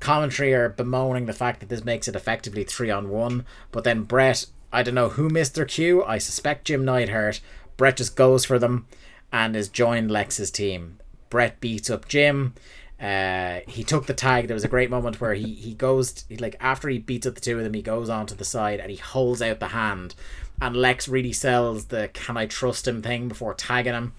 [0.00, 3.44] commentary are bemoaning the fact that this makes it effectively three on one.
[3.72, 6.04] But then Bret, I don't know who missed their cue.
[6.04, 7.40] I suspect Jim Neidhart.
[7.76, 8.86] Bret just goes for them
[9.32, 10.98] and has joined Lex's team.
[11.30, 12.54] Bret beats up Jim.
[13.00, 14.46] Uh, he took the tag.
[14.46, 17.40] There was a great moment where he he goes like after he beats up the
[17.40, 20.16] two of them, he goes onto the side and he holds out the hand,
[20.60, 24.14] and Lex really sells the "Can I trust him?" thing before tagging him.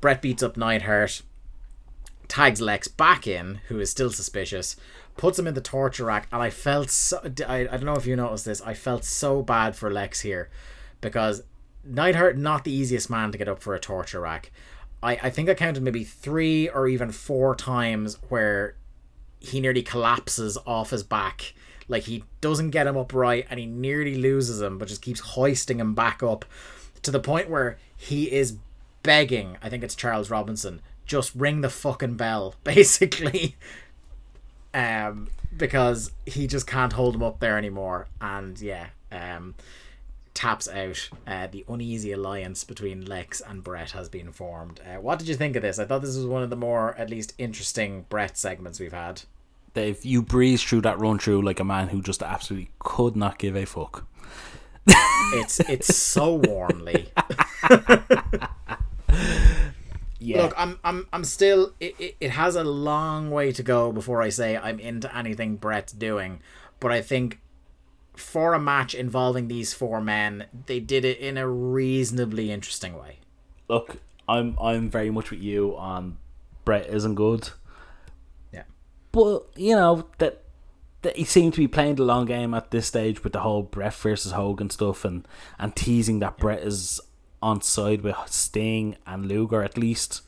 [0.00, 1.22] Bret beats up Neidhart
[2.32, 4.74] tags Lex back in, who is still suspicious,
[5.22, 7.20] puts him in the torture rack, and I felt so.
[7.46, 8.60] I, I don't know if you noticed this.
[8.60, 10.50] I felt so bad for Lex here
[11.00, 11.44] because
[11.84, 14.50] Neidhart not the easiest man to get up for a torture rack.
[15.00, 18.74] I, I think I counted maybe three or even four times where
[19.38, 21.54] he nearly collapses off his back.
[21.86, 25.78] Like he doesn't get him upright and he nearly loses him, but just keeps hoisting
[25.78, 26.44] him back up
[27.02, 28.56] to the point where he is
[29.04, 33.54] begging, I think it's Charles Robinson, just ring the fucking bell, basically.
[34.74, 38.08] Um, because he just can't hold him up there anymore.
[38.20, 39.54] And yeah, um,
[40.34, 41.10] taps out.
[41.26, 44.80] Uh, the uneasy alliance between Lex and Bret has been formed.
[44.80, 45.78] Uh, what did you think of this?
[45.78, 49.22] I thought this was one of the more, at least, interesting Bret segments we've had.
[49.74, 53.38] Dave, you breeze through that run through like a man who just absolutely could not
[53.38, 54.06] give a fuck.
[55.34, 57.10] It's it's so warmly.
[60.22, 60.42] Yeah.
[60.42, 61.74] Look, I'm I'm I'm still.
[61.80, 65.56] It, it, it has a long way to go before I say I'm into anything
[65.56, 66.40] Bret's doing,
[66.78, 67.40] but I think
[68.14, 73.18] for a match involving these four men, they did it in a reasonably interesting way.
[73.68, 73.96] Look,
[74.28, 76.18] I'm I'm very much with you on
[76.64, 77.50] Bret isn't good.
[78.52, 78.64] Yeah.
[79.10, 80.44] But you know that
[81.02, 83.64] that he seemed to be playing the long game at this stage with the whole
[83.64, 85.26] Bret versus Hogan stuff and
[85.58, 87.00] and teasing that Bret is
[87.42, 90.22] on side with Sting and Luger at least.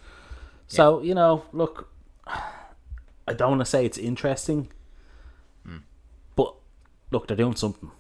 [0.67, 1.91] So you know, look,
[2.27, 4.69] I don't want to say it's interesting,
[5.65, 5.79] hmm.
[6.37, 6.55] but
[7.11, 7.91] look, they're doing something.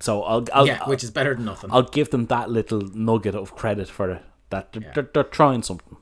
[0.00, 1.70] So I'll, I'll yeah, which is better than nothing.
[1.72, 4.22] I'll give them that little nugget of credit for it.
[4.50, 5.96] That they're, they're, they're trying something.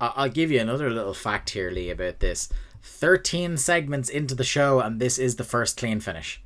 [0.00, 2.48] I'll give you another little fact here, Lee, about this.
[2.82, 6.42] 13 segments into the show, and this is the first clean finish.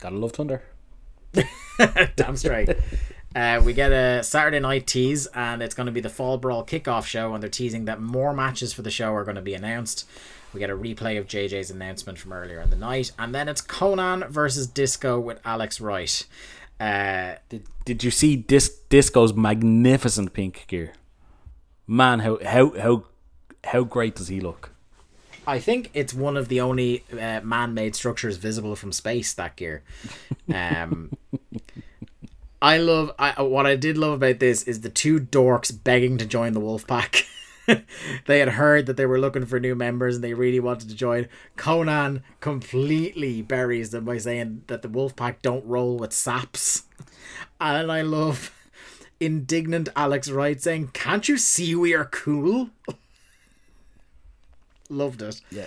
[0.00, 0.62] Gotta love Thunder.
[2.16, 2.70] Damn straight.
[3.34, 6.64] Uh, we get a Saturday night tease, and it's going to be the Fall Brawl
[6.64, 9.54] kickoff show, and they're teasing that more matches for the show are going to be
[9.54, 10.08] announced.
[10.54, 13.60] We get a replay of JJ's announcement from earlier in the night, and then it's
[13.60, 16.26] Konnan versus Disco with Alex Wright.
[16.80, 20.92] Uh, Did, did you see Dis- Disco's magnificent pink gear?
[21.86, 23.04] Man, how how how
[23.64, 24.70] how great does he look?
[25.46, 29.32] I think it's one of the only uh, man-made structures visible from space.
[29.34, 29.82] That gear.
[30.52, 31.16] Um,
[32.60, 33.12] I love.
[33.18, 36.60] I what I did love about this is the two dorks begging to join the
[36.60, 37.26] wolf pack.
[38.26, 40.94] they had heard that they were looking for new members and they really wanted to
[40.94, 41.28] join.
[41.56, 46.84] Konnan completely buries them by saying that the wolf pack don't roll with saps,
[47.60, 48.52] and I love
[49.20, 52.70] indignant Alex Wright saying, "Can't you see we are cool?"
[54.88, 55.40] Loved it.
[55.50, 55.66] Yeah.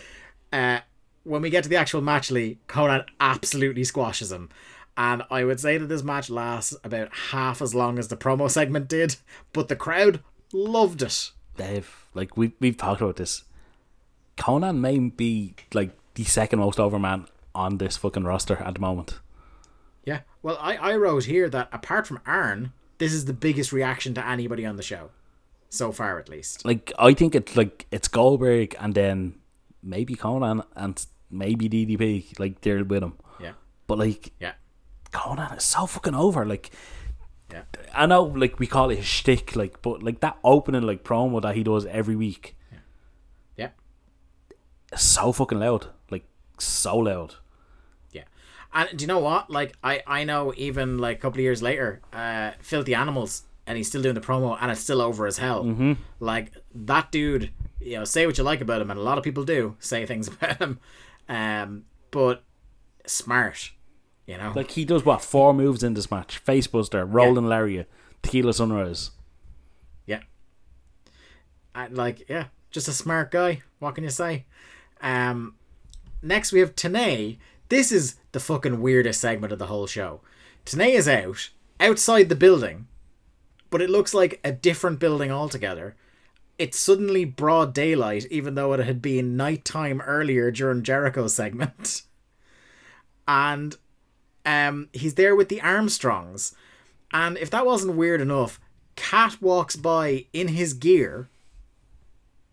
[0.51, 0.79] Uh,
[1.23, 4.49] when we get to the actual match, Lee, Konnan absolutely squashes him.
[4.97, 8.49] And I would say that this match lasts about half as long as the promo
[8.51, 9.15] segment did,
[9.53, 10.21] but the crowd
[10.51, 11.31] loved it.
[11.55, 13.43] Dave, like we we've talked about this.
[14.37, 18.79] Konnan may be like the second most over man on this fucking roster at the
[18.79, 19.19] moment.
[20.05, 20.21] Yeah.
[20.41, 24.25] Well, I, I wrote here that apart from Arn, this is the biggest reaction to
[24.25, 25.11] anybody on the show.
[25.69, 26.65] So far, at least.
[26.65, 29.35] Like I think it's like it's Goldberg and then
[29.83, 32.39] maybe Konnan and maybe DDP.
[32.39, 33.53] Like they're with him, Yeah.
[33.87, 34.53] but like Yeah.
[35.11, 36.45] Konnan is so fucking over.
[36.45, 36.71] Like
[37.51, 37.63] Yeah.
[37.93, 41.41] I know, like we call it his shtick, like, but like that opening like promo
[41.41, 42.55] that he does every week
[43.57, 43.69] Yeah.
[44.91, 46.25] is so fucking loud, like
[46.57, 47.35] so loud.
[48.11, 48.23] Yeah.
[48.73, 49.49] And do you know what?
[49.51, 53.77] Like I, I know even like a couple of years later, uh Filthy Animals and
[53.77, 55.63] he's still doing the promo and it's still over as hell.
[55.63, 55.93] Mm-hmm.
[56.19, 59.23] Like that dude, you know, say what you like about him and a lot of
[59.23, 60.79] people do say things about him.
[61.29, 62.43] Um but
[63.05, 63.71] smart,
[64.25, 64.53] you know.
[64.55, 67.87] Like he does what four moves in this match: facebuster, rolling lariat,
[68.23, 69.11] tequila sunrise.
[70.07, 70.21] Yeah.
[71.75, 73.61] And like, yeah, just a smart guy.
[73.77, 74.45] What can you say?
[74.99, 75.53] Um
[76.23, 77.37] next we have Tenay.
[77.69, 80.21] This is the fucking weirdest segment of the whole show.
[80.65, 82.87] Tenay is out, outside the building,
[83.69, 85.95] but it looks like a different building altogether.
[86.57, 92.03] It's suddenly broad daylight, even though it had been nighttime earlier during Jericho's segment.
[93.31, 93.75] And
[94.43, 96.55] um he's there with the Armstrongs.
[97.13, 98.59] And if that wasn't weird enough,
[98.95, 101.29] Cat walks by in his gear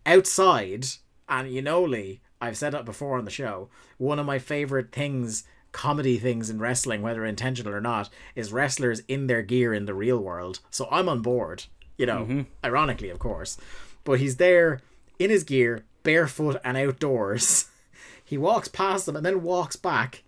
[0.05, 0.85] outside,
[1.27, 3.69] and you know, Lee, I've said that before on the show.
[3.97, 9.01] One of my favorite things, comedy things in wrestling, whether intentional or not, is wrestlers
[9.07, 10.59] in their gear in the real world.
[10.69, 11.65] So I'm on board,
[11.97, 12.41] you know, mm-hmm.
[12.63, 13.57] ironically, of course.
[14.03, 14.81] But he's there
[15.19, 17.69] in his gear, barefoot and outdoors.
[18.27, 20.23] He walks past them and then walks back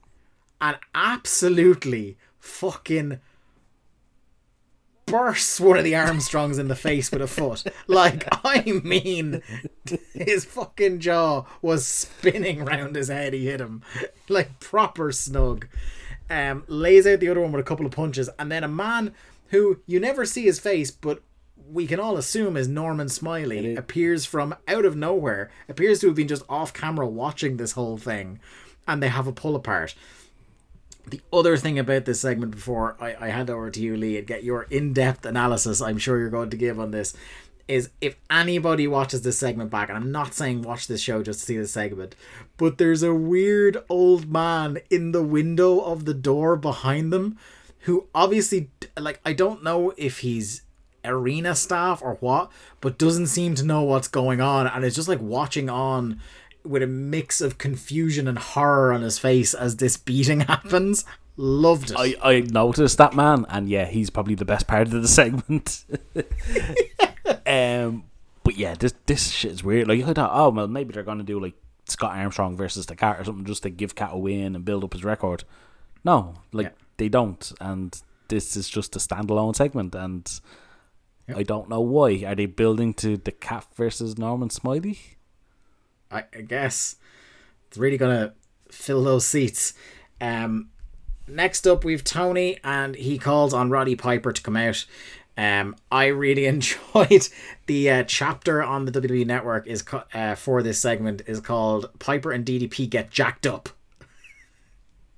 [0.62, 3.20] and absolutely fucking
[5.10, 7.64] bursts one of the Armstrongs in the face with a foot.
[7.88, 9.42] Like, I mean,
[10.14, 13.34] his fucking jaw was spinning round his head.
[13.34, 13.82] He hit him
[14.28, 15.68] like proper snug.
[16.30, 19.16] Um, lays out the other one with a couple of punches, and then a man
[19.48, 21.24] who you never see his face, but
[21.72, 26.16] we can all assume is Norman Smiley appears from out of nowhere, appears to have
[26.16, 28.40] been just off camera watching this whole thing,
[28.88, 29.96] and they have a pull apart.
[31.08, 34.28] The other thing about this segment before I, I hand over to you, Lee, and
[34.28, 37.16] get your in depth analysis I'm sure you're going to give on this
[37.68, 41.42] is if anybody watches this segment back, and I'm not saying watch this show just
[41.42, 42.16] to see this segment,
[42.58, 47.38] but there's a weird old man in the window of the door behind them
[47.82, 50.64] who obviously, like, I don't know if he's
[51.06, 52.52] arena staff or what,
[52.82, 56.20] but doesn't seem to know what's going on, and is just like watching on
[56.70, 61.04] with a mix of confusion and horror on his face as this beating happens.
[61.36, 61.98] Loved it.
[61.98, 65.84] I, I noticed that man, and yeah, he's probably the best part of the segment.
[67.48, 68.04] um,
[68.44, 69.88] but yeah, this this shit is weird.
[69.88, 71.56] Like I thought, oh well, maybe they're gonna do like
[71.88, 74.84] Scott Armstrong versus the cat or something, just to give Cat a win and build
[74.84, 75.44] up his record.
[76.04, 76.72] No, like Yeah.
[76.98, 80.30] they don't, and this is just a standalone segment, and
[81.34, 82.24] I don't know why.
[82.26, 85.00] Are they building to the cat versus Norman Smiley?
[86.12, 86.96] I, I guess
[87.68, 88.34] it's really gonna
[88.72, 89.74] fill those seats.
[90.22, 90.70] Um,
[91.28, 94.86] next up we've Tony, and he calls on Roddy Piper to come out.
[95.38, 97.30] Um, I really enjoyed
[97.66, 101.90] the uh, chapter on the WWE Network is co- uh, for this segment is called
[102.00, 103.70] Piper and DDP get jacked up.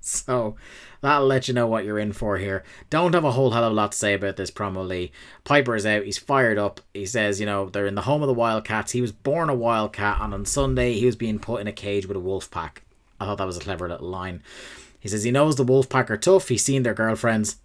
[0.04, 0.56] So
[1.02, 2.64] that'll let you know what you're in for here.
[2.88, 5.12] Don't have a whole hell of a lot to say about this promo, Lee.
[5.44, 6.04] Piper is out.
[6.04, 6.80] He's fired up.
[6.94, 8.92] He says, you know, they're in the home of the Wildcats.
[8.92, 12.06] He was born a Wildcat, and on Sunday he was being put in a cage
[12.06, 12.82] with a wolf pack.
[13.20, 14.42] I thought that was a clever little line.
[14.98, 16.48] He says he knows the wolf pack are tough.
[16.48, 17.56] He's seen their girlfriends.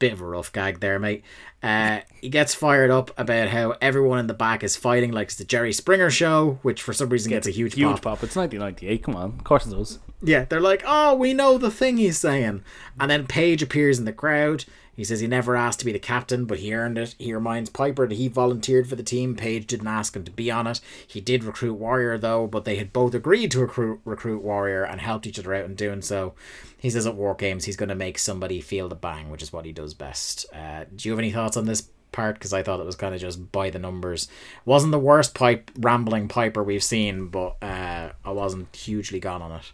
[0.00, 1.22] Bit of a rough gag there, mate.
[1.62, 5.36] Uh, he gets fired up about how everyone in the back is fighting like it's
[5.36, 8.02] the Jerry Springer show, which for some reason gets a huge, Huge pop.
[8.02, 8.22] pop.
[8.24, 9.02] It's 1998.
[9.04, 10.00] Come on, of course it does.
[10.22, 12.62] Yeah, they're like, oh, we know the thing he's saying.
[12.98, 14.64] And then Page appears in the crowd.
[14.96, 17.16] He says he never asked to be the captain, but he earned it.
[17.18, 19.34] He reminds Piper that he volunteered for the team.
[19.34, 20.80] Page didn't ask him to be on it.
[21.06, 25.00] He did recruit Warrior, though, but they had both agreed to recruit, recruit Warrior and
[25.00, 26.34] helped each other out in doing so.
[26.78, 29.52] He says at War Games he's going to make somebody feel the bang, which is
[29.52, 30.46] what he does best.
[30.54, 32.36] Uh, do you have any thoughts on this part?
[32.36, 34.28] Because I thought it was kind of just by the numbers.
[34.64, 39.52] Wasn't the worst pipe rambling Piper we've seen, but uh, I wasn't hugely gone on
[39.52, 39.72] it.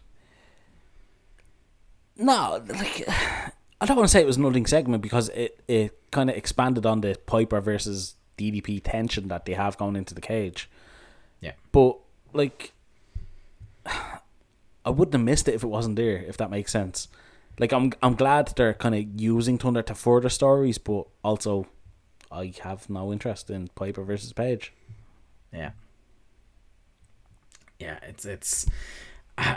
[2.21, 3.09] No, like
[3.81, 6.85] I don't want to say it was nothing segment because it, it kind of expanded
[6.85, 10.69] on the Piper versus DDP tension that they have going into the cage.
[11.41, 11.53] Yeah.
[11.73, 11.97] But
[12.35, 12.73] like,
[13.87, 16.19] I wouldn't have missed it if it wasn't there.
[16.19, 17.09] If that makes sense.
[17.59, 21.67] Like I'm I'm glad they're kind of using Thunder to further stories, but also
[22.31, 24.75] I have no interest in Piper versus Page.
[25.53, 25.71] Yeah.
[27.79, 28.67] Yeah, it's it's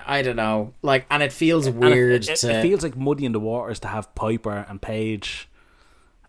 [0.08, 0.74] I, don't know.
[0.82, 3.40] Like and it feels And it- weird it, to it feels like muddy in the
[3.40, 5.50] waters to have Piper and Page,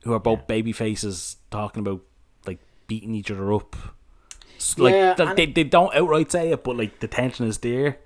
[0.02, 2.00] who are both baby faces, talking about
[2.46, 2.58] like
[2.88, 3.76] beating each other up.
[4.76, 7.98] Like Yeah, th- they, they don't outright say it, but like the tension is there,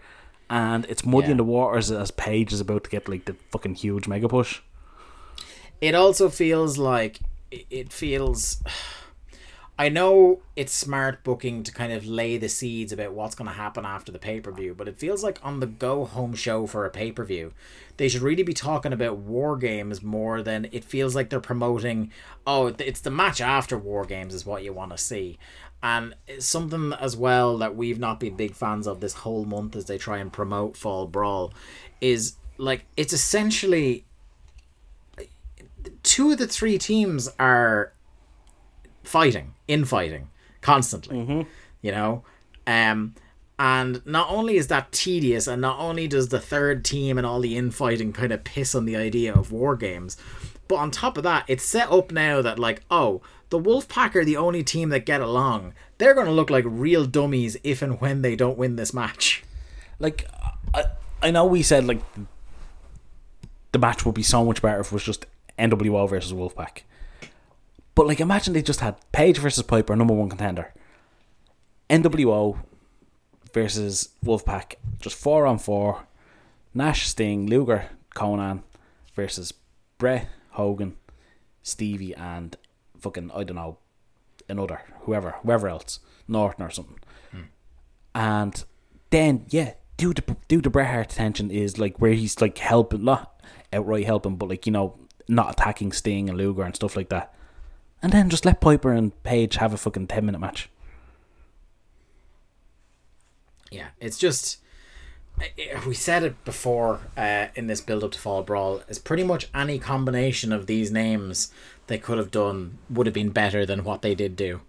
[0.51, 1.33] and it's muddy Yeah.
[1.33, 4.61] in the waters as Page is about to get like the fucking huge mega push.
[5.81, 7.20] it also feels like
[7.51, 8.62] it feels
[9.80, 13.55] I know it's smart booking to kind of lay the seeds about what's going to
[13.55, 16.66] happen after the pay per view, but it feels like on the go home show
[16.66, 17.52] for a pay per view,
[17.96, 22.10] they should really be talking about war games more than it feels like they're promoting.
[22.44, 25.38] Oh, it's the match after war games is what you want to see,
[25.80, 29.84] and something as well that we've not been big fans of this whole month as
[29.84, 31.55] they try and promote Fall Brawl,
[32.00, 34.05] is like it's essentially
[36.02, 37.92] two of the three teams are
[39.05, 40.28] fighting, infighting
[40.61, 41.19] constantly.
[41.82, 42.24] You know,
[42.66, 43.15] um,
[43.59, 47.40] and not only is that tedious, and not only does the third team and all
[47.40, 50.16] the infighting kind of piss on the idea of war games,
[50.69, 54.24] but on top of that, it's set up now that like, oh, the Wolfpack are
[54.24, 55.73] the only team that get along.
[55.97, 59.43] They're going to look like real dummies if and when they don't win this match.
[59.99, 60.28] Like
[60.74, 60.85] I,
[61.23, 62.01] I know we said like
[63.73, 65.27] the match would be so much better if it was just
[65.59, 66.82] NWO versus Wolfpack.
[67.99, 70.73] But like imagine they just had Page versus Piper, number one contender.
[71.91, 72.61] NWO
[73.53, 76.07] versus Wolfpack, just four on four.
[76.73, 78.62] Nash, Sting, Luger, Konnan
[79.16, 79.53] versus
[79.99, 80.95] Bret, Hogan,
[81.65, 82.57] Stevie, and
[83.01, 83.79] fucking I don't know
[84.49, 85.99] another whoever whoever else
[86.29, 87.01] Norton or something.
[87.33, 87.43] Hmm.
[88.15, 88.65] And
[89.11, 93.03] then yeah, due to due to Bret Hart's tension is like where he's like helping,
[93.03, 93.43] not
[93.73, 97.35] outright helping, but like you know not attacking Sting and Luger and stuff like that.
[98.03, 100.69] And then just let Piper and Page have a fucking ten minute match.
[103.70, 104.59] Yeah, it's just
[105.87, 108.83] we said it before uh, in this build up to Fall Brawl.
[108.89, 111.53] Is pretty much any combination of these names
[111.87, 114.61] they could have done would have been better than what they did do.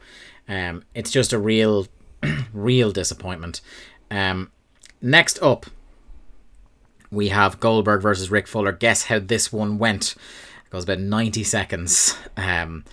[0.48, 1.88] Um, it's just a real,
[2.54, 3.62] real disappointment.
[4.10, 4.52] Um,
[5.02, 5.68] next up,
[7.12, 8.72] we have Goldberg versus Rick Fuller.
[8.72, 10.16] Guess how this one went?
[10.66, 12.18] It goes about 90 seconds.
[12.38, 12.86] Um,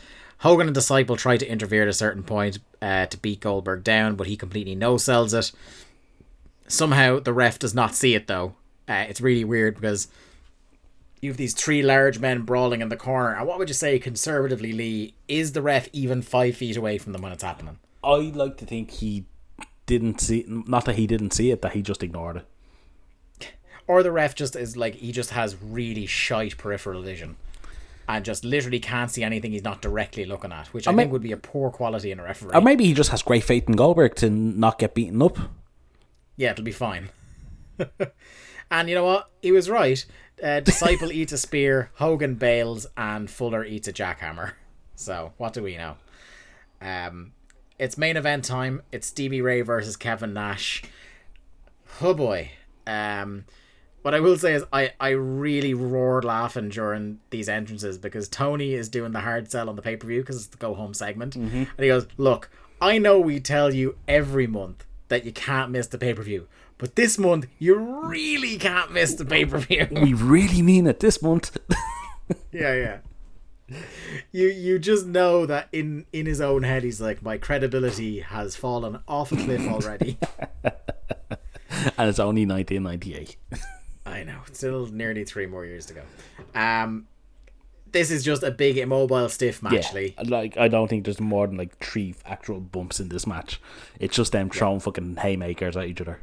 [0.47, 4.15] Hogan and Disciple try to interfere at a certain point uh, to beat Goldberg down,
[4.15, 5.51] but he completely no sells it.
[6.69, 8.55] Somehow the ref does not see it though.
[8.89, 10.07] Uh, it's really weird because
[11.21, 13.35] you have these three large men brawling in the corner.
[13.35, 15.15] And what would you say, conservatively, Lee?
[15.27, 17.81] Is the ref even five feet away from them when it's happening?
[18.05, 19.25] I like to think he
[19.87, 20.45] didn't see.
[20.47, 23.53] Not that he didn't see it, that he just ignored it.
[23.89, 27.35] Or the ref just is like, he just has really shite peripheral vision.
[28.09, 31.23] And just literally can't see anything he's not directly looking at, which I, think would
[31.23, 32.53] be a poor quality in a referee.
[32.55, 35.37] Or maybe he just has great faith in Goldberg to not get beaten up.
[36.37, 37.09] Yeah, it'll be fine.
[38.71, 39.31] and you know what?
[39.43, 40.05] He was right.
[40.43, 44.53] Uh, Disciple eats a spear, Hogan bails, and Fuller eats a jackhammer.
[44.95, 45.97] So, what do we know?
[46.81, 47.33] Um,
[47.79, 48.83] it's main event time.
[48.93, 50.83] It's Stevie Ray versus Kevin Nash.
[52.01, 52.51] Oh boy.
[52.87, 53.45] Um,
[54.07, 58.73] what I will say is I, I really roared laughing during these entrances because Tony
[58.73, 60.95] is doing the hard sell on the pay per view because it's the go home
[60.95, 61.37] segment.
[61.37, 61.57] Mm-hmm.
[61.57, 62.49] And he goes, Look,
[62.81, 66.47] I know we tell you every month that you can't miss the pay per view,
[66.79, 69.89] but this month you really can't miss the pay per view.
[70.01, 71.59] We really mean it this month.
[72.53, 73.77] yeah, yeah.
[74.31, 78.55] You you just know that in in his own head he's like my credibility has
[78.55, 80.17] fallen off a cliff already.
[80.63, 83.37] and it's only 1998.
[84.07, 84.41] I know.
[84.53, 86.03] Still nearly three more years to go.
[86.59, 87.07] Um,
[87.93, 90.15] this is just a big immobile stiff match, Lee.
[90.25, 93.61] like I don't think there's more than like three actual bumps in this match.
[93.99, 96.21] It's just them throwing fucking haymakers at each other.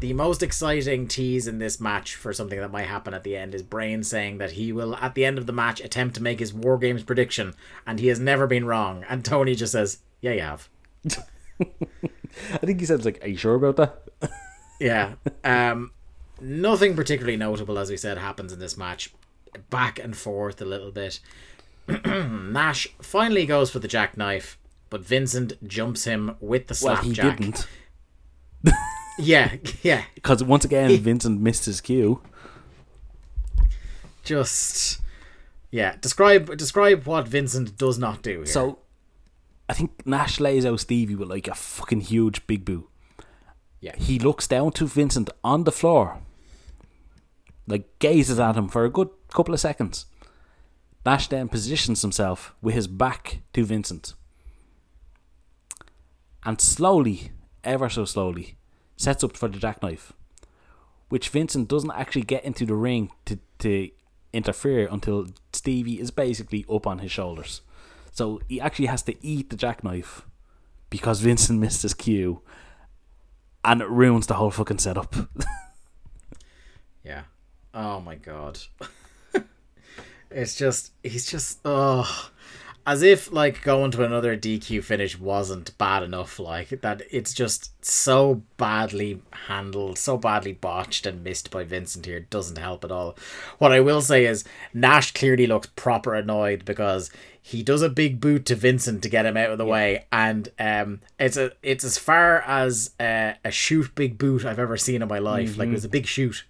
[0.00, 3.54] The most exciting tease in this match for something that might happen at the end
[3.54, 6.40] is Brain saying that he will, at the end of the match, attempt to make
[6.40, 7.54] his War Games prediction,
[7.86, 9.04] and he has never been wrong.
[9.08, 10.68] And Tony just says, "Yeah, you have."
[11.60, 14.30] I think he says like, "Are you sure about that?"
[14.80, 15.14] Yeah.
[15.44, 15.92] Um,
[16.44, 19.12] nothing particularly notable, as we said, happens in this match.
[19.70, 21.20] Back and forth a little bit.
[22.06, 24.58] Nash finally goes for the jackknife,
[24.90, 27.24] but Vincent jumps him with the slapjack.
[27.24, 27.66] Well, he didn't
[29.18, 30.04] Yeah, yeah.
[30.14, 32.20] because once again Vincent missed his cue.
[34.24, 35.00] Just
[35.70, 35.96] yeah.
[36.00, 38.46] Describe describe what Vincent does not do here.
[38.46, 38.78] So
[39.68, 42.88] I think Nash lays out Stevie with like a fucking huge big boot.
[43.80, 46.18] yeah, He looks down to Vincent on the floor,
[47.66, 50.06] like gazes at him for a good couple of seconds.
[51.04, 54.14] Nash then positions himself with his back to Vincent.
[56.44, 57.30] And slowly,
[57.62, 58.56] ever so slowly,
[58.96, 60.12] sets up for the jackknife.
[61.08, 63.90] Which Vincent doesn't actually get into the ring to, to
[64.32, 67.60] interfere until Stevie is basically up on his shoulders.
[68.10, 70.26] So he actually has to eat the jackknife
[70.90, 72.42] because Vincent missed his cue
[73.64, 75.14] and it ruins the whole fucking setup.
[77.04, 77.22] yeah.
[77.74, 78.60] Oh my god.
[80.30, 82.30] it's just he's just oh.
[82.86, 87.72] As if like going to another DQ finish wasn't bad enough like that it's just
[87.82, 93.16] so badly handled so badly botched and missed by Vincent here doesn't help at all.
[93.56, 94.44] What I will say is
[94.74, 97.10] Nash clearly looks proper annoyed because
[97.40, 100.50] he does a big boot to Vincent to get him out of the way and
[100.58, 105.00] um it's a it's as far as uh, a shoot big boot I've ever seen
[105.00, 105.56] in my life.
[105.56, 106.44] Like it was a big shoot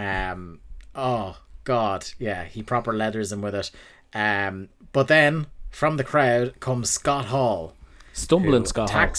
[0.00, 0.60] um,
[0.94, 3.70] oh God, yeah, he proper leathers him with it.
[4.14, 7.74] Um, but then from the crowd comes Scott Hall,
[8.12, 9.14] Stumbling Scott Hall.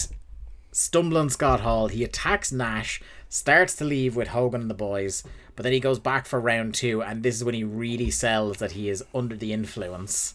[0.72, 1.88] stumbling Scott Hall.
[1.88, 5.22] He attacks Nash, starts to leave with Hogan and the boys,
[5.54, 8.58] but then he goes back for round two, and this is when he really sells
[8.58, 10.34] that he is under the influence.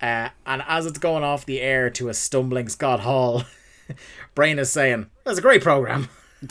[0.00, 3.42] Uh, and as it's going off the air to a stumbling Scott Hall,
[4.34, 6.08] Brain is saying, "That's a great program."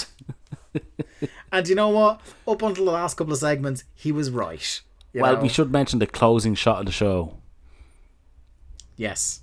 [1.52, 2.22] and you know what?
[2.48, 4.81] Up until the last couple of segments, he was right.
[5.14, 5.41] Well, know?
[5.41, 7.38] we should mention the closing shot of the show
[8.95, 9.41] Yes.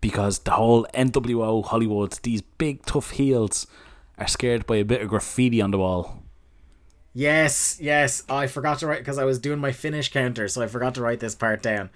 [0.00, 3.66] because the whole NWO Hollywood, these big tough heels,
[4.18, 6.22] are scared by a bit of graffiti on the wall.
[7.12, 8.22] Yes, yes.
[8.28, 11.02] I forgot to write because I was doing my finish counter, so I forgot to
[11.02, 11.88] write this part down.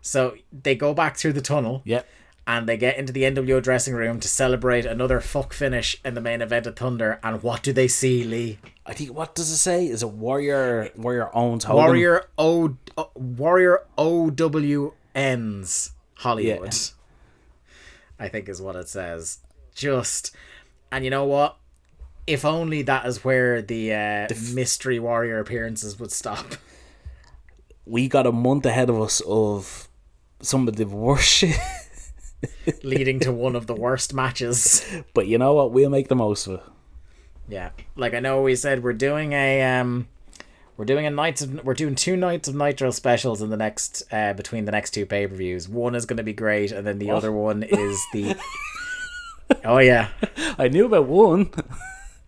[0.00, 2.06] So they go back through the tunnel Yep.
[2.48, 6.20] And they get into the NWO dressing room to celebrate another fuck finish in the
[6.22, 7.20] main event of Thunder.
[7.22, 8.58] And what do they see, Lee?
[8.86, 9.86] I think what does it say?
[9.86, 11.84] Is it Warrior Warrior owns Hogan?
[11.84, 16.74] Warrior O O- Warrior OWNs Hollywood.
[18.18, 19.40] I think is what it says.
[19.74, 20.34] Just
[20.90, 21.58] and you know what?
[22.26, 26.54] If only that is where the, uh, mystery warrior appearances would stop.
[27.90, 29.88] We got a month ahead of us of
[30.42, 31.56] some of the worst shit.
[32.82, 34.84] leading to one of the worst matches.
[35.14, 35.72] But you know what?
[35.72, 36.62] We'll make the most of it.
[37.48, 40.08] Yeah, like I know we said we're doing a um,
[40.76, 44.02] we're doing a nights of we're doing two nights of Nitro specials in the next
[44.12, 45.68] uh between the next two pay per views.
[45.68, 48.36] One is going to be great, and then the other one is the.
[49.64, 50.08] oh yeah,
[50.58, 51.50] I knew about one.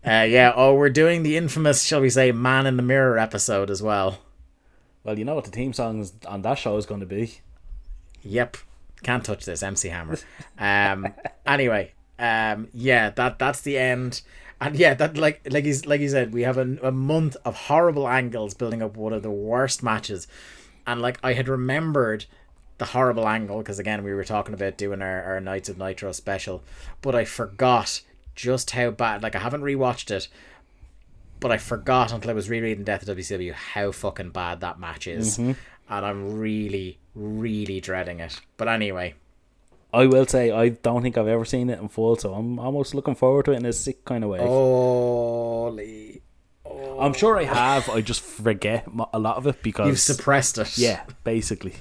[0.06, 0.52] uh, yeah.
[0.56, 4.20] Oh, we're doing the infamous, shall we say, Man in the Mirror episode as well.
[5.04, 7.40] Well, you know what the theme song on that show is going to be.
[8.22, 8.56] Yep.
[9.02, 10.18] Can't touch this, MC Hammer.
[10.58, 11.14] Um
[11.46, 14.22] anyway, um yeah, that that's the end.
[14.60, 17.54] And yeah, that like like he's like you said, we have a, a month of
[17.56, 20.26] horrible angles building up one of the worst matches.
[20.86, 22.26] And like I had remembered
[22.78, 26.12] the horrible angle because again we were talking about doing our, our Nights of Nitro
[26.12, 26.62] special,
[27.02, 28.00] but I forgot
[28.34, 30.28] just how bad like I haven't rewatched it,
[31.40, 35.06] but I forgot until I was rereading Death of WCW how fucking bad that match
[35.06, 35.38] is.
[35.90, 38.40] And I'm really, really dreading it.
[38.56, 39.14] But anyway,
[39.92, 42.94] I will say I don't think I've ever seen it in full, so I'm almost
[42.94, 44.38] looking forward to it in a sick kind of way.
[44.38, 46.22] holy.
[47.00, 47.88] I'm sure I have.
[47.88, 50.78] I just forget a lot of it because You've suppressed it.
[50.78, 51.74] yeah, basically.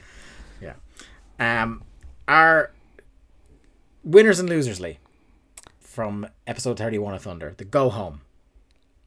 [0.59, 0.73] Yeah.
[1.39, 1.83] Um,
[2.27, 2.71] our
[4.03, 4.97] winners and losers, Lee,
[5.79, 8.21] from episode 31 of Thunder, the go home.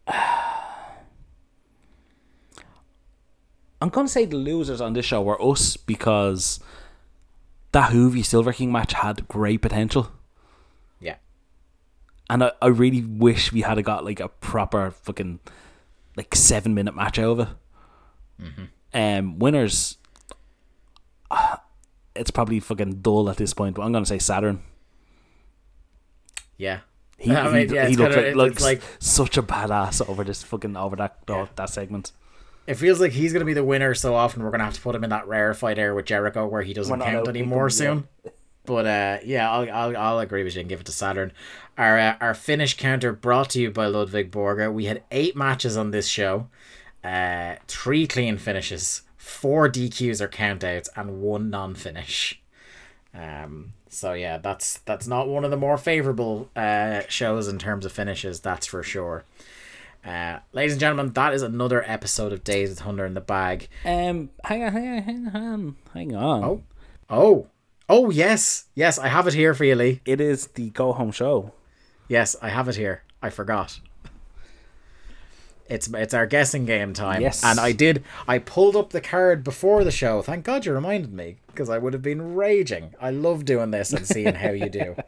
[3.83, 6.61] I'm gonna say the losers on this show were us because
[7.73, 10.13] that Juvi Silver King match had great potential.
[11.01, 11.17] Yeah.
[12.31, 15.41] And I, I really wish we had got like a proper fucking
[16.17, 17.57] like seven minute match over.
[18.95, 19.99] Um, winners,
[21.31, 21.57] uh,
[22.15, 23.75] it's probably fucking dull at this point.
[23.75, 24.63] But I'm gonna say Saturn.
[26.57, 26.81] Yeah.
[27.19, 30.23] He, I mean, he, yeah, he looked kinda- like, looks like- such a badass over
[30.23, 32.13] this fucking over that oh, that segment.
[32.67, 34.75] It feels like he's going to be the winner so often we're going to have
[34.75, 38.09] to put him in that rarefied air with Jericho where he doesn't count anymore soon.
[38.65, 41.33] But uh, yeah, I'll, I'll I'll agree with you and give it to Saturn.
[41.77, 44.73] Our uh, our finish counter brought to you by Ludwig Borga.
[44.73, 46.49] We had eight matches on this show,
[47.03, 52.41] uh, three clean finishes, four DQs or countouts, and one non-finish.
[53.13, 57.85] Um, so yeah, that's that's not one of the more favorable uh, shows in terms
[57.85, 58.39] of finishes.
[58.41, 59.25] That's for sure.
[60.05, 63.69] Uh, ladies and gentlemen, that is another episode of Days of Thunder in the bag.
[63.85, 66.45] Um, hang on, hang on, hang on, hang on.
[66.45, 66.63] Oh.
[67.09, 67.47] Oh,
[67.89, 70.01] oh yes, yes, I have it here for you, Lee.
[70.05, 71.53] It is the go home show.
[72.09, 73.05] Yes, I have it here.
[73.23, 73.79] I forgot.
[75.69, 77.23] It's it's our guessing game time.
[77.23, 77.45] Yes.
[77.45, 78.03] and I did.
[78.27, 80.21] I pulled up the card before the show.
[80.21, 82.95] Thank God you reminded me because I would have been raging.
[83.01, 84.97] I love doing this and seeing how you do.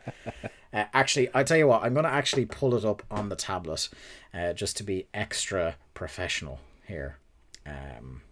[0.75, 3.37] Uh, actually, I tell you what, I'm going to actually pull it up on the
[3.37, 3.89] tablet,
[4.35, 7.19] uh, just to be extra professional here.
[7.67, 8.23] Um,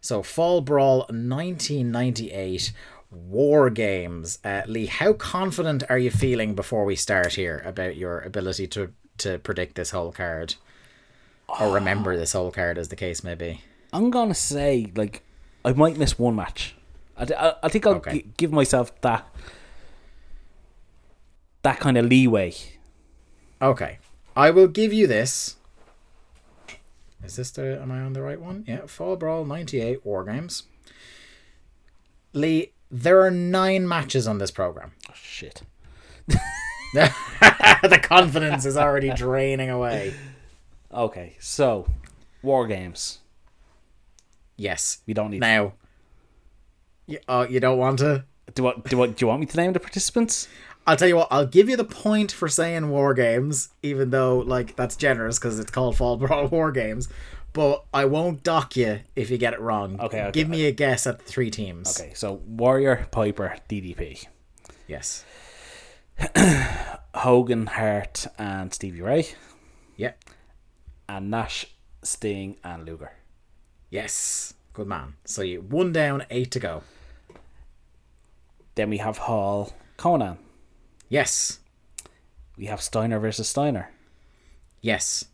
[0.00, 2.72] so, Fall Brawl 1998
[3.10, 4.38] War Games.
[4.44, 8.92] Uh, Lee, how confident are you feeling before we start here about your ability to,
[9.18, 10.54] to predict this whole card?
[11.48, 13.60] Or remember this whole card, as the case may be.
[13.92, 15.22] I'm gonna say like
[15.64, 16.74] I might miss one match.
[17.16, 18.12] I, I, I think I'll Okay.
[18.22, 19.26] gi- give myself that
[21.62, 22.52] that kind of leeway.
[23.62, 23.98] Okay.
[24.36, 25.56] I will give you this.
[27.24, 27.80] Is this the.
[27.80, 28.64] Am I on the right one?
[28.68, 28.86] Yeah.
[28.86, 30.64] Fall Brawl 98 War Games.
[32.32, 34.92] Lee, there are nine matches on this program.
[35.08, 35.62] Oh, shit.
[36.92, 40.14] the confidence is already draining away.
[40.92, 41.86] Okay, so
[42.42, 43.18] war games.
[44.56, 44.98] Yes.
[45.06, 45.40] We don't need.
[45.40, 45.72] Now.
[47.06, 48.24] You, oh, you don't want to?
[48.54, 48.84] Do what?
[48.84, 49.16] Do what?
[49.16, 50.48] Do you want me to name the participants?
[50.86, 51.28] I'll tell you what.
[51.30, 55.58] I'll give you the point for saying War Games, even though like that's generous because
[55.58, 57.08] it's called Fall Brawl War Games.
[57.52, 59.98] But I won't dock you if you get it wrong.
[60.00, 61.98] Okay, okay, Give me a guess at the three teams.
[61.98, 64.26] Okay, so Warrior, Piper, DDP,
[64.86, 65.24] Yes.
[67.14, 69.28] Hogan, Hart, and Stevie Ray,
[69.96, 70.12] Yeah.
[71.08, 71.66] and Nash,
[72.02, 73.12] Sting, and Luger.
[73.90, 74.54] Yes.
[74.74, 75.14] Good man.
[75.24, 76.82] So you one down, eight to go.
[78.74, 80.36] Then we have Hall, Konnan.
[81.08, 81.60] Yes.
[82.56, 83.90] We have Steiner versus Steiner.
[84.80, 85.26] Yes.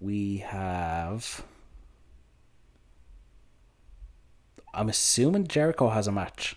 [0.00, 1.44] We have.
[4.72, 6.56] I'm assuming Jericho has a match.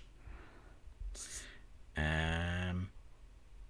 [1.95, 2.89] Um.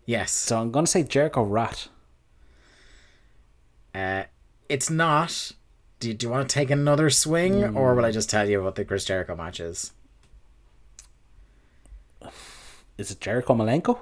[0.06, 0.32] Yes.
[0.32, 1.90] So I'm going to say Jericho Rat.
[3.94, 4.24] Uh,
[4.70, 5.52] it's not.
[6.00, 8.62] Do you, do you want to take another swing, or will I just tell you
[8.62, 9.94] what the Chris Jericho match is?
[12.98, 14.00] Is it Jericho Malenko?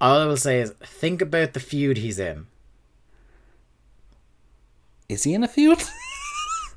[0.00, 2.46] All I will say is think about the feud he's in.
[5.08, 5.82] Is he in a feud?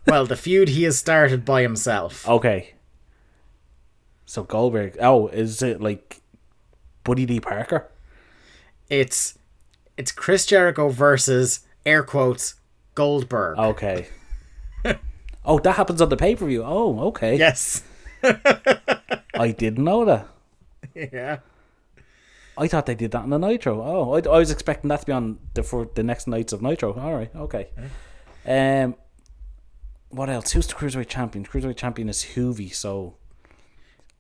[0.08, 2.28] Well, the feud he has started by himself.
[2.28, 2.74] okay.
[4.26, 4.98] So Goldberg.
[5.00, 6.22] Oh, is it like
[7.04, 7.88] Buddy D Parker?
[8.90, 9.38] It's
[9.98, 12.56] it's Chris Jericho versus air quotes
[12.96, 13.60] Goldberg.
[13.60, 14.08] Okay.
[15.46, 16.64] oh, that happens on the pay per view.
[16.64, 17.38] Oh, okay.
[17.38, 17.84] Yes.
[18.24, 20.28] I didn't know that.
[20.96, 21.40] yeah.
[22.58, 23.82] I thought they did that on the Nitro.
[23.82, 26.62] Oh, I, I was expecting that to be on the for the next nights of
[26.62, 26.94] Nitro.
[27.00, 27.70] All right, okay.
[28.46, 28.96] Um,
[30.10, 30.52] what else?
[30.52, 31.46] Who's the cruiserweight champion?
[31.46, 32.74] Cruiserweight champion is Juvi.
[32.74, 33.16] So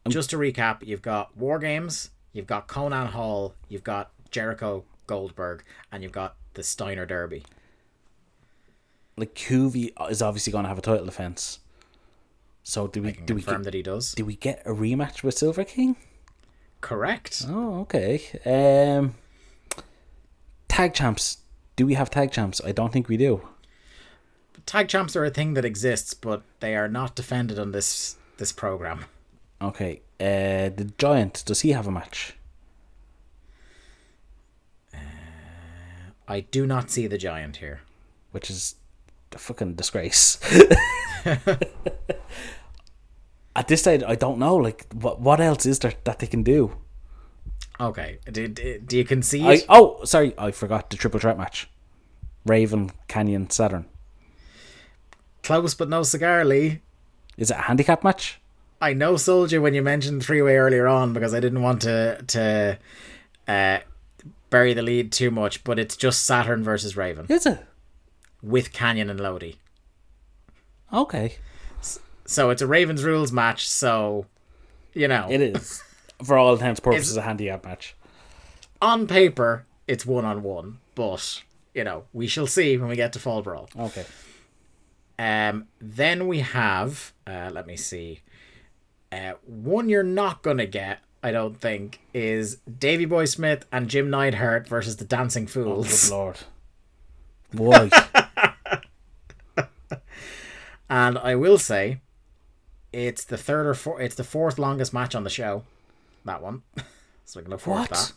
[0.08, 5.64] Just to recap, you've got War Games, you've got Konnan Hall, you've got Jericho Goldberg,
[5.92, 7.44] and you've got the Steiner Derby.
[9.18, 11.60] like Juvi is obviously going to have a title defense.
[12.64, 14.14] So do we do we confirm get, that he does.
[14.14, 15.98] do we get a rematch with Silver King?
[16.82, 17.45] Correct.
[17.48, 18.22] Oh, okay.
[18.45, 19.14] Um,
[20.68, 21.38] tag champs.
[21.76, 22.60] Do we have tag champs?
[22.66, 23.48] I don't think we do.
[24.66, 28.52] Tag champs are a thing that exists, but they are not defended on this this
[28.52, 29.06] program.
[29.62, 30.02] Okay.
[30.20, 31.44] Uh, the Giant.
[31.45, 32.36] Does he have a match?
[36.28, 37.82] I do not see the giant here.
[38.32, 38.76] which is
[39.34, 40.40] a fucking disgrace.
[43.56, 44.56] At this stage, I don't know.
[44.56, 46.78] Like, what what else is there that they can do?
[47.80, 48.19] Okay.
[48.32, 49.45] Do, do, do you concede?
[49.45, 51.69] I oh, sorry, I forgot the triple threat match:
[52.45, 53.86] Raven, Kanyon, Saturn.
[55.44, 56.82] Close but no cigar, Lee.
[57.38, 58.40] Is it a handicap match?
[58.80, 61.82] I know sold you when you mentioned three way earlier on because I didn't want
[61.82, 62.80] to to
[63.48, 63.80] uh,
[64.49, 67.65] bury the lead too much, but it's just Saturn versus Raven Is it?
[68.41, 69.56] with Kanyon and Lodi.
[70.94, 71.36] Okay,
[72.32, 73.68] So it's a Ravens rules match.
[73.68, 74.26] So
[74.94, 75.84] you know, it is.
[76.24, 77.95] For all intents and purposes, a handicap match.
[78.82, 81.44] on paper it's one on one, but
[81.74, 83.70] you know we shall see when we get to Fall Brawl.
[83.78, 84.06] Okay.
[85.20, 88.22] Um, then we have, uh, let me see,
[89.12, 94.10] uh, one you're not gonna get, I don't think, is Davey Boy Smith and Jim
[94.10, 96.10] Neidhart versus the Dancing Good Fools.
[96.10, 96.38] lord.
[97.52, 97.91] Why?
[100.90, 101.99] and I will say,
[102.94, 105.64] it's the third or fourth, it's the fourth longest match on the show.
[106.26, 106.64] That one,
[107.26, 108.14] so we can look forward to that.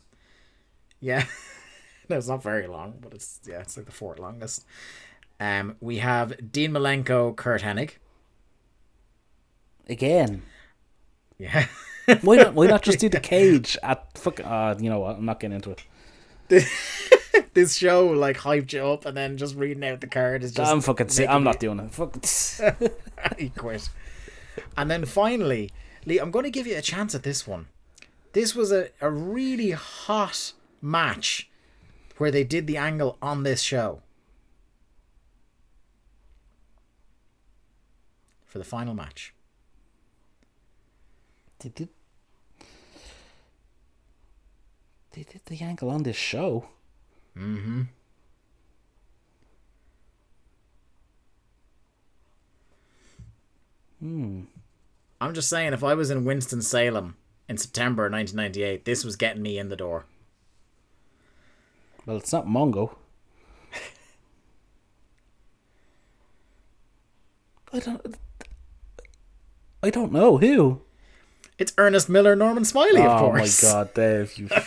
[1.00, 1.24] Yeah,
[2.08, 4.64] no, it's not very long, but it's yeah, it's like the fourth longest.
[5.40, 7.92] Um, we have Dean Malenko, Curt Hennig.
[9.88, 10.42] Again.
[11.38, 11.66] Yeah.
[12.22, 12.54] Why not?
[12.54, 14.40] Why not just do the cage at fuck?
[14.40, 15.16] Uh, you know what?
[15.16, 15.84] I'm not getting into it.
[17.54, 20.70] this show like hyped you up and then just reading out the card is just
[20.70, 21.08] I'm fucking.
[21.08, 21.90] si- making I'm not doing it.
[21.90, 22.24] Fuck.
[23.38, 23.88] he quit.
[24.76, 25.70] And then finally,
[26.04, 27.66] Lee, I'm going to give you a chance at this one.
[28.32, 30.52] This was a, a really hot
[30.82, 31.48] match
[32.18, 34.02] where they did the angle on this show.
[38.44, 39.34] For the final match.
[41.60, 41.88] They did.
[45.12, 46.68] They did the angle on this show.
[47.36, 47.82] Mm-hmm.
[54.00, 54.42] Hmm.
[55.20, 57.16] I'm just saying, if I was in Winston-Salem
[57.48, 60.06] in September 1998, this was getting me in the door.
[62.06, 62.96] Well, it's not Mongo.
[67.72, 68.16] I don't.
[69.82, 70.82] I don't know who.
[71.58, 73.62] It's Ernest Miller, Norman Smiley, of oh course.
[73.62, 74.36] my god, Dave!
[74.38, 74.48] You.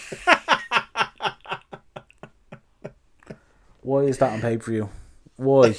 [3.81, 4.89] Why is that on pay per view?
[5.37, 5.75] Why?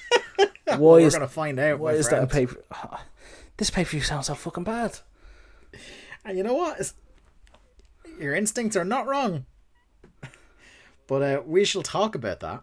[0.66, 1.78] Why We're is gonna find out.
[1.78, 2.50] why is that on friend.
[2.50, 2.54] pay?
[3.58, 4.98] This pay per view sounds so fucking bad.
[6.24, 6.74] And you know what?
[6.80, 6.94] It's-
[8.18, 9.44] your instincts are not wrong.
[11.06, 12.62] But uh, we shall talk about that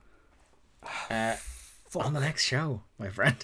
[1.09, 1.35] uh,
[1.99, 3.43] on the next show, my friend.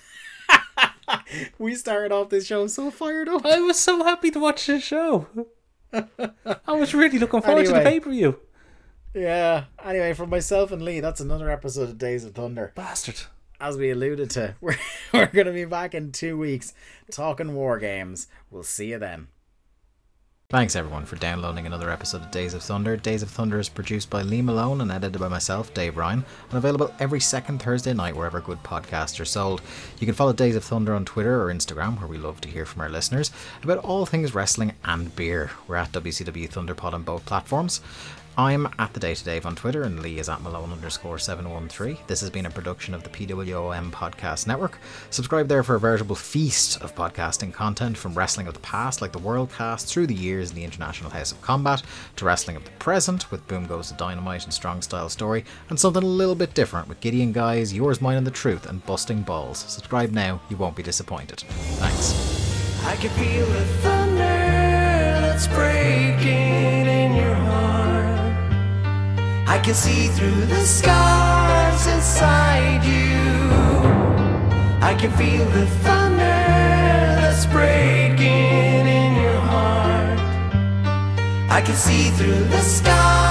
[1.58, 3.46] we started off this show so fired up.
[3.46, 5.28] I was so happy to watch this show.
[5.94, 7.92] I was really looking forward to the Anyway.
[7.92, 8.40] pay per view.
[9.14, 9.66] Yeah.
[9.84, 12.72] Anyway, for myself and Lee, that's another episode of Days of Thunder.
[12.76, 13.22] Bastard.
[13.62, 14.76] As we alluded to, we're,
[15.14, 16.74] we're going to be back in two weeks
[17.12, 18.28] talking war games.
[18.50, 19.28] We'll see you then.
[20.50, 22.98] Thanks everyone for downloading another episode of Days of Thunder.
[22.98, 26.58] Days of Thunder is produced by Lee Malone and edited by myself, Dave Ryan, and
[26.58, 29.62] available every second Thursday night wherever good podcasts are sold.
[30.00, 32.66] You can follow Days of Thunder on Twitter or Instagram, where we love to hear
[32.66, 33.32] from our listeners
[33.64, 35.52] about all things wrestling and beer.
[35.68, 37.80] We're at WCW Thunderpod on both platforms.
[38.38, 41.98] I'm at the Day to Dave on Twitter, and Lee is at Malone underscore 713.
[42.08, 44.80] This has been a production of the PWOM Podcast Network.
[45.10, 49.12] Subscribe there for a veritable feast of podcasting content from wrestling of the past, like
[49.12, 51.84] the Worldcast, through the years in the International House of Combat,
[52.16, 55.78] to wrestling of the present with Boom Goes the Dynamite and Strong Style Story, and
[55.78, 59.24] something a little bit different with Gideon Guys, Yours, Mine, and the Truth, and Busting
[59.24, 59.58] Balls.
[59.58, 61.42] Subscribe now, you won't be disappointed.
[61.42, 62.86] Thanks.
[62.86, 67.91] I can feel the thunder that's breaking in your heart.
[69.52, 73.20] I can see through the scars inside you.
[74.82, 76.40] I can feel the thunder
[77.20, 80.20] that's breaking in your heart.
[81.50, 83.31] I can see through the scars